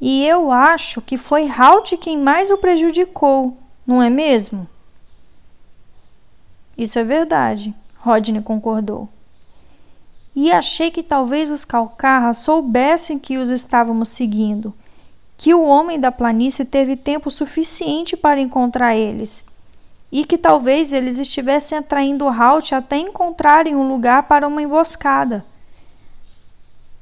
e 0.00 0.26
eu 0.26 0.50
acho 0.50 1.00
que 1.00 1.16
foi 1.16 1.48
Halt 1.48 1.96
quem 1.96 2.18
mais 2.18 2.50
o 2.50 2.58
prejudicou, 2.58 3.56
não 3.86 4.02
é 4.02 4.10
mesmo? 4.10 4.68
Isso 6.76 6.98
é 6.98 7.04
verdade, 7.04 7.74
Rodney 7.98 8.42
concordou. 8.42 9.08
E 10.34 10.52
achei 10.52 10.90
que 10.90 11.02
talvez 11.02 11.50
os 11.50 11.64
Calcarras 11.64 12.36
soubessem 12.38 13.18
que 13.18 13.38
os 13.38 13.48
estávamos 13.48 14.10
seguindo, 14.10 14.74
que 15.38 15.54
o 15.54 15.62
homem 15.62 15.98
da 15.98 16.12
planície 16.12 16.66
teve 16.66 16.94
tempo 16.94 17.30
suficiente 17.30 18.14
para 18.18 18.38
encontrar 18.40 18.94
eles, 18.94 19.42
e 20.12 20.26
que 20.26 20.36
talvez 20.36 20.92
eles 20.92 21.16
estivessem 21.16 21.78
atraindo 21.78 22.28
Halt 22.28 22.72
até 22.72 22.98
encontrarem 22.98 23.74
um 23.74 23.88
lugar 23.88 24.24
para 24.24 24.46
uma 24.46 24.60
emboscada. 24.60 25.42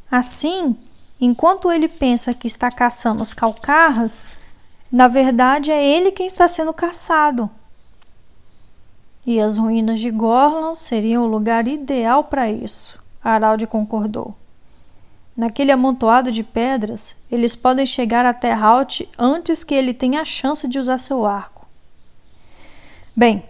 Assim, 0.09 0.77
Enquanto 1.21 1.71
ele 1.71 1.89
pensa 1.89 2.35
que 2.35 2.47
está 2.47 2.71
caçando 2.71 3.23
os 3.23 3.33
calcarras, 3.33 4.25
na 4.91 5.09
verdade 5.09 5.71
é 5.71 5.85
ele 5.85 6.11
quem 6.11 6.27
está 6.27 6.47
sendo 6.49 6.73
caçado. 6.73 7.51
E 9.27 9.41
as 9.41 9.57
ruínas 9.57 10.01
de 10.01 10.11
Gorlon 10.11 10.75
seriam 10.75 11.25
o 11.25 11.29
lugar 11.29 11.67
ideal 11.67 12.25
para 12.25 12.51
isso, 12.51 13.03
Araldi 13.23 13.67
concordou. 13.67 14.35
Naquele 15.37 15.73
amontoado 15.73 16.31
de 16.31 16.45
pedras, 16.45 17.17
eles 17.31 17.57
podem 17.57 17.85
chegar 17.85 18.25
até 18.25 18.53
Halt 18.53 19.09
antes 19.19 19.65
que 19.65 19.75
ele 19.75 19.93
tenha 19.93 20.21
a 20.21 20.25
chance 20.25 20.69
de 20.69 20.79
usar 20.79 20.99
seu 20.99 21.27
arco. 21.27 21.67
Bem, 23.17 23.43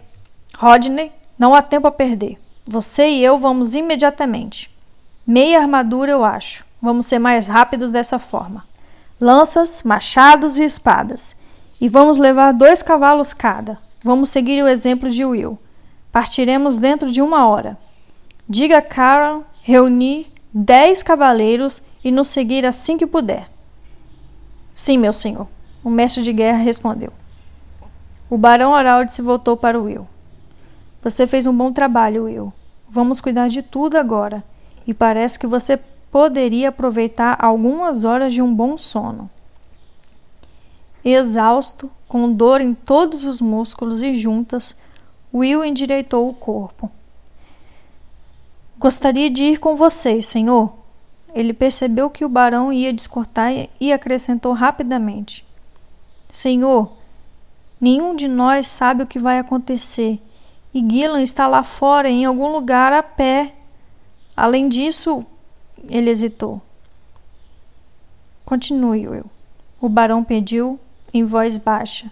Rodney, 0.57 1.11
não 1.37 1.53
há 1.53 1.61
tempo 1.61 1.87
a 1.87 1.91
perder. 1.91 2.39
Você 2.65 3.09
e 3.09 3.23
eu 3.23 3.37
vamos 3.37 3.75
imediatamente. 3.75 4.73
Meia 5.27 5.59
armadura, 5.59 6.11
eu 6.11 6.23
acho. 6.23 6.64
Vamos 6.85 7.07
ser 7.07 7.17
mais 7.17 7.47
rápidos 7.47 7.91
dessa 7.91 8.19
forma. 8.19 8.63
Lanças, 9.19 9.81
machados 9.81 10.59
e 10.59 10.63
espadas. 10.63 11.35
E 11.81 11.89
vamos 11.89 12.19
levar 12.19 12.51
dois 12.51 12.83
cavalos 12.83 13.33
cada. 13.33 13.79
Vamos 14.03 14.29
seguir 14.29 14.61
o 14.61 14.67
exemplo 14.67 15.09
de 15.09 15.25
Will. 15.25 15.57
Partiremos 16.11 16.77
dentro 16.77 17.11
de 17.11 17.23
uma 17.23 17.47
hora. 17.47 17.75
Diga 18.47 18.77
a 18.77 18.81
Carol 18.83 19.43
reunir 19.63 20.31
dez 20.53 21.01
cavaleiros 21.01 21.81
e 22.03 22.11
nos 22.11 22.27
seguir 22.27 22.67
assim 22.67 22.99
que 22.99 23.07
puder. 23.07 23.49
Sim, 24.75 24.99
meu 24.99 25.11
senhor, 25.11 25.47
o 25.83 25.89
mestre 25.89 26.21
de 26.21 26.31
guerra 26.31 26.59
respondeu. 26.59 27.11
O 28.29 28.37
barão 28.37 28.73
Oraldi 28.73 29.11
se 29.11 29.23
voltou 29.23 29.57
para 29.57 29.79
Will. 29.79 30.07
Você 31.01 31.25
fez 31.25 31.47
um 31.47 31.57
bom 31.57 31.73
trabalho, 31.73 32.25
Will. 32.25 32.53
Vamos 32.87 33.19
cuidar 33.19 33.47
de 33.47 33.63
tudo 33.63 33.97
agora. 33.97 34.43
E 34.85 34.93
parece 34.93 35.39
que 35.39 35.47
você 35.47 35.79
poderia 36.15 36.69
aproveitar 36.69 37.37
algumas 37.43 38.05
horas 38.05 38.33
de 38.33 38.41
um 38.41 38.55
bom 38.55 38.77
sono. 38.77 39.29
Exausto, 41.03 41.91
com 42.07 42.31
dor 42.31 42.61
em 42.61 42.73
todos 42.73 43.25
os 43.25 43.41
músculos 43.41 44.01
e 44.01 44.13
juntas, 44.13 44.77
Will 45.33 45.65
endireitou 45.65 46.29
o 46.29 46.33
corpo. 46.33 46.89
Gostaria 48.79 49.29
de 49.29 49.43
ir 49.43 49.59
com 49.59 49.75
vocês, 49.75 50.25
senhor. 50.25 50.71
Ele 51.33 51.51
percebeu 51.53 52.09
que 52.09 52.23
o 52.23 52.29
barão 52.29 52.71
ia 52.71 52.93
descortar 52.93 53.51
e 53.77 53.91
acrescentou 53.91 54.53
rapidamente: 54.53 55.45
Senhor, 56.29 56.93
nenhum 57.77 58.15
de 58.15 58.29
nós 58.29 58.67
sabe 58.67 59.03
o 59.03 59.07
que 59.07 59.19
vai 59.19 59.37
acontecer 59.37 60.21
e 60.73 60.79
Gillan 60.79 61.21
está 61.21 61.45
lá 61.45 61.61
fora 61.61 62.07
em 62.07 62.23
algum 62.23 62.53
lugar 62.53 62.93
a 62.93 63.03
pé. 63.03 63.53
Além 64.33 64.69
disso, 64.69 65.25
ele 65.89 66.09
hesitou. 66.09 66.61
Continue, 68.45 69.07
Will. 69.07 69.25
O 69.81 69.89
barão 69.89 70.23
pediu 70.23 70.79
em 71.13 71.23
voz 71.23 71.57
baixa, 71.57 72.11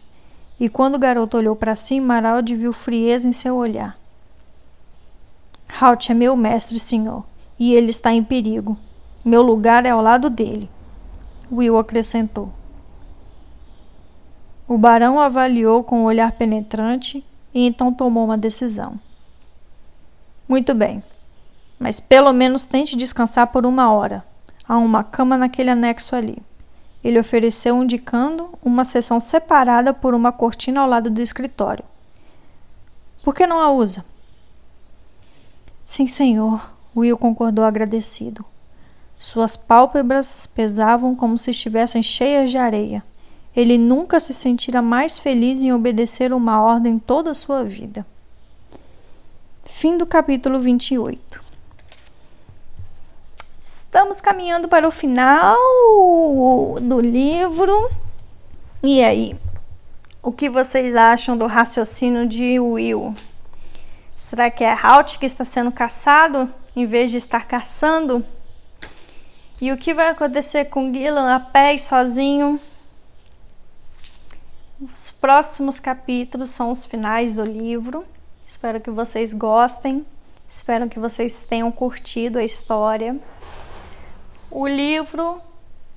e 0.59 0.69
quando 0.69 0.95
o 0.95 0.99
garoto 0.99 1.37
olhou 1.37 1.55
para 1.55 1.75
cima, 1.75 2.07
Maraldi 2.07 2.55
viu 2.55 2.71
frieza 2.71 3.27
em 3.27 3.31
seu 3.31 3.55
olhar. 3.55 3.97
Halt 5.79 6.09
é 6.09 6.13
meu 6.13 6.35
mestre, 6.35 6.79
senhor, 6.79 7.23
e 7.59 7.73
ele 7.73 7.89
está 7.89 8.13
em 8.13 8.23
perigo. 8.23 8.77
Meu 9.25 9.41
lugar 9.41 9.85
é 9.85 9.89
ao 9.89 10.01
lado 10.01 10.29
dele. 10.29 10.69
Will 11.51 11.77
acrescentou. 11.77 12.51
O 14.67 14.77
barão 14.77 15.19
avaliou 15.19 15.83
com 15.83 16.01
um 16.01 16.05
olhar 16.05 16.31
penetrante 16.31 17.23
e 17.53 17.67
então 17.67 17.93
tomou 17.93 18.25
uma 18.25 18.37
decisão. 18.37 18.99
Muito 20.47 20.73
bem, 20.73 21.03
mas 21.83 21.99
pelo 21.99 22.31
menos 22.31 22.65
tente 22.65 22.95
descansar 22.95 23.47
por 23.47 23.65
uma 23.65 23.91
hora. 23.91 24.23
Há 24.65 24.77
uma 24.77 25.03
cama 25.03 25.37
naquele 25.37 25.69
anexo 25.69 26.15
ali. 26.15 26.37
Ele 27.03 27.19
ofereceu, 27.19 27.83
indicando 27.83 28.57
uma 28.63 28.85
seção 28.85 29.19
separada 29.19 29.93
por 29.93 30.13
uma 30.13 30.31
cortina 30.31 30.79
ao 30.79 30.87
lado 30.87 31.09
do 31.09 31.19
escritório. 31.19 31.83
Por 33.21 33.35
que 33.35 33.45
não 33.45 33.59
a 33.59 33.69
usa? 33.69 34.05
Sim, 35.83 36.07
senhor, 36.07 36.73
Will 36.95 37.17
concordou 37.17 37.65
agradecido. 37.65 38.45
Suas 39.17 39.57
pálpebras 39.57 40.45
pesavam 40.45 41.13
como 41.13 41.37
se 41.37 41.51
estivessem 41.51 42.01
cheias 42.01 42.49
de 42.49 42.57
areia. 42.57 43.03
Ele 43.53 43.77
nunca 43.77 44.21
se 44.21 44.33
sentira 44.33 44.81
mais 44.81 45.19
feliz 45.19 45.61
em 45.61 45.73
obedecer 45.73 46.31
uma 46.31 46.61
ordem 46.61 46.97
toda 46.97 47.31
a 47.31 47.35
sua 47.35 47.61
vida. 47.61 48.05
Fim 49.65 49.97
do 49.97 50.05
capítulo 50.05 50.61
28. 50.61 51.42
Estamos 53.93 54.19
caminhando 54.19 54.67
para 54.67 54.87
o 54.87 54.91
final 54.91 55.55
do 56.81 56.99
livro. 56.99 57.91
E 58.81 59.03
aí? 59.03 59.39
O 60.19 60.31
que 60.31 60.49
vocês 60.49 60.95
acham 60.95 61.37
do 61.37 61.45
raciocínio 61.45 62.25
de 62.27 62.59
Will? 62.59 63.13
Será 64.15 64.49
que 64.49 64.63
é 64.63 64.73
Halt 64.73 65.19
que 65.19 65.27
está 65.27 65.45
sendo 65.45 65.71
caçado 65.71 66.51
em 66.75 66.87
vez 66.87 67.11
de 67.11 67.17
estar 67.17 67.45
caçando? 67.45 68.25
E 69.61 69.71
o 69.71 69.77
que 69.77 69.93
vai 69.93 70.09
acontecer 70.09 70.65
com 70.65 70.91
Gillan 70.91 71.31
a 71.31 71.39
pé 71.39 71.75
e 71.75 71.79
sozinho? 71.79 72.59
Os 74.91 75.11
próximos 75.11 75.79
capítulos 75.79 76.49
são 76.49 76.71
os 76.71 76.83
finais 76.83 77.35
do 77.35 77.43
livro. 77.43 78.03
Espero 78.47 78.81
que 78.81 78.89
vocês 78.89 79.33
gostem. 79.33 80.03
Espero 80.47 80.89
que 80.89 80.97
vocês 80.97 81.43
tenham 81.43 81.71
curtido 81.71 82.39
a 82.39 82.43
história. 82.43 83.21
O 84.55 84.67
livro, 84.67 85.41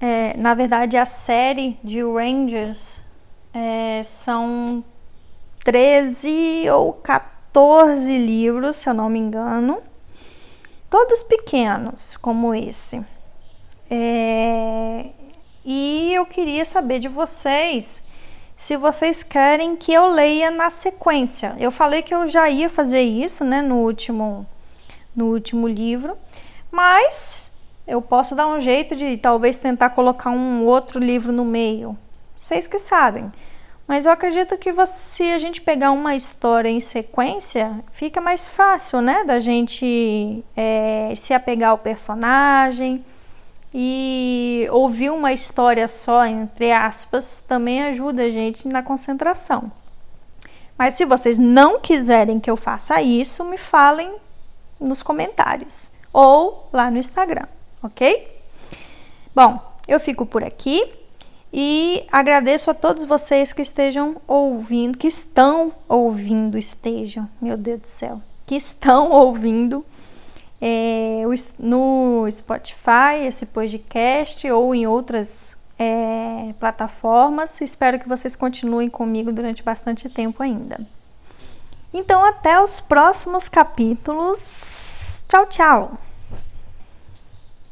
é, 0.01 0.35
na 0.39 0.55
verdade, 0.55 0.97
a 0.97 1.05
série 1.05 1.78
de 1.85 2.03
Rangers 2.03 3.05
é, 3.53 4.01
são 4.03 4.83
13 5.62 6.65
ou 6.70 6.95
14 6.95 8.16
livros, 8.16 8.77
se 8.77 8.89
eu 8.89 8.95
não 8.95 9.11
me 9.11 9.19
engano, 9.19 9.83
todos 10.89 11.23
pequenos, 11.23 12.16
como 12.16 12.55
esse. 12.55 13.05
É, 13.91 15.05
e 15.62 16.15
eu 16.15 16.24
queria 16.24 16.65
saber 16.65 16.99
de 16.99 17.09
vocês 17.09 18.05
se 18.57 18.74
vocês 18.78 19.23
querem 19.23 19.77
que 19.77 19.93
eu 19.93 20.07
leia 20.07 20.51
na 20.51 20.70
sequência. 20.70 21.55
Eu 21.59 21.70
falei 21.70 22.01
que 22.01 22.15
eu 22.15 22.27
já 22.27 22.49
ia 22.49 22.70
fazer 22.70 23.03
isso, 23.03 23.45
né, 23.45 23.61
no 23.61 23.83
último 23.83 24.47
no 25.15 25.27
último 25.27 25.69
livro, 25.69 26.16
mas 26.70 27.55
eu 27.86 28.02
posso 28.02 28.34
dar 28.34 28.46
um 28.48 28.60
jeito 28.60 28.96
de 28.96 29.16
talvez 29.16 29.56
tentar 29.56 29.90
colocar 29.90 30.30
um 30.30 30.64
outro 30.64 30.98
livro 30.98 31.32
no 31.32 31.44
meio. 31.44 31.96
Vocês 32.36 32.66
que 32.66 32.78
sabem. 32.78 33.32
Mas 33.86 34.04
eu 34.04 34.10
acredito 34.10 34.58
que 34.58 34.74
se 34.86 35.30
a 35.30 35.38
gente 35.38 35.60
pegar 35.60 35.92
uma 35.92 36.16
história 36.16 36.68
em 36.68 36.80
sequência, 36.80 37.84
fica 37.92 38.20
mais 38.20 38.48
fácil, 38.48 39.00
né? 39.00 39.22
Da 39.22 39.38
gente 39.38 40.44
é, 40.56 41.12
se 41.14 41.32
apegar 41.32 41.70
ao 41.70 41.78
personagem 41.78 43.04
e 43.72 44.66
ouvir 44.72 45.10
uma 45.10 45.32
história 45.32 45.86
só, 45.86 46.26
entre 46.26 46.72
aspas, 46.72 47.44
também 47.46 47.84
ajuda 47.84 48.24
a 48.24 48.30
gente 48.30 48.66
na 48.66 48.82
concentração. 48.82 49.70
Mas 50.76 50.94
se 50.94 51.04
vocês 51.04 51.38
não 51.38 51.78
quiserem 51.78 52.40
que 52.40 52.50
eu 52.50 52.56
faça 52.56 53.00
isso, 53.00 53.44
me 53.44 53.56
falem 53.56 54.16
nos 54.80 55.00
comentários 55.02 55.92
ou 56.12 56.68
lá 56.72 56.90
no 56.90 56.98
Instagram, 56.98 57.46
ok? 57.86 58.28
Bom, 59.34 59.60
eu 59.86 60.00
fico 60.00 60.26
por 60.26 60.42
aqui. 60.44 60.82
E 61.52 62.04
agradeço 62.10 62.70
a 62.70 62.74
todos 62.74 63.04
vocês 63.04 63.52
que 63.52 63.62
estejam 63.62 64.16
ouvindo, 64.26 64.98
que 64.98 65.06
estão 65.06 65.72
ouvindo, 65.88 66.58
estejam, 66.58 67.28
meu 67.40 67.56
Deus 67.56 67.80
do 67.80 67.88
céu, 67.88 68.20
que 68.44 68.56
estão 68.56 69.10
ouvindo 69.12 69.84
é, 70.60 71.22
no 71.58 72.26
Spotify 72.30 73.24
esse 73.24 73.46
podcast 73.46 74.50
ou 74.50 74.74
em 74.74 74.86
outras 74.86 75.56
é, 75.78 76.52
plataformas. 76.58 77.60
Espero 77.60 77.98
que 77.98 78.08
vocês 78.08 78.34
continuem 78.34 78.88
comigo 78.90 79.32
durante 79.32 79.62
bastante 79.62 80.08
tempo 80.08 80.42
ainda. 80.42 80.80
Então, 81.92 82.24
até 82.24 82.60
os 82.60 82.80
próximos 82.80 83.48
capítulos. 83.48 85.24
Tchau, 85.28 85.46
tchau! 85.46 86.15